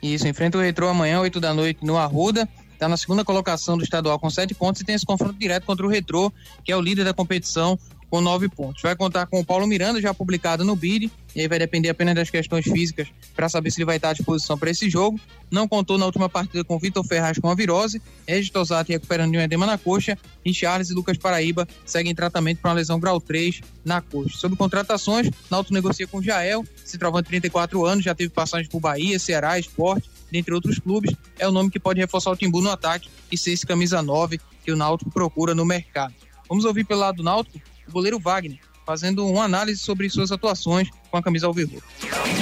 Isso, 0.03 0.27
enfrenta 0.27 0.59
o 0.59 0.61
Retrô 0.61 0.89
amanhã, 0.89 1.21
8 1.21 1.39
da 1.39 1.55
noite, 1.55 1.85
no 1.87 1.97
Arruda. 1.97 2.49
Está 2.83 2.89
na 2.89 2.97
segunda 2.97 3.24
colocação 3.24 3.78
do 3.78 3.85
estadual 3.85 4.18
com 4.18 4.28
sete 4.28 4.55
pontos 4.55 4.80
e 4.80 4.85
tem 4.85 4.97
esse 4.97 5.07
confronto 5.07 5.39
direto 5.39 5.62
contra 5.64 5.87
o 5.87 5.89
Retrô, 5.89 6.33
que 6.64 6.72
é 6.72 6.76
o 6.76 6.80
líder 6.80 7.05
da 7.05 7.14
competição 7.14 7.78
com 8.13 8.21
nove 8.21 8.47
pontos. 8.47 8.83
Vai 8.83 8.95
contar 8.95 9.25
com 9.25 9.41
o 9.41 9.45
Paulo 9.45 9.67
Miranda, 9.67 9.99
já 9.99 10.13
publicado 10.13 10.67
no 10.67 10.77
BID, 10.77 11.11
e 11.35 11.41
aí 11.41 11.49
vai 11.49 11.59
depender 11.59 11.89
apenas 11.89 12.15
das 12.15 12.29
questões 12.29 12.63
físicas 12.63 13.09
para 13.35 13.49
saber 13.49 13.71
se 13.71 13.79
ele 13.79 13.87
vai 13.87 13.97
estar 13.97 14.11
à 14.11 14.13
disposição 14.13 14.59
para 14.59 14.71
esse 14.71 14.91
jogo. 14.91 15.19
Não 15.51 15.67
contou 15.67 15.97
na 15.97 16.05
última 16.05 16.29
partida 16.29 16.63
com 16.63 16.79
Vitor 16.79 17.03
Ferraz 17.07 17.39
com 17.39 17.49
a 17.49 17.55
virose, 17.55 18.03
Regis 18.29 18.51
Tosati 18.51 18.93
recuperando 18.93 19.33
de 19.33 19.39
um 19.39 19.41
edema 19.41 19.65
na 19.65 19.79
coxa, 19.79 20.19
e 20.45 20.53
Charles 20.53 20.91
e 20.91 20.93
Lucas 20.93 21.17
Paraíba 21.17 21.67
seguem 21.87 22.15
tratamento 22.15 22.59
para 22.59 22.73
uma 22.73 22.77
lesão 22.77 23.01
grau 23.01 23.19
3 23.19 23.63
na 23.83 24.03
coxa. 24.03 24.37
Sobre 24.37 24.59
contratações, 24.59 25.31
Náutico 25.51 25.73
negocia 25.73 26.07
com 26.07 26.21
Jael, 26.21 26.67
se 26.85 26.99
trovando 26.99 27.25
34 27.25 27.83
anos, 27.87 28.05
já 28.05 28.15
teve 28.15 28.29
passagens 28.29 28.69
por 28.69 28.79
Bahia, 28.79 29.19
Ceará, 29.19 29.59
Esporte, 29.59 30.11
dentre 30.31 30.53
outros 30.53 30.79
clubes, 30.79 31.17
é 31.39 31.49
o 31.49 31.51
nome 31.51 31.71
que 31.71 31.81
pode 31.81 31.99
reforçar 31.99 32.31
o 32.31 32.37
Timbu 32.37 32.61
no 32.61 32.71
ataque 32.71 33.09
e 33.31 33.39
ser 33.39 33.53
esse 33.53 33.67
camisa 33.67 34.03
9 34.03 34.39
que 34.63 34.71
o 34.71 34.77
Náutico 34.77 35.11
procura 35.11 35.55
no 35.55 35.65
mercado. 35.65 36.13
Vamos 36.47 36.67
ouvir 36.67 36.85
pelo 36.85 37.01
lado 37.01 37.17
do 37.17 37.23
Náutico 37.23 37.72
o 37.89 37.93
goleiro 37.93 38.18
Wagner, 38.18 38.59
fazendo 38.87 39.26
uma 39.26 39.45
análise 39.45 39.80
sobre 39.80 40.09
suas 40.09 40.33
atuações 40.33 40.89
com 41.13 41.19
a 41.19 41.23
camisa 41.23 41.47
alvirrubra. 41.47 41.83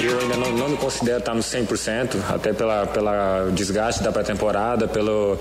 Eu 0.01 0.17
ainda 0.19 0.37
não, 0.37 0.51
não, 0.53 0.69
me 0.69 0.77
considero 0.77 1.19
estar 1.19 1.33
no 1.33 1.41
100%, 1.41 2.15
até 2.29 2.53
pela, 2.53 2.87
pela 2.87 3.49
desgaste 3.53 4.01
da 4.01 4.13
pré-temporada, 4.13 4.87
pelo 4.87 5.37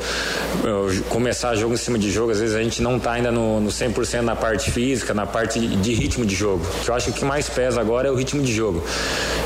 começar 1.09 1.55
jogo 1.55 1.74
em 1.74 1.76
cima 1.76 1.97
de 1.97 2.11
jogo. 2.11 2.33
Às 2.33 2.41
vezes 2.41 2.57
a 2.57 2.62
gente 2.62 2.83
não 2.83 2.97
está 2.97 3.12
ainda 3.12 3.31
no, 3.31 3.61
no 3.61 3.68
100% 3.70 4.22
na 4.22 4.35
parte 4.35 4.72
física, 4.72 5.14
na 5.14 5.26
parte 5.26 5.61
de 5.61 5.95
ritmo 5.95 6.26
de 6.26 6.35
jogo. 6.35 6.66
Eu 6.87 6.93
acho 6.93 7.07
que 7.07 7.11
o 7.12 7.14
que 7.14 7.24
mais 7.24 7.49
pesa 7.49 7.81
agora 7.81 8.09
é 8.09 8.11
o 8.11 8.16
ritmo 8.16 8.43
de 8.43 8.53
jogo. 8.53 8.83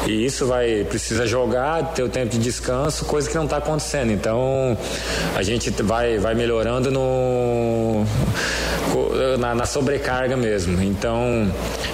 E 0.06 0.24
isso 0.24 0.46
vai 0.46 0.84
precisa 0.84 1.26
jogar, 1.26 1.92
ter 1.92 2.02
o 2.02 2.08
tempo 2.08 2.30
de 2.30 2.38
descanso, 2.38 3.04
coisa 3.04 3.28
que 3.28 3.36
não 3.36 3.44
está 3.44 3.58
acontecendo. 3.58 4.12
Então 4.12 4.76
a 5.36 5.42
gente 5.42 5.70
vai, 5.82 6.16
vai 6.16 6.34
melhorando 6.34 6.90
no, 6.90 8.04
na, 9.38 9.54
na 9.54 9.66
sobrecarga 9.66 10.36
mesmo. 10.36 10.82
Então 10.82 11.52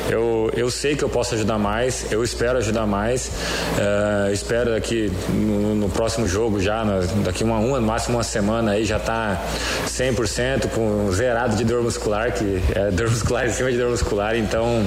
eu, 0.09 0.51
eu 0.57 0.71
sei 0.71 0.97
que 0.97 1.05
eu 1.05 1.09
posso 1.09 1.35
ajudar 1.35 1.59
mais, 1.59 1.80
eu 2.11 2.23
espero 2.23 2.59
ajudar 2.59 2.87
mais. 2.87 3.29
Uh, 3.29 4.33
espero 4.33 4.71
daqui 4.71 5.11
no, 5.29 5.75
no, 5.75 5.89
próximo 5.89 6.27
jogo, 6.27 6.61
já 6.61 6.85
daqui 7.25 7.45
uma, 7.45 7.59
uma, 7.59 7.81
máximo 7.81 8.17
uma 8.17 8.25
semana 8.25 8.73
aí, 8.73 8.85
já 8.85 8.99
tá 8.99 9.41
100% 9.87 10.69
com 10.71 11.11
zerado 11.13 11.57
de 11.57 11.65
dor 11.65 11.83
muscular, 11.83 12.33
que 12.33 12.63
é 12.75 12.91
dor 12.91 13.11
muscular 13.11 13.47
em 13.47 13.51
cima 13.51 13.71
de 13.71 13.79
dor 13.79 13.91
muscular. 13.91 14.37
Então 14.37 14.87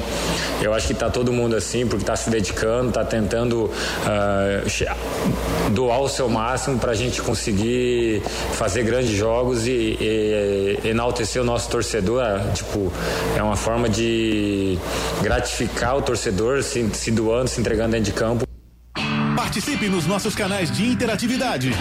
eu 0.62 0.74
acho 0.74 0.88
que 0.88 0.94
tá 0.94 1.10
todo 1.10 1.32
mundo 1.32 1.56
assim, 1.56 1.88
porque 1.88 2.06
tá 2.06 2.16
se 2.16 2.30
dedicando, 2.30 2.92
tá 2.92 3.04
tentando 3.04 3.66
uh, 3.66 5.72
doar 5.72 6.02
o 6.02 6.10
seu 6.10 6.30
máximo 6.30 6.80
para 6.80 6.92
a 6.92 6.96
gente 6.96 7.22
conseguir 7.22 8.22
fazer 8.54 8.84
grandes 8.84 9.12
jogos 9.12 9.68
e, 9.68 9.98
e, 10.00 10.80
enaltecer 10.84 11.42
o 11.42 11.46
nosso 11.46 11.70
torcedor. 11.70 12.24
Tipo, 12.54 12.92
é 13.36 13.44
uma 13.44 13.56
forma 13.56 13.90
de 13.90 14.78
gratificar 15.22 15.98
o 15.98 16.02
torcedor 16.02 16.64
se, 16.92 16.96
se 16.96 17.12
doando, 17.12 17.48
se 17.48 17.60
entregando 17.60 17.92
dentro 17.92 18.12
de 18.12 18.18
campo. 18.18 18.46
Participe 19.36 19.88
nos 19.88 20.06
nossos 20.06 20.36
canais 20.36 20.72
de 20.72 20.86
interatividade. 20.86 21.72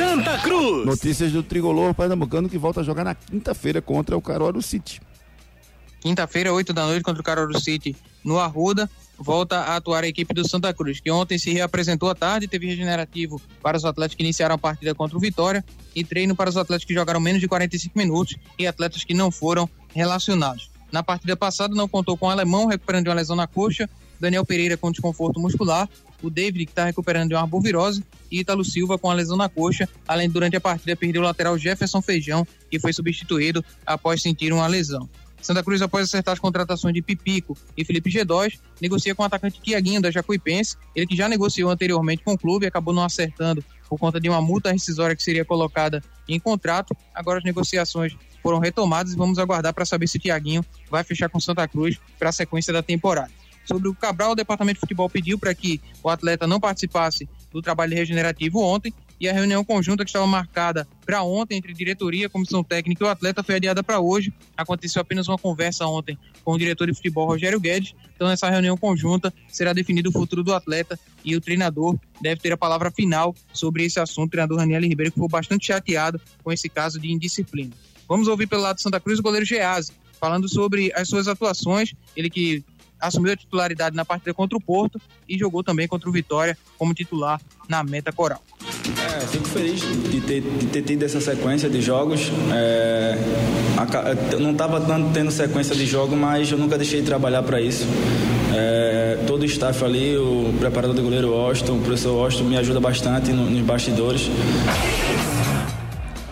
Santa 0.00 0.38
Cruz. 0.38 0.86
Notícias 0.86 1.30
do 1.30 1.42
Trigolor 1.42 1.92
Pernambucano 1.92 2.48
que 2.48 2.56
volta 2.56 2.80
a 2.80 2.82
jogar 2.82 3.04
na 3.04 3.14
quinta-feira 3.14 3.82
contra 3.82 4.16
o 4.16 4.22
Caruaru 4.22 4.62
City. 4.62 4.98
Quinta-feira, 6.00 6.54
8 6.54 6.72
da 6.72 6.86
noite, 6.86 7.02
contra 7.02 7.20
o 7.20 7.24
Caruaru 7.24 7.60
City 7.60 7.94
no 8.24 8.38
Arruda. 8.38 8.88
Volta 9.18 9.58
a 9.58 9.76
atuar 9.76 10.02
a 10.02 10.08
equipe 10.08 10.32
do 10.32 10.48
Santa 10.48 10.72
Cruz, 10.72 11.00
que 11.00 11.10
ontem 11.10 11.38
se 11.38 11.52
reapresentou 11.52 12.08
à 12.08 12.14
tarde, 12.14 12.48
teve 12.48 12.66
regenerativo 12.66 13.38
para 13.62 13.76
os 13.76 13.84
atletas 13.84 14.14
que 14.14 14.22
iniciaram 14.22 14.54
a 14.54 14.58
partida 14.58 14.94
contra 14.94 15.18
o 15.18 15.20
Vitória 15.20 15.62
e 15.94 16.02
treino 16.02 16.34
para 16.34 16.48
os 16.48 16.56
atletas 16.56 16.86
que 16.86 16.94
jogaram 16.94 17.20
menos 17.20 17.38
de 17.38 17.46
45 17.46 17.98
minutos 17.98 18.36
e 18.58 18.66
atletas 18.66 19.04
que 19.04 19.12
não 19.12 19.30
foram 19.30 19.68
relacionados. 19.94 20.70
Na 20.90 21.02
partida 21.02 21.36
passada 21.36 21.74
não 21.74 21.86
contou 21.86 22.16
com 22.16 22.26
o 22.26 22.30
alemão 22.30 22.64
recuperando 22.64 23.04
de 23.04 23.10
uma 23.10 23.16
lesão 23.16 23.36
na 23.36 23.46
coxa, 23.46 23.86
Daniel 24.20 24.44
Pereira 24.44 24.76
com 24.76 24.92
desconforto 24.92 25.40
muscular, 25.40 25.88
o 26.22 26.28
David 26.28 26.66
que 26.66 26.72
está 26.72 26.84
recuperando 26.84 27.30
de 27.30 27.34
uma 27.34 27.40
arbovirose 27.40 28.04
e 28.30 28.40
Ítalo 28.40 28.64
Silva 28.64 28.98
com 28.98 29.10
a 29.10 29.14
lesão 29.14 29.36
na 29.36 29.48
coxa, 29.48 29.88
além 30.06 30.28
durante 30.28 30.56
a 30.56 30.60
partida 30.60 30.94
perder 30.94 31.18
o 31.18 31.22
lateral 31.22 31.58
Jefferson 31.58 32.02
Feijão, 32.02 32.46
que 32.70 32.78
foi 32.78 32.92
substituído 32.92 33.64
após 33.86 34.22
sentir 34.22 34.52
uma 34.52 34.66
lesão. 34.66 35.08
Santa 35.42 35.64
Cruz, 35.64 35.80
após 35.80 36.04
acertar 36.04 36.34
as 36.34 36.38
contratações 36.38 36.92
de 36.92 37.00
Pipico 37.00 37.56
e 37.76 37.84
Felipe 37.84 38.10
G2, 38.10 38.58
negocia 38.80 39.14
com 39.14 39.22
o 39.22 39.26
atacante 39.26 39.60
Tiaguinho 39.60 40.00
da 40.00 40.10
Jacuipense, 40.10 40.76
ele 40.94 41.06
que 41.06 41.16
já 41.16 41.28
negociou 41.28 41.70
anteriormente 41.70 42.22
com 42.22 42.34
o 42.34 42.38
clube 42.38 42.66
acabou 42.66 42.92
não 42.92 43.02
acertando 43.02 43.64
por 43.88 43.98
conta 43.98 44.20
de 44.20 44.28
uma 44.28 44.42
multa 44.42 44.70
rescisória 44.70 45.16
que 45.16 45.22
seria 45.22 45.44
colocada 45.44 46.02
em 46.28 46.38
contrato. 46.38 46.94
Agora 47.14 47.38
as 47.38 47.44
negociações 47.44 48.14
foram 48.42 48.58
retomadas 48.58 49.12
e 49.12 49.16
vamos 49.16 49.38
aguardar 49.38 49.72
para 49.72 49.84
saber 49.84 50.06
se 50.06 50.18
Tiaguinho 50.18 50.64
vai 50.90 51.02
fechar 51.02 51.28
com 51.28 51.40
Santa 51.40 51.66
Cruz 51.66 51.98
para 52.18 52.28
a 52.28 52.32
sequência 52.32 52.72
da 52.72 52.82
temporada. 52.82 53.39
Sobre 53.70 53.88
o 53.88 53.94
Cabral, 53.94 54.32
o 54.32 54.34
departamento 54.34 54.78
de 54.78 54.80
futebol 54.80 55.08
pediu 55.08 55.38
para 55.38 55.54
que 55.54 55.80
o 56.02 56.08
atleta 56.08 56.44
não 56.44 56.58
participasse 56.58 57.28
do 57.52 57.62
trabalho 57.62 57.94
regenerativo 57.94 58.58
ontem 58.60 58.92
e 59.20 59.28
a 59.28 59.32
reunião 59.32 59.64
conjunta 59.64 60.02
que 60.02 60.08
estava 60.08 60.26
marcada 60.26 60.88
para 61.06 61.22
ontem 61.22 61.56
entre 61.56 61.72
diretoria, 61.72 62.28
comissão 62.28 62.64
técnica 62.64 63.04
e 63.04 63.06
o 63.06 63.10
atleta 63.10 63.44
foi 63.44 63.54
adiada 63.54 63.80
para 63.80 64.00
hoje. 64.00 64.34
Aconteceu 64.56 65.00
apenas 65.00 65.28
uma 65.28 65.38
conversa 65.38 65.86
ontem 65.86 66.18
com 66.42 66.54
o 66.54 66.58
diretor 66.58 66.88
de 66.88 66.94
futebol 66.94 67.28
Rogério 67.28 67.60
Guedes. 67.60 67.94
Então, 68.16 68.26
nessa 68.26 68.50
reunião 68.50 68.76
conjunta 68.76 69.32
será 69.46 69.72
definido 69.72 70.08
o 70.08 70.12
futuro 70.12 70.42
do 70.42 70.52
atleta 70.52 70.98
e 71.24 71.36
o 71.36 71.40
treinador 71.40 71.96
deve 72.20 72.40
ter 72.40 72.52
a 72.52 72.56
palavra 72.56 72.90
final 72.90 73.36
sobre 73.52 73.84
esse 73.84 74.00
assunto. 74.00 74.26
O 74.26 74.30
treinador 74.32 74.58
Raniel 74.58 74.82
Ribeiro 74.82 75.12
ficou 75.12 75.28
bastante 75.28 75.68
chateado 75.68 76.20
com 76.42 76.50
esse 76.50 76.68
caso 76.68 76.98
de 76.98 77.12
indisciplina. 77.12 77.70
Vamos 78.08 78.26
ouvir 78.26 78.48
pelo 78.48 78.62
lado 78.62 78.76
de 78.76 78.82
Santa 78.82 78.98
Cruz 78.98 79.20
o 79.20 79.22
goleiro 79.22 79.46
Gease, 79.46 79.92
falando 80.18 80.48
sobre 80.48 80.92
as 80.96 81.06
suas 81.06 81.28
atuações. 81.28 81.94
Ele 82.16 82.28
que 82.28 82.64
assumiu 83.00 83.32
a 83.32 83.36
titularidade 83.36 83.96
na 83.96 84.04
partida 84.04 84.34
contra 84.34 84.56
o 84.56 84.60
Porto 84.60 85.00
e 85.28 85.38
jogou 85.38 85.62
também 85.62 85.88
contra 85.88 86.08
o 86.08 86.12
Vitória 86.12 86.56
como 86.78 86.94
titular 86.94 87.40
na 87.68 87.82
meta 87.82 88.12
coral. 88.12 88.42
É, 88.62 89.26
fico 89.26 89.48
feliz 89.48 89.80
de 89.80 90.20
ter, 90.20 90.40
de 90.40 90.66
ter 90.66 90.82
tido 90.82 91.02
essa 91.04 91.20
sequência 91.20 91.70
de 91.70 91.80
jogos. 91.80 92.30
É, 92.52 93.16
a, 93.76 94.38
não 94.38 94.52
estava 94.52 94.80
tendo 95.12 95.30
sequência 95.30 95.74
de 95.74 95.86
jogo, 95.86 96.16
mas 96.16 96.50
eu 96.50 96.58
nunca 96.58 96.76
deixei 96.76 97.00
de 97.00 97.06
trabalhar 97.06 97.42
para 97.42 97.60
isso. 97.60 97.86
É, 98.52 99.18
todo 99.26 99.42
o 99.42 99.44
staff 99.44 99.84
ali, 99.84 100.16
o 100.16 100.52
preparador 100.58 100.94
do 100.94 101.02
goleiro 101.02 101.32
Austin, 101.32 101.72
o 101.72 101.80
professor 101.80 102.24
Austin 102.24 102.44
me 102.44 102.56
ajuda 102.56 102.80
bastante 102.80 103.32
no, 103.32 103.48
nos 103.48 103.62
bastidores. 103.62 104.28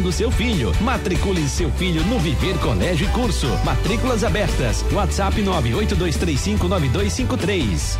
do 0.00 0.12
seu 0.12 0.30
filho. 0.30 0.72
Matricule 0.80 1.46
seu 1.48 1.70
filho 1.72 2.02
no 2.04 2.18
Viver 2.18 2.56
Colégio 2.58 3.06
e 3.06 3.10
Curso. 3.10 3.46
Matrículas 3.64 4.24
abertas. 4.24 4.84
WhatsApp 4.92 5.42
982359253. 5.42 7.98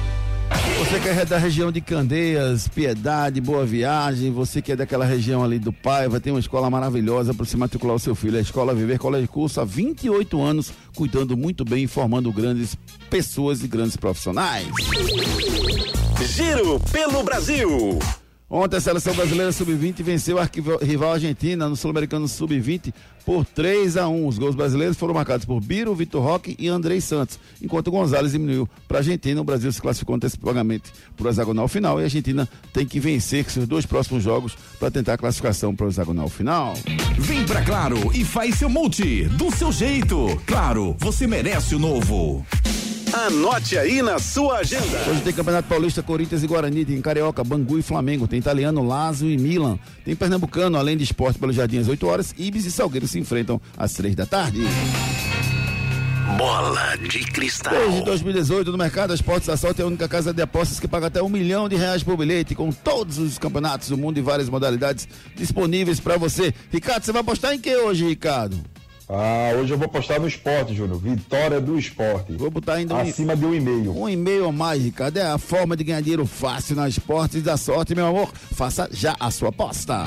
Você 0.78 1.00
que 1.00 1.08
é 1.08 1.24
da 1.24 1.38
região 1.38 1.72
de 1.72 1.80
Candeias, 1.80 2.68
Piedade, 2.68 3.40
Boa 3.40 3.64
Viagem, 3.64 4.30
você 4.30 4.60
que 4.60 4.72
é 4.72 4.76
daquela 4.76 5.04
região 5.04 5.42
ali 5.42 5.58
do 5.58 5.72
Paiva, 5.72 6.20
tem 6.20 6.32
uma 6.32 6.40
escola 6.40 6.68
maravilhosa 6.68 7.32
para 7.32 7.46
se 7.46 7.56
matricular 7.56 7.96
o 7.96 7.98
seu 7.98 8.14
filho. 8.14 8.36
A 8.36 8.40
Escola 8.40 8.74
Viver 8.74 8.98
Colégio 8.98 9.28
Curso 9.28 9.60
há 9.60 9.64
28 9.64 10.42
anos, 10.42 10.72
cuidando 10.94 11.36
muito 11.36 11.64
bem 11.64 11.84
e 11.84 11.88
formando 11.88 12.32
grandes 12.32 12.76
pessoas 13.08 13.62
e 13.62 13.68
grandes 13.68 13.96
profissionais. 13.96 14.66
Giro 16.22 16.80
pelo 16.92 17.22
Brasil. 17.22 17.98
Ontem 18.56 18.76
a 18.76 18.80
seleção 18.80 19.12
brasileira 19.16 19.50
sub-20 19.50 20.00
venceu 20.00 20.38
a 20.38 20.48
rival 20.80 21.14
Argentina 21.14 21.68
no 21.68 21.74
Sul-Americano 21.74 22.28
sub-20 22.28 22.94
por 23.26 23.44
3 23.44 23.96
a 23.96 24.06
1. 24.06 24.28
Os 24.28 24.38
gols 24.38 24.54
brasileiros 24.54 24.96
foram 24.96 25.12
marcados 25.12 25.44
por 25.44 25.60
Biro, 25.60 25.92
Vitor 25.92 26.22
Roque 26.22 26.54
e 26.56 26.68
Andrei 26.68 27.00
Santos, 27.00 27.36
enquanto 27.60 27.90
Gonzalez 27.90 28.30
diminuiu 28.30 28.68
para 28.86 28.98
a 28.98 29.00
Argentina. 29.00 29.40
O 29.40 29.44
Brasil 29.44 29.72
se 29.72 29.82
classificou 29.82 30.14
antecipadamente 30.14 30.92
para 31.16 31.26
o 31.26 31.30
hexagonal 31.30 31.66
final 31.66 31.98
e 31.98 32.02
a 32.02 32.04
Argentina 32.04 32.48
tem 32.72 32.86
que 32.86 33.00
vencer 33.00 33.50
seus 33.50 33.66
dois 33.66 33.86
próximos 33.86 34.22
jogos 34.22 34.56
para 34.78 34.88
tentar 34.88 35.14
a 35.14 35.18
classificação 35.18 35.74
para 35.74 35.86
o 35.86 35.88
hexagonal 35.88 36.28
final. 36.28 36.74
Vem 37.18 37.44
pra 37.44 37.60
Claro 37.64 38.12
e 38.14 38.24
faz 38.24 38.54
seu 38.54 38.68
multi 38.68 39.24
do 39.30 39.50
seu 39.50 39.72
jeito. 39.72 40.40
Claro, 40.46 40.94
você 41.00 41.26
merece 41.26 41.74
o 41.74 41.80
novo. 41.80 42.46
Anote 43.14 43.78
aí 43.78 44.02
na 44.02 44.18
sua 44.18 44.58
agenda. 44.58 44.98
Hoje 45.08 45.20
tem 45.22 45.32
Campeonato 45.32 45.68
Paulista, 45.68 46.02
Corinthians 46.02 46.42
e 46.42 46.48
Guarani, 46.48 46.84
tem 46.84 47.00
Carioca, 47.00 47.44
Bangu 47.44 47.78
e 47.78 47.82
Flamengo, 47.82 48.26
tem 48.26 48.40
Italiano, 48.40 48.84
Lazio 48.84 49.30
e 49.30 49.38
Milan, 49.38 49.78
tem 50.04 50.16
Pernambucano, 50.16 50.76
além 50.76 50.96
de 50.96 51.04
esporte 51.04 51.38
pelo 51.38 51.52
Jardim 51.52 51.78
às 51.78 51.86
8 51.86 52.06
horas, 52.08 52.34
Ibis 52.36 52.64
e 52.66 52.72
Salgueiro 52.72 53.06
se 53.06 53.20
enfrentam 53.20 53.60
às 53.76 53.92
3 53.92 54.16
da 54.16 54.26
tarde. 54.26 54.62
Bola 56.36 56.96
de 56.96 57.20
cristal. 57.20 57.72
Desde 57.72 58.02
2018, 58.02 58.72
no 58.72 58.78
mercado, 58.78 59.12
a 59.12 59.14
Esportes 59.14 59.46
da 59.46 59.56
Sorte 59.56 59.80
é 59.80 59.84
a 59.84 59.86
única 59.86 60.08
casa 60.08 60.32
de 60.32 60.42
apostas 60.42 60.80
que 60.80 60.88
paga 60.88 61.06
até 61.06 61.22
um 61.22 61.28
milhão 61.28 61.68
de 61.68 61.76
reais 61.76 62.02
por 62.02 62.16
bilhete, 62.16 62.56
com 62.56 62.72
todos 62.72 63.18
os 63.18 63.38
campeonatos 63.38 63.90
do 63.90 63.96
mundo 63.96 64.18
e 64.18 64.22
várias 64.22 64.48
modalidades 64.48 65.06
disponíveis 65.36 66.00
para 66.00 66.16
você. 66.16 66.52
Ricardo, 66.72 67.04
você 67.04 67.12
vai 67.12 67.20
apostar 67.20 67.54
em 67.54 67.60
que 67.60 67.76
hoje, 67.76 68.08
Ricardo? 68.08 68.73
Ah, 69.08 69.52
hoje 69.58 69.72
eu 69.72 69.78
vou 69.78 69.88
postar 69.88 70.18
no 70.18 70.26
esporte, 70.26 70.74
Júnior. 70.74 70.98
Vitória 70.98 71.60
do 71.60 71.78
esporte. 71.78 72.32
Vou 72.32 72.50
botar 72.50 72.74
ainda 72.74 73.00
acima 73.00 73.34
um, 73.34 73.36
de 73.36 73.44
um 73.44 73.54
e-mail. 73.54 73.98
Um 73.98 74.08
e-mail 74.08 74.46
a 74.46 74.52
mais, 74.52 74.82
Ricardo. 74.82 75.18
É 75.18 75.26
a 75.26 75.38
forma 75.38 75.76
de 75.76 75.84
ganhar 75.84 76.00
dinheiro 76.00 76.26
fácil 76.26 76.74
na 76.76 76.88
esportes 76.88 77.42
da 77.42 77.56
sorte, 77.56 77.94
meu 77.94 78.06
amor. 78.06 78.32
Faça 78.52 78.88
já 78.90 79.14
a 79.20 79.30
sua 79.30 79.50
aposta. 79.50 80.06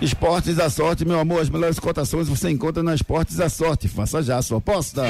Esportes 0.00 0.56
da 0.56 0.68
Sorte, 0.68 1.06
meu 1.06 1.18
amor, 1.18 1.40
as 1.40 1.48
melhores 1.48 1.78
cotações 1.78 2.28
você 2.28 2.50
encontra 2.50 2.82
na 2.82 2.94
Esportes 2.94 3.36
da 3.36 3.48
Sorte. 3.48 3.88
Faça 3.88 4.22
já 4.22 4.36
a 4.36 4.42
sua 4.42 4.58
aposta. 4.58 5.04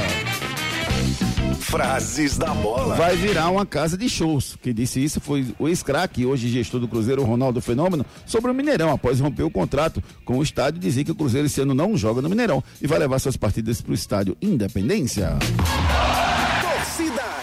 Frases 1.59 2.39
da 2.39 2.55
bola. 2.55 2.95
Vai 2.95 3.17
virar 3.17 3.51
uma 3.51 3.67
casa 3.67 3.99
de 3.99 4.09
shows. 4.09 4.57
Quem 4.63 4.73
disse 4.73 5.03
isso 5.03 5.21
foi 5.21 5.53
o 5.59 5.67
ex-craque, 5.67 6.25
hoje 6.25 6.49
gestor 6.49 6.79
do 6.79 6.87
Cruzeiro, 6.87 7.25
Ronaldo 7.25 7.61
Fenômeno, 7.61 8.07
sobre 8.25 8.49
o 8.49 8.55
Mineirão, 8.55 8.93
após 8.93 9.19
romper 9.19 9.43
o 9.43 9.51
contrato 9.51 10.01
com 10.25 10.39
o 10.39 10.43
estádio 10.43 10.79
e 10.79 10.81
dizer 10.81 11.03
que 11.03 11.11
o 11.11 11.17
Cruzeiro 11.17 11.47
esse 11.47 11.61
ano 11.61 11.75
não 11.75 11.97
joga 11.97 12.23
no 12.23 12.29
Mineirão 12.29 12.63
e 12.81 12.87
vai 12.87 13.01
levar 13.01 13.19
suas 13.19 13.37
partidas 13.37 13.81
para 13.81 13.91
o 13.91 13.95
estádio 13.95 14.37
Independência. 14.41 15.37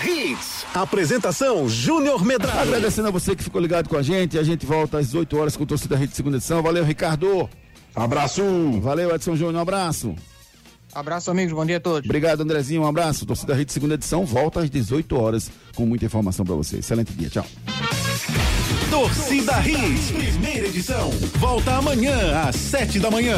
Torcida 0.03 0.09
Hits. 0.09 0.65
Apresentação 0.73 1.69
Júnior 1.69 2.25
Medrado. 2.25 2.59
Agradecendo 2.59 3.07
a 3.07 3.11
você 3.11 3.35
que 3.35 3.43
ficou 3.43 3.61
ligado 3.61 3.87
com 3.87 3.97
a 3.97 4.01
gente. 4.01 4.37
A 4.37 4.43
gente 4.43 4.65
volta 4.65 4.97
às 4.99 5.13
8 5.13 5.37
horas 5.37 5.55
com 5.55 5.65
Torcida 5.65 5.95
Hits 5.95 6.15
segunda 6.15 6.37
edição. 6.37 6.61
Valeu, 6.61 6.83
Ricardo. 6.83 7.49
Abraço. 7.95 8.43
Valeu, 8.81 9.15
Edson 9.15 9.35
Júnior. 9.35 9.55
Um 9.55 9.59
abraço. 9.59 10.15
Abraço, 10.93 11.31
amigos. 11.31 11.53
Bom 11.53 11.65
dia 11.65 11.77
a 11.77 11.79
todos. 11.79 12.05
Obrigado, 12.05 12.41
Andrezinho. 12.41 12.81
Um 12.81 12.87
abraço. 12.87 13.25
Torcida 13.25 13.59
Hits 13.59 13.73
segunda 13.73 13.95
edição 13.95 14.25
volta 14.25 14.59
às 14.59 14.69
18 14.69 15.15
horas 15.15 15.49
com 15.75 15.85
muita 15.85 16.05
informação 16.05 16.45
para 16.45 16.55
você. 16.55 16.79
Excelente 16.79 17.13
dia. 17.13 17.29
Tchau. 17.29 17.45
Torcida 18.89 19.53
Hits, 19.67 20.11
primeira 20.11 20.67
edição. 20.67 21.09
Volta 21.39 21.77
amanhã 21.77 22.41
às 22.41 22.55
7 22.55 22.99
da 22.99 23.09
manhã. 23.09 23.37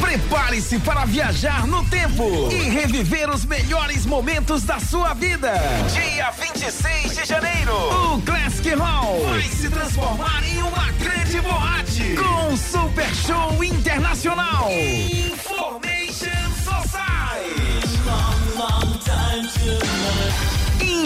Prepare-se 0.00 0.78
para 0.80 1.04
viajar 1.04 1.66
no 1.66 1.84
tempo 1.84 2.48
e 2.50 2.68
reviver 2.68 3.30
os 3.30 3.44
melhores 3.44 4.04
momentos 4.04 4.62
da 4.62 4.80
sua 4.80 5.14
vida. 5.14 5.52
Dia 5.92 6.30
26 6.30 7.16
de 7.16 7.24
janeiro, 7.24 7.74
o 8.14 8.22
Classic 8.22 8.74
Hall 8.74 9.24
vai 9.24 9.42
se 9.42 9.70
transformar 9.70 10.42
em 10.44 10.62
uma 10.62 10.90
grande 10.92 11.40
boate 11.40 12.16
com 12.16 12.52
um 12.52 12.56
super 12.56 13.08
show 13.14 13.62
internacional. 13.62 14.70
Information 14.70 16.50
Society. 16.64 17.98
Long, 18.06 18.58
long 18.58 18.98
time 18.98 19.46
to 19.46 20.17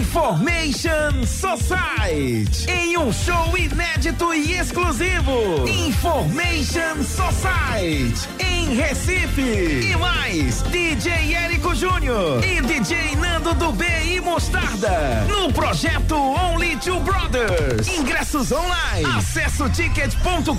Information 0.03 1.25
Society. 1.25 2.69
Em 2.69 2.99
um 2.99 3.13
show 3.13 3.57
inédito 3.57 4.35
e 4.35 4.55
exclusivo. 4.59 5.65
Information 5.69 7.05
Society. 7.05 8.29
Em 8.41 8.75
Recife. 8.75 9.91
E 9.93 9.97
mais, 9.97 10.61
DJ 10.63 11.35
Érico 11.37 11.73
Júnior 11.77 12.43
e 12.45 12.61
DJ 12.63 13.15
Nando 13.15 13.55
do 13.55 13.71
B 13.71 13.85
e 14.05 14.21
Mostarda. 14.21 15.25
No 15.29 15.53
projeto 15.53 16.17
Only 16.17 16.77
Two 16.79 16.99
Brothers. 16.99 17.87
Ingressos 17.87 18.51
online. 18.51 19.07
Acesso 19.17 19.71
ticket.com.br 19.71 20.51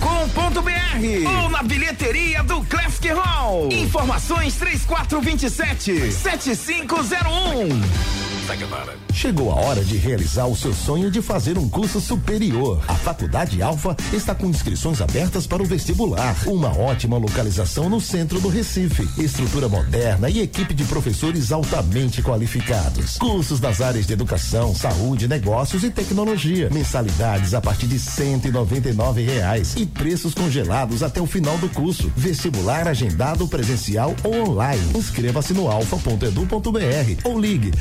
ou 1.44 1.50
na 1.50 1.64
bilheteria 1.64 2.42
do 2.44 2.64
Classic 2.64 3.10
Hall. 3.10 3.68
Informações 3.74 4.56
3427 4.56 6.14
7501. 6.14 8.23
Chegou 9.14 9.52
a 9.52 9.56
hora 9.56 9.84
de 9.86 9.96
realizar 9.96 10.48
o 10.48 10.56
seu 10.56 10.74
sonho 10.74 11.10
de 11.10 11.22
fazer 11.22 11.58
um 11.58 11.70
curso 11.70 12.02
superior. 12.02 12.84
A 12.88 12.96
Faculdade 12.96 13.62
Alfa 13.62 13.96
está 14.12 14.36
com 14.36 14.48
inscrições 14.48 15.00
abertas 15.00 15.48
para 15.48 15.64
o 15.64 15.66
vestibular. 15.66 16.36
Uma 16.46 16.78
ótima 16.78 17.18
localização 17.18 17.90
no 17.90 18.02
centro 18.02 18.42
do 18.42 18.50
Recife. 18.50 19.08
Estrutura 19.18 19.70
moderna 19.70 20.30
e 20.30 20.42
equipe 20.42 20.74
de 20.74 20.84
professores 20.84 21.52
altamente 21.52 22.22
qualificados. 22.22 23.18
Cursos 23.18 23.62
nas 23.62 23.80
áreas 23.80 24.06
de 24.06 24.14
educação, 24.14 24.76
saúde, 24.76 25.28
negócios 25.28 25.84
e 25.84 25.90
tecnologia. 25.90 26.70
Mensalidades 26.70 27.54
a 27.54 27.62
partir 27.62 27.88
de 27.88 27.98
e 27.98 28.94
nove 28.94 29.24
reais 29.24 29.74
e 29.78 29.86
preços 29.86 30.34
congelados 30.34 31.02
até 31.02 31.22
o 31.22 31.26
final 31.26 31.58
do 31.60 31.70
curso. 31.70 32.12
Vestibular 32.16 32.88
agendado 32.88 33.48
presencial 33.48 34.16
ou 34.24 34.50
online. 34.50 34.82
Inscreva-se 34.96 35.54
no 35.54 35.70
alfa.edu.br 35.70 37.22
ou 37.24 37.40
ligue 37.40 37.72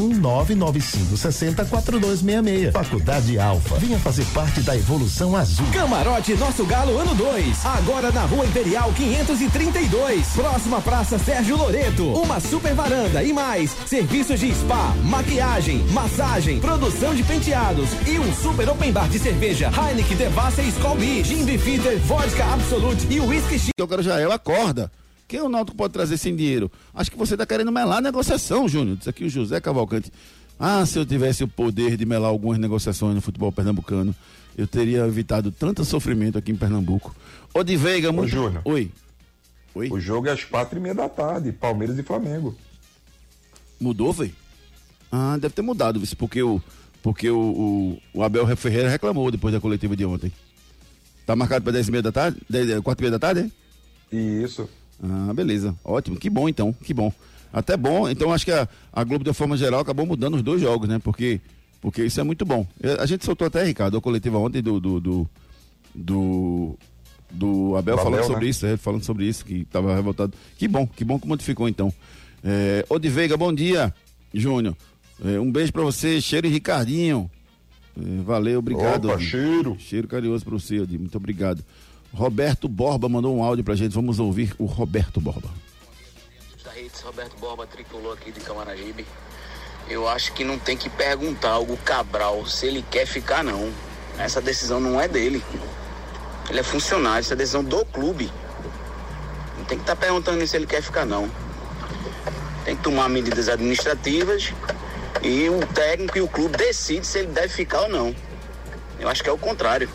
81995604266. 0.00 2.72
Faculdade 2.72 3.38
Alfa. 3.38 3.76
Venha 3.76 3.98
fazer 3.98 4.24
parte 4.26 4.60
da 4.62 4.76
evolução 4.76 5.34
azul. 5.36 5.66
Camarote 5.72 6.34
Nosso 6.34 6.64
Galo 6.64 6.98
ano 6.98 7.14
2. 7.14 7.66
Agora 7.66 8.10
na 8.10 8.24
Rua 8.24 8.46
Imperial 8.46 8.92
532. 8.92 10.28
Próxima 10.28 10.80
Praça 10.80 11.18
Sérgio 11.18 11.56
Loreto. 11.56 12.12
Uma 12.12 12.40
super 12.40 12.74
varanda 12.74 13.22
e 13.22 13.32
mais. 13.32 13.76
Serviços 13.86 14.40
de 14.40 14.52
spa, 14.54 14.94
maquiagem, 15.04 15.78
massagem, 15.92 16.58
produção 16.60 17.14
de 17.14 17.22
penteados 17.22 17.90
e 18.06 18.18
um 18.18 18.34
super 18.34 18.68
open 18.68 18.92
bar 18.92 19.08
de 19.08 19.18
cerveja 19.18 19.70
Heineken, 19.70 20.16
Devassa 20.16 20.62
e 20.62 20.68
Skol 20.68 20.96
Beer, 20.96 21.24
Gin 21.24 21.44
Bifitter, 21.44 21.98
Vodka 22.00 22.44
Absolute 22.44 23.06
e 23.10 23.20
Whisky 23.20 23.70
o 23.82 23.88
cara 23.88 24.02
já 24.02 24.20
é, 24.20 24.24
acorda. 24.24 24.90
Quem 25.30 25.40
o 25.40 25.48
Náutico 25.48 25.76
pode 25.76 25.92
trazer 25.92 26.18
sem 26.18 26.34
dinheiro? 26.34 26.68
Acho 26.92 27.08
que 27.08 27.16
você 27.16 27.34
está 27.34 27.46
querendo 27.46 27.70
melar 27.70 27.98
a 27.98 28.00
negociação, 28.00 28.68
Júnior. 28.68 28.96
Diz 28.96 29.06
aqui 29.06 29.22
o 29.22 29.30
José 29.30 29.60
Cavalcante. 29.60 30.12
Ah, 30.58 30.84
se 30.84 30.98
eu 30.98 31.06
tivesse 31.06 31.44
o 31.44 31.48
poder 31.48 31.96
de 31.96 32.04
melar 32.04 32.28
algumas 32.28 32.58
negociações 32.58 33.14
no 33.14 33.20
futebol 33.20 33.52
pernambucano, 33.52 34.12
eu 34.58 34.66
teria 34.66 35.06
evitado 35.06 35.52
tanto 35.52 35.84
sofrimento 35.84 36.36
aqui 36.36 36.50
em 36.50 36.56
Pernambuco. 36.56 37.14
Ô, 37.54 37.62
de 37.62 37.76
Veiga, 37.76 38.10
muito... 38.10 38.28
Júnior. 38.28 38.60
Oi. 38.64 38.90
Oi. 39.72 39.88
O 39.92 40.00
jogo 40.00 40.26
é 40.26 40.32
às 40.32 40.42
quatro 40.42 40.80
e 40.80 40.82
meia 40.82 40.96
da 40.96 41.08
tarde, 41.08 41.52
Palmeiras 41.52 41.96
e 41.96 42.02
Flamengo. 42.02 42.56
Mudou, 43.80 44.12
velho? 44.12 44.34
Ah, 45.12 45.38
deve 45.40 45.54
ter 45.54 45.62
mudado, 45.62 46.02
porque 46.18 46.42
o, 46.42 46.60
porque 47.04 47.30
o, 47.30 47.38
o, 47.38 48.02
o 48.14 48.24
Abel 48.24 48.48
Ferreira 48.56 48.88
reclamou 48.88 49.30
depois 49.30 49.54
da 49.54 49.60
coletiva 49.60 49.94
de 49.94 50.04
ontem. 50.04 50.32
Tá 51.24 51.36
marcado 51.36 51.62
para 51.62 51.74
10 51.74 51.86
e 51.86 51.90
meia 51.92 52.02
da 52.02 52.10
tarde? 52.10 52.40
10, 52.50 52.80
4 52.80 53.00
e 53.00 53.02
meia 53.04 53.12
da 53.12 53.18
tarde, 53.20 53.52
é? 54.12 54.16
Isso. 54.16 54.68
Ah, 55.02 55.32
beleza. 55.34 55.74
Ótimo. 55.84 56.16
Que 56.16 56.28
bom, 56.28 56.48
então. 56.48 56.72
Que 56.72 56.92
bom. 56.92 57.12
Até 57.52 57.76
bom. 57.76 58.08
Então, 58.08 58.32
acho 58.32 58.44
que 58.44 58.52
a, 58.52 58.68
a 58.92 59.02
Globo, 59.04 59.24
de 59.24 59.32
forma 59.32 59.56
geral, 59.56 59.80
acabou 59.80 60.06
mudando 60.06 60.34
os 60.36 60.42
dois 60.42 60.60
jogos, 60.60 60.88
né? 60.88 60.98
Porque, 60.98 61.40
porque 61.80 62.04
isso 62.04 62.20
é 62.20 62.22
muito 62.22 62.44
bom. 62.44 62.66
A 62.98 63.06
gente 63.06 63.24
soltou 63.24 63.46
até, 63.46 63.64
Ricardo, 63.64 63.96
a 63.96 64.00
coletiva 64.00 64.38
ontem 64.38 64.62
do, 64.62 64.78
do, 64.78 65.00
do, 65.00 65.30
do 65.94 66.78
do 67.32 67.76
Abel, 67.76 67.96
Do 67.96 68.02
falando 68.02 68.14
Abel, 68.18 68.26
sobre 68.26 68.44
né? 68.44 68.50
isso, 68.50 68.66
é, 68.66 68.76
falando 68.76 69.04
sobre 69.04 69.24
isso, 69.24 69.44
que 69.44 69.58
estava 69.58 69.94
revoltado. 69.94 70.32
Que 70.58 70.66
bom, 70.66 70.86
que 70.86 71.04
bom 71.04 71.18
que 71.18 71.28
modificou 71.28 71.68
então. 71.68 71.92
É, 72.42 72.84
Ô 72.88 72.98
de 72.98 73.08
Veiga, 73.08 73.36
bom 73.36 73.52
dia, 73.52 73.94
Júnior. 74.34 74.76
É, 75.24 75.38
um 75.38 75.50
beijo 75.50 75.72
pra 75.72 75.82
você, 75.82 76.20
Cheiro 76.20 76.46
e 76.46 76.50
Ricardinho. 76.50 77.30
É, 77.96 78.22
valeu, 78.22 78.58
obrigado. 78.58 79.08
Opa, 79.08 79.18
cheiro. 79.20 79.76
Cheiro 79.78 80.08
carinhoso 80.08 80.44
pra 80.44 80.54
você, 80.54 80.80
Odi. 80.80 80.98
Muito 80.98 81.16
obrigado. 81.16 81.62
Roberto 82.12 82.68
Borba 82.68 83.08
mandou 83.08 83.36
um 83.36 83.42
áudio 83.42 83.64
pra 83.64 83.74
gente. 83.74 83.94
Vamos 83.94 84.18
ouvir 84.18 84.54
o 84.58 84.64
Roberto 84.64 85.20
Borba. 85.20 85.48
da 86.64 86.72
Roberto 87.04 87.38
Borba, 87.38 87.66
tricolor 87.66 88.14
aqui 88.14 88.32
de 88.32 88.40
Camaragibe. 88.40 89.06
Eu 89.88 90.08
acho 90.08 90.32
que 90.32 90.44
não 90.44 90.58
tem 90.58 90.76
que 90.76 90.88
perguntar 90.88 91.52
ao 91.52 91.62
Hugo 91.62 91.76
Cabral 91.78 92.46
se 92.46 92.66
ele 92.66 92.84
quer 92.90 93.06
ficar, 93.06 93.42
não. 93.42 93.72
Essa 94.18 94.40
decisão 94.40 94.80
não 94.80 95.00
é 95.00 95.08
dele. 95.08 95.42
Ele 96.48 96.60
é 96.60 96.62
funcionário, 96.62 97.20
essa 97.20 97.34
é 97.34 97.36
decisão 97.36 97.62
do 97.62 97.84
clube. 97.86 98.30
Não 99.56 99.64
tem 99.64 99.78
que 99.78 99.82
estar 99.82 99.96
perguntando 99.96 100.44
se 100.46 100.56
ele 100.56 100.66
quer 100.66 100.82
ficar, 100.82 101.04
não. 101.04 101.30
Tem 102.64 102.76
que 102.76 102.82
tomar 102.82 103.08
medidas 103.08 103.48
administrativas 103.48 104.52
e 105.22 105.48
o 105.48 105.64
técnico 105.66 106.18
e 106.18 106.20
o 106.20 106.28
clube 106.28 106.56
decidem 106.56 107.02
se 107.02 107.18
ele 107.18 107.28
deve 107.28 107.48
ficar 107.48 107.82
ou 107.82 107.88
não. 107.88 108.14
Eu 108.98 109.08
acho 109.08 109.22
que 109.22 109.28
é 109.28 109.32
o 109.32 109.38
contrário. 109.38 109.88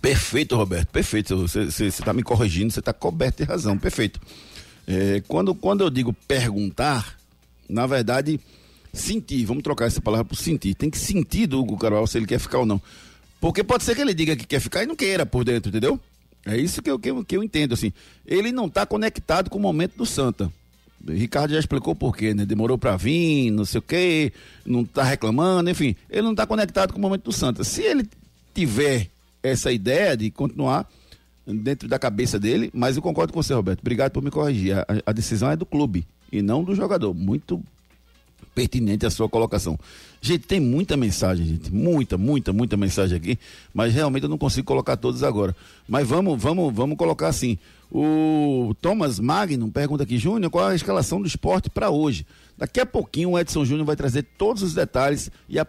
Perfeito, 0.00 0.56
Roberto, 0.56 0.88
perfeito. 0.88 1.36
Você 1.36 1.86
está 1.86 2.12
me 2.12 2.22
corrigindo, 2.22 2.72
você 2.72 2.80
está 2.80 2.92
coberto 2.92 3.42
de 3.42 3.48
razão, 3.48 3.76
perfeito. 3.76 4.20
É, 4.86 5.22
quando, 5.26 5.54
quando 5.54 5.82
eu 5.82 5.90
digo 5.90 6.12
perguntar, 6.26 7.18
na 7.68 7.86
verdade, 7.86 8.40
sentir, 8.92 9.44
vamos 9.44 9.62
trocar 9.62 9.86
essa 9.86 10.00
palavra 10.00 10.24
por 10.24 10.36
sentir. 10.36 10.74
Tem 10.74 10.88
que 10.88 10.98
sentir 10.98 11.46
do 11.46 11.60
Hugo 11.60 11.76
Carvalho 11.76 12.06
se 12.06 12.18
ele 12.18 12.26
quer 12.26 12.38
ficar 12.38 12.58
ou 12.58 12.66
não. 12.66 12.80
Porque 13.40 13.62
pode 13.62 13.84
ser 13.84 13.94
que 13.94 14.00
ele 14.00 14.14
diga 14.14 14.34
que 14.34 14.46
quer 14.46 14.60
ficar 14.60 14.82
e 14.82 14.86
não 14.86 14.96
queira 14.96 15.26
por 15.26 15.44
dentro, 15.44 15.68
entendeu? 15.68 16.00
É 16.46 16.56
isso 16.56 16.80
que 16.80 16.90
eu, 16.90 16.98
que 16.98 17.10
eu, 17.10 17.24
que 17.24 17.36
eu 17.36 17.42
entendo, 17.42 17.74
assim. 17.74 17.92
Ele 18.26 18.50
não 18.52 18.66
está 18.66 18.86
conectado 18.86 19.50
com 19.50 19.58
o 19.58 19.60
momento 19.60 19.96
do 19.96 20.06
Santa. 20.06 20.50
Ricardo 21.06 21.52
já 21.52 21.58
explicou 21.58 21.94
por 21.94 22.16
quê, 22.16 22.34
né? 22.34 22.44
Demorou 22.44 22.76
para 22.76 22.96
vir, 22.96 23.50
não 23.50 23.64
sei 23.64 23.78
o 23.78 23.82
quê, 23.82 24.32
não 24.64 24.84
tá 24.84 25.02
reclamando, 25.02 25.70
enfim. 25.70 25.94
Ele 26.10 26.22
não 26.22 26.32
está 26.32 26.46
conectado 26.46 26.92
com 26.92 26.98
o 26.98 27.02
momento 27.02 27.24
do 27.24 27.32
Santa. 27.32 27.62
Se 27.62 27.82
ele 27.82 28.08
tiver 28.54 29.08
essa 29.42 29.72
ideia 29.72 30.16
de 30.16 30.30
continuar 30.30 30.88
dentro 31.46 31.88
da 31.88 31.98
cabeça 31.98 32.38
dele, 32.38 32.70
mas 32.74 32.96
eu 32.96 33.02
concordo 33.02 33.32
com 33.32 33.42
você, 33.42 33.54
Roberto. 33.54 33.80
Obrigado 33.80 34.12
por 34.12 34.22
me 34.22 34.30
corrigir. 34.30 34.76
A, 34.76 34.86
a 35.06 35.12
decisão 35.12 35.50
é 35.50 35.56
do 35.56 35.64
clube 35.64 36.06
e 36.30 36.42
não 36.42 36.62
do 36.62 36.74
jogador. 36.74 37.14
Muito 37.14 37.62
pertinente 38.54 39.06
a 39.06 39.10
sua 39.10 39.28
colocação. 39.28 39.78
Gente, 40.20 40.46
tem 40.46 40.60
muita 40.60 40.96
mensagem, 40.96 41.46
gente. 41.46 41.72
Muita, 41.72 42.18
muita, 42.18 42.52
muita 42.52 42.76
mensagem 42.76 43.16
aqui, 43.16 43.38
mas 43.72 43.94
realmente 43.94 44.24
eu 44.24 44.28
não 44.28 44.38
consigo 44.38 44.66
colocar 44.66 44.96
todas 44.96 45.22
agora. 45.22 45.54
Mas 45.88 46.06
vamos, 46.06 46.40
vamos, 46.40 46.74
vamos 46.74 46.98
colocar 46.98 47.28
assim. 47.28 47.56
O 47.90 48.74
Thomas 48.82 49.18
Magnum 49.18 49.70
pergunta 49.70 50.02
aqui, 50.02 50.18
Júnior, 50.18 50.50
qual 50.50 50.66
a 50.66 50.74
escalação 50.74 51.20
do 51.22 51.26
esporte 51.26 51.70
para 51.70 51.88
hoje? 51.88 52.26
Daqui 52.58 52.80
a 52.80 52.86
pouquinho 52.86 53.30
o 53.30 53.38
Edson 53.38 53.64
Júnior 53.64 53.86
vai 53.86 53.94
trazer 53.94 54.24
todos 54.36 54.62
os 54.64 54.74
detalhes 54.74 55.30
e 55.48 55.58
a 55.58 55.66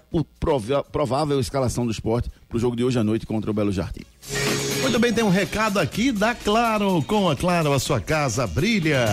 provável 0.92 1.40
escalação 1.40 1.86
do 1.86 1.92
esporte 1.92 2.32
para 2.48 2.58
o 2.58 2.60
jogo 2.60 2.76
de 2.76 2.84
hoje 2.84 2.98
à 2.98 3.04
noite 3.04 3.28
contra 3.28 3.52
o 3.52 3.54
Belo 3.54 3.72
Jardim. 3.72 4.02
Muito 4.82 5.00
bem, 5.00 5.14
tem 5.14 5.24
um 5.24 5.30
recado 5.30 5.78
aqui 5.78 6.12
da 6.12 6.34
Claro. 6.34 7.04
Com 7.04 7.30
a 7.30 7.36
Claro, 7.36 7.74
a 7.74 7.80
sua 7.80 8.02
casa 8.02 8.48
brilha. 8.48 9.06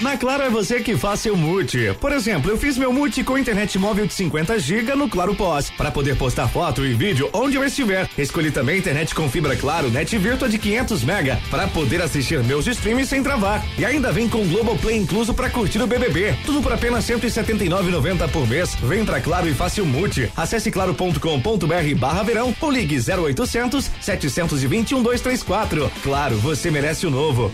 Na 0.00 0.16
Claro 0.16 0.42
é 0.42 0.48
você 0.48 0.80
que 0.80 0.96
faz 0.96 1.20
seu 1.20 1.36
multi. 1.36 1.94
Por 2.00 2.10
exemplo, 2.10 2.50
eu 2.50 2.56
fiz 2.56 2.78
meu 2.78 2.90
multi 2.90 3.22
com 3.22 3.36
internet 3.36 3.78
móvel 3.78 4.06
de 4.06 4.14
50 4.14 4.58
GB 4.58 4.94
no 4.94 5.10
Claro 5.10 5.34
Pós, 5.34 5.68
para 5.68 5.90
poder 5.90 6.16
postar 6.16 6.48
foto 6.48 6.86
e 6.86 6.94
vídeo 6.94 7.28
onde 7.34 7.56
eu 7.56 7.64
estiver. 7.64 8.08
Escolhi 8.16 8.50
também 8.50 8.78
internet 8.78 9.14
com 9.14 9.28
fibra 9.28 9.54
Claro 9.54 9.90
Net 9.90 10.16
Virtua 10.16 10.48
de 10.48 10.56
500 10.56 11.04
mega 11.04 11.38
para 11.50 11.68
poder 11.68 12.00
assistir 12.00 12.42
meus 12.42 12.66
streams 12.66 13.10
sem 13.10 13.22
travar. 13.22 13.62
E 13.76 13.84
ainda 13.84 14.10
vem 14.10 14.26
com 14.26 14.48
Globoplay 14.48 14.96
incluso 14.96 15.34
para 15.34 15.50
curtir 15.50 15.82
o 15.82 15.86
BBB. 15.86 16.34
Tudo 16.46 16.62
por 16.62 16.72
apenas 16.72 17.04
179,90 17.04 18.26
por 18.30 18.48
mês. 18.48 18.74
Vem 18.76 19.04
pra 19.04 19.20
Claro 19.20 19.48
e 19.48 19.54
faça 19.54 19.82
o 19.82 19.86
multi. 19.86 20.32
Acesse 20.34 20.70
claro.com.br 20.70 21.98
barra 21.98 22.22
verão 22.22 22.56
ou 22.58 22.70
ligue 22.70 22.96
0800 22.96 23.90
721 24.00 25.02
234. 25.02 25.92
Claro, 26.02 26.36
você 26.36 26.70
merece 26.70 27.06
o 27.06 27.10
novo. 27.10 27.52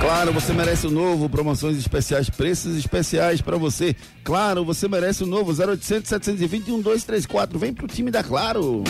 Claro, 0.00 0.32
você 0.32 0.52
merece 0.52 0.86
o 0.86 0.90
novo, 0.90 1.28
promoções 1.28 1.76
especiais, 1.78 2.28
preços 2.28 2.76
especiais 2.76 3.40
para 3.40 3.56
você. 3.56 3.94
Claro, 4.24 4.64
você 4.64 4.88
merece 4.88 5.22
o 5.22 5.26
novo 5.26 5.52
0800 5.52 6.08
721 6.08 6.80
234. 6.80 7.58
Vem 7.58 7.72
pro 7.72 7.86
time 7.86 8.10
da 8.10 8.22
Claro. 8.22 8.82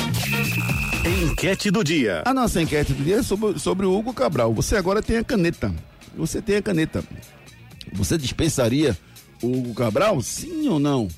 Enquete 1.04 1.70
do 1.70 1.84
dia. 1.84 2.22
A 2.24 2.32
nossa 2.32 2.60
enquete 2.62 2.92
do 2.92 3.04
dia 3.04 3.16
é 3.16 3.22
sobre, 3.22 3.58
sobre 3.58 3.86
o 3.86 3.96
Hugo 3.96 4.12
Cabral. 4.14 4.52
Você 4.54 4.76
agora 4.76 5.02
tem 5.02 5.18
a 5.18 5.24
caneta. 5.24 5.74
Você 6.16 6.40
tem 6.40 6.56
a 6.56 6.62
caneta. 6.62 7.04
Você 7.92 8.16
dispensaria 8.16 8.96
o 9.42 9.48
Hugo 9.58 9.74
Cabral? 9.74 10.20
Sim 10.22 10.68
ou 10.68 10.78
não? 10.78 11.08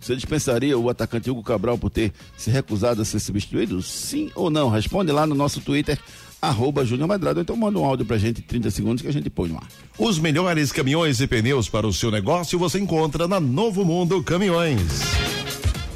Você 0.00 0.14
dispensaria 0.14 0.78
o 0.78 0.88
atacante 0.88 1.30
Hugo 1.30 1.42
Cabral 1.42 1.76
por 1.76 1.90
ter 1.90 2.12
se 2.36 2.50
recusado 2.50 3.02
a 3.02 3.04
ser 3.04 3.20
substituído? 3.20 3.82
Sim 3.82 4.30
ou 4.34 4.48
não? 4.48 4.68
Responde 4.68 5.12
lá 5.12 5.26
no 5.26 5.34
nosso 5.34 5.60
Twitter, 5.60 5.98
arroba 6.40 6.84
Júnior 6.84 7.08
Madrado. 7.08 7.40
Então 7.40 7.56
manda 7.56 7.78
um 7.78 7.84
áudio 7.84 8.06
pra 8.06 8.18
gente, 8.18 8.42
30 8.42 8.70
segundos, 8.70 9.02
que 9.02 9.08
a 9.08 9.12
gente 9.12 9.30
põe 9.30 9.48
no 9.48 9.56
ar. 9.56 9.68
Os 9.98 10.18
melhores 10.18 10.72
caminhões 10.72 11.20
e 11.20 11.26
pneus 11.26 11.68
para 11.68 11.86
o 11.86 11.92
seu 11.92 12.10
negócio 12.10 12.58
você 12.58 12.78
encontra 12.78 13.26
na 13.26 13.40
Novo 13.40 13.84
Mundo 13.84 14.22
Caminhões. 14.22 15.27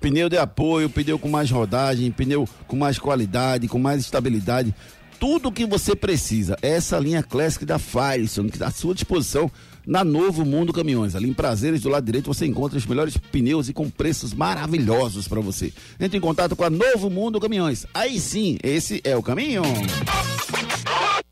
Pneu 0.00 0.30
de 0.30 0.38
apoio, 0.38 0.88
pneu 0.88 1.18
com 1.18 1.28
mais 1.28 1.50
rodagem, 1.50 2.10
pneu 2.10 2.48
com 2.66 2.74
mais 2.74 2.98
qualidade, 2.98 3.68
com 3.68 3.78
mais 3.78 4.00
estabilidade. 4.00 4.74
Tudo 5.18 5.52
que 5.52 5.66
você 5.66 5.94
precisa. 5.94 6.56
Essa 6.62 6.98
linha 6.98 7.22
Classic 7.22 7.66
da 7.66 7.78
Firestone, 7.78 8.48
que 8.48 8.56
está 8.56 8.68
à 8.68 8.70
sua 8.70 8.94
disposição 8.94 9.50
na 9.86 10.02
Novo 10.02 10.44
Mundo 10.44 10.72
Caminhões. 10.72 11.14
Ali 11.14 11.28
em 11.28 11.34
Prazeres, 11.34 11.82
do 11.82 11.90
lado 11.90 12.06
direito, 12.06 12.32
você 12.32 12.46
encontra 12.46 12.78
os 12.78 12.86
melhores 12.86 13.16
pneus 13.16 13.68
e 13.68 13.74
com 13.74 13.90
preços 13.90 14.32
maravilhosos 14.32 15.28
para 15.28 15.40
você. 15.40 15.72
Entre 16.00 16.16
em 16.16 16.20
contato 16.20 16.56
com 16.56 16.64
a 16.64 16.70
Novo 16.70 17.10
Mundo 17.10 17.38
Caminhões. 17.38 17.84
Aí 17.92 18.18
sim, 18.18 18.56
esse 18.62 19.02
é 19.04 19.14
o 19.14 19.22
caminho. 19.22 19.62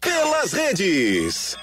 Pelas 0.01 0.53
redes. 0.53 1.57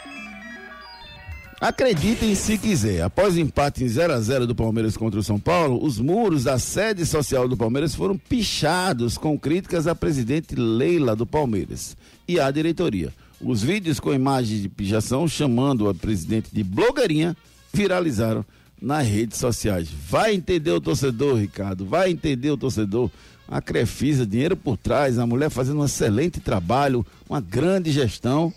Acreditem 1.60 2.36
se 2.36 2.58
quiser, 2.58 3.02
após 3.02 3.36
o 3.36 3.40
empate 3.40 3.84
em 3.84 3.88
0 3.88 4.14
a 4.14 4.20
0 4.20 4.46
do 4.46 4.54
Palmeiras 4.54 4.98
contra 4.98 5.20
o 5.20 5.24
São 5.24 5.40
Paulo, 5.40 5.82
os 5.82 6.00
muros 6.00 6.44
da 6.44 6.60
sede 6.60 7.06
social 7.06 7.48
do 7.48 7.56
Palmeiras 7.56 7.96
foram 7.96 8.18
pichados 8.18 9.18
com 9.18 9.40
críticas 9.40 9.88
à 9.88 9.96
presidente 9.96 10.54
Leila 10.54 11.16
do 11.16 11.26
Palmeiras 11.26 11.96
e 12.28 12.40
à 12.42 12.52
diretoria. 12.52 13.14
Os 13.40 13.64
vídeos 13.64 14.02
com 14.02 14.14
imagens 14.14 14.62
de 14.62 14.68
pichação 14.68 15.28
chamando 15.30 15.88
a 15.88 15.96
presidente 15.96 16.50
de 16.52 16.62
blogueirinha 16.62 17.38
viralizaram 17.74 18.46
nas 18.82 19.08
redes 19.08 19.38
sociais. 19.38 19.88
Vai 20.10 20.34
entender 20.34 20.72
o 20.72 20.82
torcedor, 20.82 21.38
Ricardo, 21.38 21.86
vai 21.86 22.12
entender 22.12 22.52
o 22.52 22.58
torcedor. 22.58 23.10
A 23.48 23.62
Crefisa, 23.62 24.26
dinheiro 24.26 24.58
por 24.58 24.76
trás, 24.76 25.20
a 25.20 25.26
mulher 25.26 25.50
fazendo 25.50 25.80
um 25.80 25.86
excelente 25.86 26.40
trabalho, 26.40 27.06
uma 27.30 27.40
grande 27.40 27.92
gestão 27.92 28.52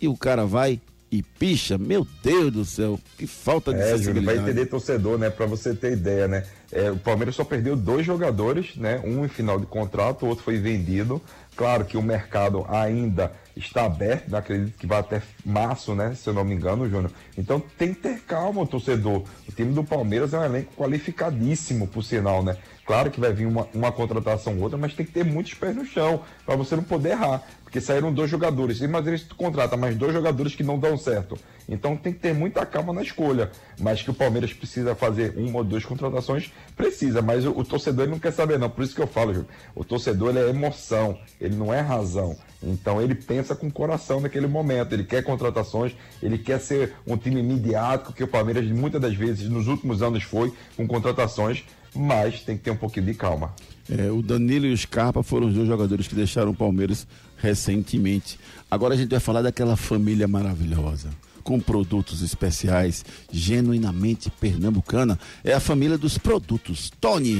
e 0.00 0.08
o 0.08 0.16
cara 0.16 0.46
vai 0.46 0.80
e 1.10 1.22
picha, 1.22 1.76
meu 1.76 2.06
Deus 2.22 2.52
do 2.52 2.64
céu, 2.64 2.98
que 3.18 3.26
falta 3.26 3.72
de 3.72 3.80
É, 3.80 3.82
Júlio, 3.82 3.96
vai 3.96 4.04
sensibilidade. 4.04 4.40
entender 4.42 4.66
torcedor, 4.66 5.18
né? 5.18 5.28
Pra 5.30 5.46
você 5.46 5.74
ter 5.74 5.92
ideia, 5.92 6.28
né? 6.28 6.44
É, 6.70 6.90
o 6.90 6.96
Palmeiras 6.96 7.34
só 7.34 7.42
perdeu 7.44 7.74
dois 7.74 8.06
jogadores, 8.06 8.76
né? 8.76 9.00
Um 9.04 9.24
em 9.24 9.28
final 9.28 9.58
de 9.58 9.66
contrato, 9.66 10.24
o 10.24 10.28
outro 10.28 10.44
foi 10.44 10.58
vendido. 10.58 11.20
Claro 11.56 11.84
que 11.84 11.96
o 11.96 12.02
mercado 12.02 12.64
ainda 12.68 13.32
está 13.56 13.84
aberto, 13.84 14.30
né? 14.30 14.38
acredito 14.38 14.78
que 14.78 14.86
vai 14.86 15.00
até 15.00 15.20
março, 15.44 15.94
né? 15.94 16.14
Se 16.14 16.28
eu 16.28 16.32
não 16.32 16.44
me 16.44 16.54
engano, 16.54 16.88
Júnior. 16.88 17.10
Então 17.36 17.60
tem 17.76 17.92
que 17.92 18.00
ter 18.00 18.20
calma, 18.20 18.64
torcedor. 18.66 19.24
O 19.48 19.52
time 19.52 19.74
do 19.74 19.82
Palmeiras 19.82 20.32
é 20.32 20.38
um 20.38 20.44
elenco 20.44 20.72
qualificadíssimo, 20.76 21.86
por 21.88 22.02
sinal, 22.04 22.42
né? 22.42 22.56
Claro 22.90 23.08
que 23.08 23.20
vai 23.20 23.32
vir 23.32 23.46
uma, 23.46 23.68
uma 23.72 23.92
contratação 23.92 24.56
ou 24.56 24.62
outra, 24.62 24.76
mas 24.76 24.92
tem 24.92 25.06
que 25.06 25.12
ter 25.12 25.24
muitos 25.24 25.54
pés 25.54 25.76
no 25.76 25.84
chão 25.84 26.24
para 26.44 26.56
você 26.56 26.74
não 26.74 26.82
poder 26.82 27.10
errar. 27.10 27.40
Porque 27.62 27.80
saíram 27.80 28.12
dois 28.12 28.28
jogadores. 28.28 28.80
Imagina 28.80 29.16
se 29.16 29.26
tu 29.26 29.36
contrata 29.36 29.76
mais 29.76 29.94
dois 29.94 30.12
jogadores 30.12 30.56
que 30.56 30.64
não 30.64 30.76
dão 30.76 30.98
certo. 30.98 31.38
Então 31.68 31.96
tem 31.96 32.12
que 32.12 32.18
ter 32.18 32.34
muita 32.34 32.66
calma 32.66 32.92
na 32.92 33.00
escolha. 33.00 33.52
Mas 33.78 34.02
que 34.02 34.10
o 34.10 34.14
Palmeiras 34.14 34.52
precisa 34.52 34.92
fazer 34.96 35.34
uma 35.36 35.58
ou 35.58 35.64
duas 35.64 35.84
contratações, 35.84 36.52
precisa. 36.76 37.22
Mas 37.22 37.46
o, 37.46 37.50
o 37.50 37.64
torcedor 37.64 38.08
não 38.08 38.18
quer 38.18 38.32
saber, 38.32 38.58
não. 38.58 38.68
Por 38.68 38.82
isso 38.82 38.96
que 38.96 39.00
eu 39.00 39.06
falo, 39.06 39.32
Júlio. 39.32 39.48
O 39.72 39.84
torcedor 39.84 40.36
é 40.36 40.48
emoção, 40.48 41.16
ele 41.40 41.54
não 41.54 41.72
é 41.72 41.78
razão. 41.78 42.36
Então 42.60 43.00
ele 43.00 43.14
pensa 43.14 43.54
com 43.54 43.68
o 43.68 43.72
coração 43.72 44.18
naquele 44.18 44.48
momento. 44.48 44.92
Ele 44.94 45.04
quer 45.04 45.22
contratações, 45.22 45.94
ele 46.20 46.38
quer 46.38 46.58
ser 46.58 46.94
um 47.06 47.16
time 47.16 47.40
midiático, 47.40 48.12
que 48.12 48.24
o 48.24 48.28
Palmeiras 48.28 48.66
muitas 48.66 49.00
das 49.00 49.14
vezes 49.14 49.48
nos 49.48 49.68
últimos 49.68 50.02
anos 50.02 50.24
foi 50.24 50.52
com 50.76 50.88
contratações, 50.88 51.64
mas 51.94 52.42
tem 52.42 52.56
que 52.56 52.64
ter 52.64 52.70
um 52.70 52.76
pouquinho 52.76 53.06
de 53.06 53.14
calma. 53.14 53.54
É, 53.88 54.10
o 54.10 54.22
Danilo 54.22 54.66
e 54.66 54.72
o 54.72 54.76
Scarpa 54.76 55.22
foram 55.22 55.48
os 55.48 55.54
dois 55.54 55.66
jogadores 55.66 56.06
que 56.06 56.14
deixaram 56.14 56.50
o 56.50 56.54
Palmeiras 56.54 57.06
recentemente. 57.36 58.38
Agora 58.70 58.94
a 58.94 58.96
gente 58.96 59.10
vai 59.10 59.20
falar 59.20 59.42
daquela 59.42 59.76
família 59.76 60.28
maravilhosa, 60.28 61.10
com 61.42 61.58
produtos 61.58 62.22
especiais, 62.22 63.04
genuinamente 63.32 64.30
pernambucana. 64.30 65.18
É 65.42 65.52
a 65.52 65.60
família 65.60 65.98
dos 65.98 66.16
produtos. 66.18 66.90
Tony. 67.00 67.38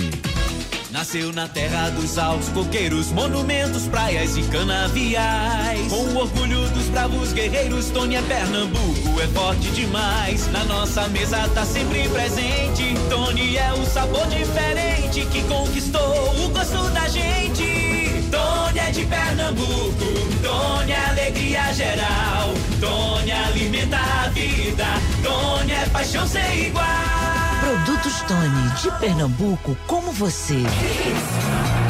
Nasceu 0.92 1.32
na 1.32 1.46
terra 1.46 1.88
dos 1.90 2.18
altos 2.18 2.48
coqueiros, 2.48 3.12
monumentos, 3.12 3.86
praias 3.86 4.36
e 4.36 4.42
canaviais. 4.42 5.88
Com 5.88 6.02
o 6.02 6.18
orgulho 6.18 6.68
dos 6.70 6.86
bravos 6.86 7.32
guerreiros, 7.32 7.90
Tony 7.90 8.16
é 8.16 8.22
Pernambuco, 8.22 9.20
é 9.20 9.26
forte 9.28 9.70
demais. 9.70 10.50
Na 10.50 10.64
nossa 10.64 11.06
mesa 11.08 11.48
tá 11.54 11.64
sempre 11.64 12.08
presente. 12.08 12.94
Tony 13.08 13.56
é 13.56 13.72
o 13.72 13.86
sabor 13.86 14.26
diferente 14.26 15.24
que 15.26 15.42
conquistou 15.44 16.44
o 16.44 16.48
gosto 16.48 16.90
da 16.90 17.08
gente. 17.08 18.24
Tony 18.28 18.78
é 18.80 18.90
de 18.90 19.06
Pernambuco, 19.06 20.06
Tony 20.42 20.92
é 20.92 21.08
alegria 21.08 21.72
geral. 21.72 22.52
Tony 22.80 23.30
alimenta 23.30 23.96
a 23.96 24.28
vida, 24.30 24.86
Tony 25.22 25.72
é 25.72 25.86
paixão 25.86 26.26
sem 26.26 26.66
igual. 26.66 27.39
Produtos 27.70 28.22
Tony, 28.22 28.82
de 28.82 28.98
Pernambuco, 28.98 29.76
como 29.86 30.10
você. 30.10 30.56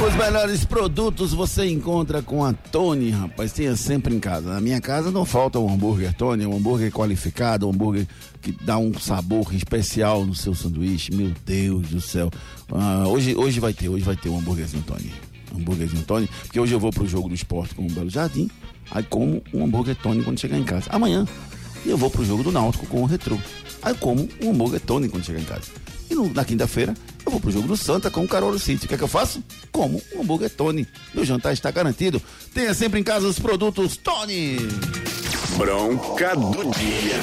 Os 0.06 0.14
melhores 0.14 0.62
produtos 0.62 1.32
você 1.32 1.70
encontra 1.70 2.20
com 2.20 2.44
a 2.44 2.52
Tony, 2.52 3.08
rapaz. 3.08 3.50
Tenha 3.52 3.74
sempre 3.74 4.14
em 4.14 4.20
casa. 4.20 4.52
Na 4.52 4.60
minha 4.60 4.78
casa 4.78 5.10
não 5.10 5.24
falta 5.24 5.58
um 5.58 5.72
hambúrguer 5.72 6.12
Tony, 6.12 6.44
um 6.44 6.54
hambúrguer 6.54 6.92
qualificado, 6.92 7.66
um 7.66 7.70
hambúrguer 7.70 8.06
que 8.42 8.52
dá 8.52 8.76
um 8.76 8.92
sabor 8.92 9.54
especial 9.54 10.26
no 10.26 10.34
seu 10.34 10.54
sanduíche. 10.54 11.14
Meu 11.14 11.32
Deus 11.46 11.88
do 11.88 12.00
céu. 12.02 12.30
Ah, 12.70 13.04
hoje, 13.08 13.34
hoje 13.34 13.58
vai 13.58 13.72
ter, 13.72 13.88
hoje 13.88 14.04
vai 14.04 14.16
ter 14.16 14.28
um 14.28 14.38
hambúrguerzinho 14.38 14.82
Tony. 14.82 15.10
Hambúrguerzinho 15.56 16.02
Tony, 16.02 16.28
porque 16.42 16.60
hoje 16.60 16.74
eu 16.74 16.78
vou 16.78 16.90
pro 16.90 17.08
jogo 17.08 17.30
do 17.30 17.34
esporte 17.34 17.74
com 17.74 17.86
o 17.86 17.90
Belo 17.90 18.10
Jardim, 18.10 18.50
aí 18.90 19.02
como 19.02 19.42
um 19.54 19.64
hambúrguer 19.64 19.96
Tony 19.96 20.22
quando 20.22 20.38
chegar 20.38 20.58
em 20.58 20.64
casa. 20.64 20.90
Amanhã 20.90 21.26
eu 21.86 21.96
vou 21.96 22.10
pro 22.10 22.22
jogo 22.22 22.42
do 22.42 22.52
Náutico 22.52 22.84
com 22.84 23.02
o 23.02 23.06
Retrô. 23.06 23.38
Aí 23.82 23.94
como 23.94 24.28
um 24.42 24.50
hambúrguer 24.50 24.80
Tony 24.80 25.08
quando 25.08 25.24
chegar 25.24 25.40
em 25.40 25.44
casa. 25.44 25.64
E 26.10 26.14
no- 26.14 26.32
na 26.34 26.44
quinta-feira 26.44 26.94
eu 27.24 27.30
vou 27.32 27.40
pro 27.40 27.50
jogo 27.50 27.68
do 27.68 27.76
Santa 27.76 28.10
com 28.10 28.22
o 28.24 28.28
Carol 28.28 28.58
City. 28.58 28.84
O 28.84 28.88
que 28.88 28.94
é 28.94 28.98
que 28.98 29.04
eu 29.04 29.08
faço? 29.08 29.42
Como 29.72 30.02
um 30.14 30.22
hambúrguer 30.22 30.50
Tony. 30.50 30.86
Meu 31.14 31.24
jantar 31.24 31.52
está 31.52 31.70
garantido. 31.70 32.20
Tenha 32.52 32.74
sempre 32.74 32.98
em 33.00 33.02
casa 33.04 33.26
os 33.26 33.38
produtos 33.38 33.96
Tony. 33.96 34.56
Bronca 35.56 36.34
do 36.36 36.70
dia. 36.78 37.20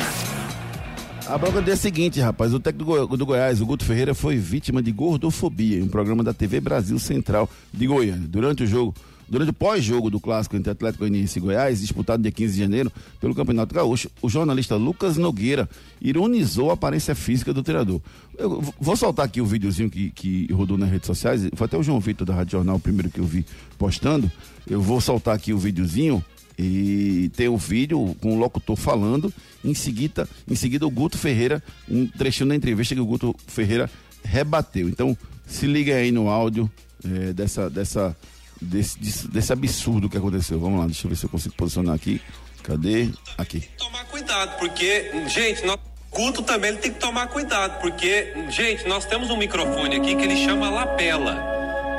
A 1.28 1.38
bronca 1.38 1.60
do 1.60 1.66
dia 1.66 1.74
é 1.74 1.76
a 1.76 1.78
seguinte, 1.78 2.20
rapaz. 2.22 2.54
O 2.54 2.60
técnico 2.60 3.08
do, 3.08 3.18
do 3.18 3.26
Goiás, 3.26 3.60
o 3.62 3.66
Guto 3.66 3.84
Ferreira, 3.84 4.14
foi 4.16 4.38
vítima 4.38 4.82
de 4.82 4.92
gordofobia 4.92 5.78
em 5.80 5.84
um 5.84 5.88
programa 5.90 6.24
da 6.24 6.34
TV 6.34 6.60
Brasil 6.62 6.98
Central 7.00 7.50
de 7.74 7.86
Goiânia. 7.86 8.28
Durante 8.28 8.64
o 8.64 8.68
jogo, 8.68 8.96
durante 9.30 9.50
o 9.50 9.54
pós-jogo 9.54 10.10
do 10.10 10.20
clássico 10.20 10.56
entre 10.56 10.72
Atlético 10.72 11.04
Goianiense 11.04 11.38
e 11.38 11.42
Goiás, 11.42 11.82
disputado 11.82 12.22
dia 12.22 12.32
15 12.32 12.54
de 12.54 12.60
janeiro 12.60 12.92
pelo 13.20 13.36
Campeonato 13.36 13.74
Gaúcho, 13.74 14.10
o 14.22 14.30
jornalista 14.30 14.76
Lucas 14.76 15.18
Nogueira 15.18 15.70
ironizou 16.02 16.70
a 16.70 16.74
aparência 16.74 17.16
física 17.16 17.54
do 17.54 17.64
treinador. 17.64 18.02
Eu 18.38 18.62
vou 18.80 18.96
soltar 18.96 19.26
aqui 19.26 19.42
o 19.42 19.46
videozinho 19.46 19.90
que, 19.90 20.12
que 20.12 20.52
rodou 20.54 20.78
nas 20.78 20.90
redes 20.90 21.08
sociais. 21.08 21.50
Foi 21.56 21.66
até 21.66 21.78
o 21.78 21.84
João 21.84 22.00
Vitor 22.00 22.26
da 22.26 22.34
Rádio 22.34 22.54
Jornal, 22.54 22.76
o 22.76 22.80
primeiro 22.80 23.10
que 23.10 23.20
eu 23.20 23.26
vi 23.26 23.46
postando. 23.78 24.32
Eu 24.68 24.82
vou 24.82 25.02
soltar 25.02 25.36
aqui 25.36 25.54
o 25.54 25.58
videozinho 25.58 26.24
e 26.58 27.30
tem 27.36 27.48
o 27.48 27.58
vídeo 27.58 28.16
com 28.20 28.36
o 28.36 28.40
locutor 28.40 28.76
falando. 28.76 29.34
Em 29.64 29.74
seguida, 29.74 30.28
em 30.50 30.56
seguida 30.56 30.88
o 30.88 30.92
Guto 30.92 31.18
Ferreira, 31.18 31.64
um 31.90 32.08
trechinho 32.08 32.50
da 32.50 32.56
entrevista 32.56 32.96
que 32.96 33.02
o 33.02 33.06
Guto 33.06 33.36
Ferreira 33.46 33.90
rebateu. 34.24 34.90
Então, 34.90 35.18
se 35.46 35.66
liga 35.66 35.96
aí 35.96 36.12
no 36.12 36.30
áudio 36.30 36.70
eh, 37.04 37.34
dessa, 37.34 37.70
dessa, 37.70 38.16
desse, 38.62 39.00
desse, 39.00 39.28
desse 39.28 39.54
absurdo 39.54 40.10
que 40.10 40.18
aconteceu. 40.18 40.60
Vamos 40.60 40.80
lá, 40.80 40.86
deixa 40.86 41.06
eu 41.06 41.10
ver 41.10 41.16
se 41.16 41.26
eu 41.26 41.30
consigo 41.30 41.56
posicionar 41.56 41.96
aqui. 41.96 42.22
Cadê? 42.64 43.10
Aqui. 43.38 43.64
cuidado, 44.06 44.58
porque, 44.60 45.12
gente, 45.28 45.66
nós, 45.66 45.80
Guto 46.12 46.42
também 46.42 46.72
ele 46.72 46.80
tem 46.80 46.92
que 46.92 47.00
tomar 47.00 47.28
cuidado, 47.28 47.80
porque, 47.80 48.34
gente, 48.50 48.88
nós 48.88 49.06
temos 49.06 49.30
um 49.30 49.38
microfone 49.38 49.96
aqui 49.96 50.16
que 50.16 50.24
ele 50.24 50.36
chama 50.36 50.70
lapela. 50.70 51.36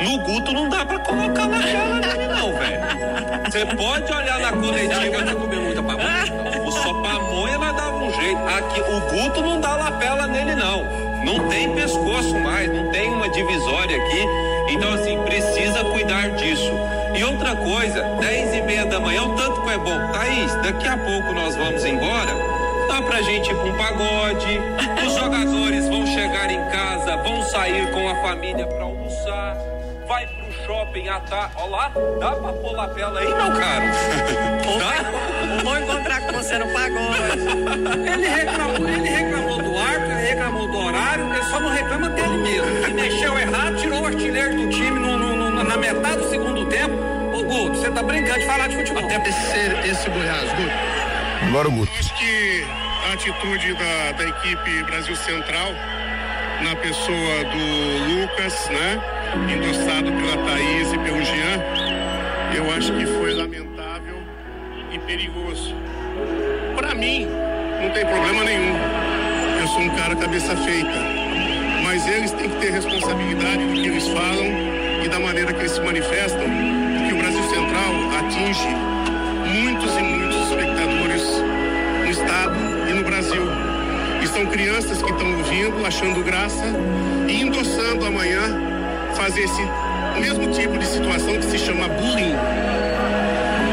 No 0.03 0.19
Guto 0.19 0.53
não 0.53 0.69
dá 0.69 0.85
pra 0.85 0.99
colocar 1.01 1.47
lapela 1.47 2.01
nele, 2.01 2.27
não, 2.29 2.53
velho. 2.59 3.51
Você 3.51 3.67
pode 3.77 4.13
olhar 4.13 4.41
na 4.41 4.53
coletiva. 4.53 5.25
Vai 5.25 5.35
comer 5.35 5.61
muita 5.61 5.83
pamonha? 5.83 6.71
Só 6.71 7.03
pamonha 7.03 7.59
vai 7.59 7.75
dar 7.75 7.95
um 7.95 8.13
jeito. 8.13 8.41
Aqui, 8.41 8.81
o 8.81 9.01
Guto 9.01 9.41
não 9.41 9.61
dá 9.61 9.77
lapela 9.77 10.27
nele, 10.27 10.55
não. 10.55 11.08
Não 11.25 11.49
tem 11.49 11.75
pescoço 11.75 12.39
mais, 12.39 12.71
não 12.73 12.91
tem 12.91 13.11
uma 13.13 13.29
divisória 13.29 13.97
aqui. 13.97 14.25
Então, 14.71 14.93
assim, 14.95 15.19
precisa 15.23 15.85
cuidar 15.85 16.31
disso. 16.31 16.73
E 17.15 17.25
outra 17.25 17.57
coisa, 17.57 18.03
10 18.21 18.55
e 18.55 18.63
meia 18.63 18.85
da 18.87 19.01
manhã, 19.01 19.25
o 19.25 19.35
tanto 19.35 19.61
que 19.63 19.71
é 19.71 19.79
bom. 19.79 20.13
Thaís, 20.13 20.55
daqui 20.57 20.87
a 20.87 20.97
pouco 20.97 21.33
nós 21.33 21.57
vamos 21.57 21.85
embora. 21.85 22.33
Dá 22.89 23.03
pra 23.03 23.21
gente 23.23 23.51
ir 23.51 23.55
pra 23.55 23.65
um 23.65 23.77
pagode. 23.77 24.61
Os 25.07 25.15
jogadores 25.15 25.89
vão 25.89 26.07
chegar 26.07 26.51
em 26.51 26.65
casa, 26.71 27.17
vão 27.19 27.43
sair 27.45 27.91
com 27.93 28.09
a 28.09 28.15
família 28.23 28.67
pra 28.67 28.85
almoçar. 28.85 29.57
Vai 30.07 30.27
pro 30.27 30.53
shopping 30.65 31.09
à 31.09 31.21
tarde. 31.21 31.55
Ó 31.57 31.67
lá, 31.67 31.93
dá 32.21 32.33
pra 32.33 32.53
pôr 32.53 32.73
lapela 32.73 33.21
aí, 33.21 33.27
meu 33.27 33.37
caro? 33.37 33.87
Dá? 34.79 35.63
Vou 35.65 35.79
encontrar 35.79 36.21
com 36.23 36.33
você 36.33 36.59
no 36.59 36.67
pagode. 36.69 38.09
Ele 38.13 38.27
reclamou, 38.27 38.89
ele 38.89 39.09
reclamou 39.09 39.58
ele 39.95 40.29
reclamou 40.29 40.69
do 40.69 40.77
horário, 40.79 41.33
ele 41.35 41.43
só 41.45 41.61
não 41.61 41.69
reclama 41.71 42.09
dele 42.11 42.37
mesmo. 42.39 42.85
Se 42.85 42.93
mexeu 42.93 43.39
errado, 43.39 43.77
tirou 43.77 44.03
o 44.03 44.07
artilheiro 44.07 44.55
do 44.57 44.69
time 44.69 44.99
no- 44.99 45.17
no- 45.17 45.51
no- 45.51 45.65
na 45.65 45.77
metade 45.77 46.17
do 46.19 46.29
segundo 46.31 46.65
tempo. 46.67 46.95
Ô 47.33 47.43
Guto, 47.43 47.77
você 47.77 47.91
tá 47.91 48.03
brincando 48.03 48.41
de 48.41 48.47
falar 48.47 48.69
de 48.69 48.77
futebol. 48.77 49.05
Até 49.05 49.29
esse, 49.29 49.91
esse 49.91 50.11
Goiás, 50.11 50.51
Guto. 50.53 50.71
Agora 51.49 51.69
o 51.69 51.71
Guto. 51.73 51.93
Acho 51.99 52.15
que 52.15 52.65
a 53.09 53.13
atitude 53.13 53.75
da, 53.75 54.13
da 54.13 54.25
equipe 54.29 54.83
Brasil 54.85 55.17
Central 55.17 55.73
na 56.63 56.75
pessoa 56.77 57.45
do 57.45 58.21
Lucas, 58.21 58.69
né? 58.71 59.01
Endossado 59.55 60.11
pela 60.13 60.37
Thaís 60.45 60.93
e 60.93 60.99
pelo 60.99 61.23
Jean, 61.23 61.63
eu 62.57 62.75
acho 62.77 62.93
que 62.95 63.07
foi 63.07 63.35
lamentável 63.35 64.19
e 64.91 64.99
perigoso. 64.99 65.75
Para 66.77 66.95
mim, 66.95 67.29
não 67.81 67.91
tem 67.91 68.05
problema 68.05 68.43
nenhum. 68.45 68.75
Sou 69.79 69.87
um 69.87 69.95
cara 69.95 70.17
cabeça 70.17 70.57
feita. 70.57 70.99
Mas 71.85 72.05
eles 72.09 72.33
têm 72.33 72.51
que 72.51 72.57
ter 72.57 72.73
responsabilidade 72.73 73.65
do 73.65 73.75
que 73.75 73.87
eles 73.87 74.09
falam 74.09 74.45
e 75.05 75.09
da 75.09 75.21
maneira 75.21 75.53
que 75.53 75.61
eles 75.61 75.71
se 75.71 75.81
manifestam, 75.81 76.41
porque 76.41 77.15
o 77.15 77.17
Brasil 77.17 77.43
Central 77.45 77.93
atinge 78.19 78.69
muitos 79.55 79.97
e 79.97 80.03
muitos 80.03 80.49
espectadores 80.49 81.23
no 82.03 82.11
estado 82.11 82.57
e 82.91 82.93
no 82.93 83.05
Brasil. 83.05 83.43
E 84.21 84.27
são 84.27 84.47
crianças 84.47 85.01
que 85.01 85.13
estão 85.13 85.33
ouvindo, 85.39 85.87
achando 85.87 86.25
graça 86.25 86.65
e 87.29 87.41
endossando 87.41 88.05
amanhã 88.05 88.43
fazer 89.15 89.43
esse 89.43 89.63
mesmo 90.19 90.51
tipo 90.55 90.77
de 90.77 90.87
situação 90.87 91.37
que 91.37 91.45
se 91.45 91.59
chama 91.59 91.87
bullying 91.87 92.35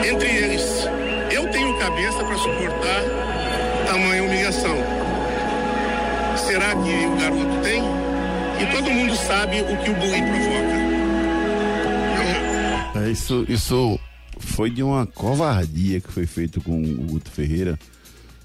entre 0.07 0.30
eles. 0.30 0.88
Eu 1.32 1.48
tenho 1.48 1.76
cabeça 1.80 2.23
para 2.23 2.38
suportar 2.38 3.02
tamanha 3.88 4.23
humilhação. 4.23 4.84
Será 6.56 6.72
que 6.73 7.06
o 7.06 7.18
garoto 7.18 7.61
tem? 7.64 7.84
E 8.61 8.65
todo 8.72 8.90
mundo 8.90 9.14
sabe 9.18 9.60
o 9.60 9.77
que 9.84 9.90
o 9.90 9.94
bullying 9.95 10.23
provoca. 10.23 10.76
É, 12.98 13.11
isso, 13.11 13.45
isso 13.49 13.99
foi 14.40 14.69
de 14.69 14.82
uma 14.82 15.06
covardia 15.06 15.99
que 15.99 16.10
foi 16.10 16.26
feito 16.26 16.61
com 16.61 16.82
o 16.82 17.07
Guto 17.07 17.30
Ferreira, 17.30 17.77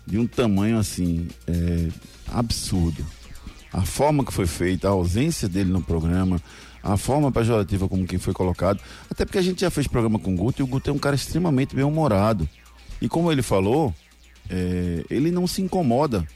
de 0.04 0.18
um 0.18 0.26
tamanho 0.26 0.76
assim, 0.76 1.28
é, 1.46 1.86
absurdo. 2.32 3.06
A 3.72 3.82
forma 3.82 4.24
que 4.24 4.32
foi 4.32 4.48
feita, 4.48 4.88
a 4.88 4.90
ausência 4.90 5.48
dele 5.48 5.70
no 5.70 5.80
programa, 5.80 6.42
a 6.82 6.96
forma 6.96 7.30
pejorativa 7.30 7.88
como 7.88 8.08
quem 8.08 8.18
foi 8.18 8.34
colocado, 8.34 8.80
até 9.08 9.24
porque 9.24 9.38
a 9.38 9.42
gente 9.42 9.60
já 9.60 9.70
fez 9.70 9.86
programa 9.86 10.18
com 10.18 10.34
o 10.34 10.36
Guto 10.36 10.60
e 10.60 10.64
o 10.64 10.66
Guto 10.66 10.90
é 10.90 10.92
um 10.92 10.98
cara 10.98 11.14
extremamente 11.14 11.76
bem-humorado. 11.76 12.48
E 13.00 13.08
como 13.08 13.30
ele 13.30 13.40
falou, 13.40 13.94
é, 14.50 15.04
ele 15.08 15.30
não 15.30 15.46
se 15.46 15.62
incomoda 15.62 16.26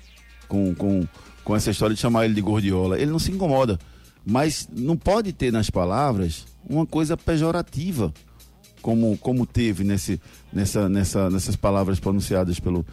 com, 0.47 0.73
com, 0.73 1.05
com 1.45 1.55
essa 1.55 1.71
história 1.71 1.95
de 1.95 2.01
chamar 2.01 2.25
ele 2.25 2.35
de 2.35 2.41
gordiola. 2.41 2.99
Ele 2.99 3.11
não 3.11 3.19
se 3.19 3.31
incomoda. 3.31 3.79
Mas 4.27 4.69
não 4.75 4.97
pode 4.97 5.33
ter 5.33 5.53
nas 5.53 5.69
palavras 5.69 6.47
uma 6.69 6.87
coisa 6.87 7.17
pejorativa, 7.17 8.13
como, 8.81 9.17
como 9.19 9.47
teve 9.47 9.85
nesse, 9.85 10.21
nessa, 10.53 10.89
nessa, 10.89 11.29
nessas 11.29 11.57
palavras 11.57 12.01
pronunciadas 12.01 12.59
pelo, 12.59 12.87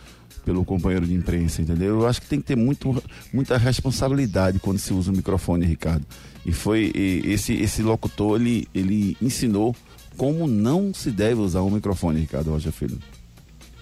pelo 0.44 0.66
companheiro 0.66 1.08
de 1.08 1.14
imprensa, 1.14 1.62
entendeu? 1.62 2.02
Eu 2.02 2.08
acho 2.08 2.22
que 2.22 2.28
tem 2.28 2.40
que 2.40 2.48
ter 2.48 2.58
muito, 2.58 3.02
muita 3.34 3.58
responsabilidade 3.58 4.60
quando 4.60 4.78
se 4.78 4.94
usa 4.94 5.12
o 5.12 5.16
microfone, 5.16 5.66
Ricardo. 5.66 6.06
E 6.46 6.52
foi 6.52 6.92
e 6.94 7.32
esse, 7.32 7.54
esse 7.54 7.82
locutor, 7.82 8.40
ele, 8.40 8.68
ele 8.74 9.16
ensinou 9.22 9.76
como 10.18 10.48
não 10.48 10.94
se 10.94 11.12
deve 11.12 11.40
usar 11.40 11.62
o 11.62 11.70
microfone, 11.70 12.20
Ricardo 12.20 12.52
Rocha 12.52 12.72
Filho. 12.72 13.00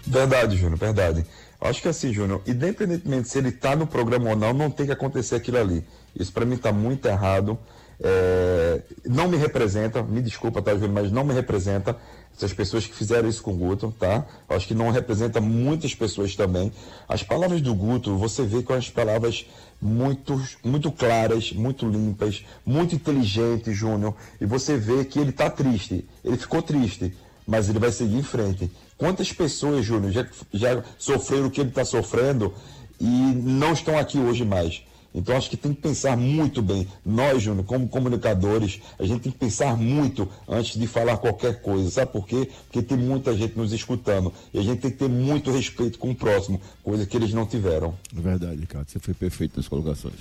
Verdade, 0.05 0.57
Júnior, 0.57 0.77
verdade. 0.77 1.25
Acho 1.61 1.81
que 1.81 1.87
assim, 1.89 2.13
Júnior, 2.13 2.41
independentemente 2.47 3.27
se 3.27 3.37
ele 3.37 3.49
está 3.49 3.75
no 3.75 3.85
programa 3.85 4.29
ou 4.29 4.35
não, 4.35 4.53
não 4.53 4.71
tem 4.71 4.85
que 4.85 4.91
acontecer 4.91 5.35
aquilo 5.35 5.57
ali. 5.57 5.83
Isso 6.15 6.31
para 6.31 6.45
mim 6.45 6.55
está 6.55 6.71
muito 6.71 7.05
errado. 7.05 7.57
É, 8.01 8.81
não 9.05 9.27
me 9.27 9.35
representa, 9.35 10.01
me 10.01 10.21
desculpa, 10.21 10.61
tá, 10.61 10.71
Júnior, 10.73 10.91
mas 10.91 11.11
não 11.11 11.25
me 11.25 11.33
representa 11.33 11.97
essas 12.39 12.53
pessoas 12.53 12.87
que 12.87 12.95
fizeram 12.95 13.27
isso 13.27 13.43
com 13.43 13.51
o 13.51 13.57
Guto, 13.57 13.93
tá? 13.99 14.25
Acho 14.47 14.65
que 14.65 14.73
não 14.73 14.89
representa 14.89 15.41
muitas 15.41 15.93
pessoas 15.93 16.33
também. 16.33 16.71
As 17.09 17.21
palavras 17.21 17.59
do 17.59 17.75
Guto, 17.75 18.17
você 18.17 18.43
vê 18.43 18.63
com 18.63 18.71
as 18.71 18.89
palavras 18.89 19.45
muito, 19.81 20.41
muito 20.63 20.89
claras, 20.89 21.51
muito 21.51 21.85
limpas, 21.85 22.45
muito 22.65 22.95
inteligentes, 22.95 23.75
Júnior, 23.75 24.15
e 24.39 24.45
você 24.45 24.77
vê 24.77 25.03
que 25.03 25.19
ele 25.19 25.31
está 25.31 25.49
triste, 25.49 26.07
ele 26.23 26.37
ficou 26.37 26.61
triste, 26.61 27.13
mas 27.45 27.67
ele 27.67 27.79
vai 27.79 27.91
seguir 27.91 28.15
em 28.15 28.23
frente. 28.23 28.71
Quantas 28.99 29.31
pessoas, 29.31 29.85
Júnior, 29.85 30.11
já, 30.11 30.27
já 30.53 30.83
sofreram 30.97 31.47
o 31.47 31.49
que 31.49 31.61
ele 31.61 31.69
está 31.69 31.85
sofrendo 31.85 32.53
e 32.99 33.05
não 33.05 33.71
estão 33.71 33.97
aqui 33.97 34.19
hoje 34.19 34.43
mais? 34.43 34.83
Então 35.15 35.35
acho 35.35 35.49
que 35.49 35.55
tem 35.55 35.73
que 35.73 35.81
pensar 35.81 36.17
muito 36.17 36.61
bem. 36.61 36.85
Nós, 37.05 37.41
Júnior, 37.41 37.65
como 37.65 37.87
comunicadores, 37.87 38.81
a 38.99 39.05
gente 39.05 39.21
tem 39.21 39.31
que 39.31 39.37
pensar 39.37 39.75
muito 39.77 40.27
antes 40.47 40.77
de 40.77 40.85
falar 40.85 41.15
qualquer 41.17 41.61
coisa. 41.61 41.89
Sabe 41.89 42.11
por 42.11 42.27
quê? 42.27 42.49
Porque 42.65 42.81
tem 42.81 42.97
muita 42.97 43.33
gente 43.33 43.57
nos 43.57 43.71
escutando. 43.71 44.33
E 44.53 44.59
a 44.59 44.61
gente 44.61 44.81
tem 44.81 44.91
que 44.91 44.97
ter 44.97 45.09
muito 45.09 45.49
respeito 45.49 45.97
com 45.97 46.11
o 46.11 46.15
próximo, 46.15 46.61
coisa 46.83 47.05
que 47.05 47.15
eles 47.15 47.33
não 47.33 47.45
tiveram. 47.45 47.95
É 48.15 48.21
verdade, 48.21 48.59
Ricardo. 48.59 48.89
Você 48.89 48.99
foi 48.99 49.13
perfeito 49.13 49.55
nas 49.55 49.67
colocações. 49.67 50.15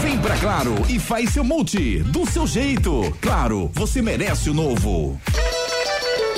Vem 0.00 0.18
pra 0.20 0.38
Claro 0.38 0.74
e 0.88 1.00
faz 1.00 1.30
seu 1.30 1.42
multi 1.42 2.04
do 2.04 2.24
seu 2.24 2.46
jeito. 2.46 3.14
Claro, 3.20 3.68
você 3.74 4.00
merece 4.00 4.48
o 4.48 4.54
novo. 4.54 5.20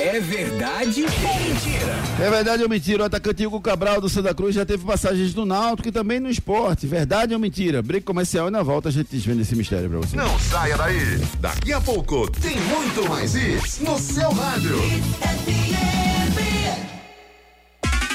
É 0.03 0.19
verdade 0.19 1.01
ou 1.01 1.09
mentira? 1.09 1.95
É 2.19 2.29
verdade 2.29 2.63
ou 2.63 2.67
mentira? 2.67 3.03
O 3.03 3.05
atacante 3.05 3.47
Hugo 3.47 3.61
Cabral 3.61 4.01
do 4.01 4.09
Santa 4.09 4.33
Cruz 4.33 4.53
já 4.53 4.65
teve 4.65 4.83
passagens 4.83 5.33
no 5.33 5.45
Náutico 5.45 5.87
e 5.87 5.91
também 5.93 6.19
no 6.19 6.29
esporte. 6.29 6.85
Verdade 6.85 7.33
ou 7.33 7.39
mentira? 7.39 7.81
Briga 7.81 8.05
comercial 8.05 8.49
e 8.49 8.51
na 8.51 8.61
volta 8.61 8.89
a 8.89 8.91
gente 8.91 9.07
desvenda 9.09 9.43
esse 9.43 9.55
mistério 9.55 9.89
pra 9.89 9.99
você. 9.99 10.17
Não 10.17 10.37
saia 10.39 10.75
daí. 10.77 11.21
Daqui 11.39 11.71
a 11.71 11.79
pouco 11.79 12.29
tem 12.31 12.59
muito 12.59 13.07
mais 13.07 13.33
isso 13.33 13.81
no 13.85 13.97
seu 13.97 14.29
rádio. 14.33 14.77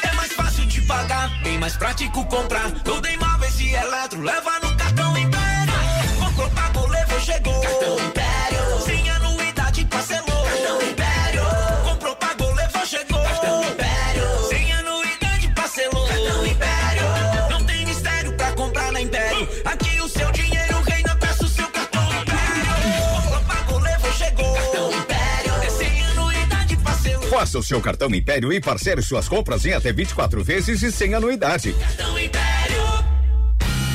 É 0.03 0.15
mais 0.15 0.33
fácil 0.33 0.67
de 0.67 0.83
pagar, 0.83 1.43
bem 1.43 1.59
mais 1.59 1.75
prático 1.75 2.23
comprar. 2.27 2.71
Tudo 2.83 3.07
em 3.07 3.17
móveis 3.17 3.59
e 3.61 3.73
eletro, 3.73 4.21
leva 4.21 4.61
no 4.63 4.77
cartão 4.77 5.17
Império. 5.17 5.73
Comprou, 6.19 6.51
pagou, 6.51 6.87
levou, 6.87 7.21
chegou. 7.21 7.61
Cartão 7.63 7.95
Império. 7.95 8.28
Faça 27.39 27.57
o 27.57 27.63
seu 27.63 27.81
cartão 27.81 28.13
Império 28.13 28.53
e 28.53 28.61
parcele 28.61 29.01
suas 29.01 29.29
compras 29.29 29.65
em 29.65 29.73
até 29.73 29.93
24 29.93 30.43
vezes 30.43 30.83
e 30.83 30.91
sem 30.91 31.15
anuidade. 31.15 31.73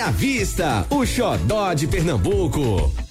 à 0.00 0.10
vista, 0.10 0.86
o 0.90 1.04
xodó 1.06 1.74
de 1.74 1.86
Pernambuco. 1.86 3.05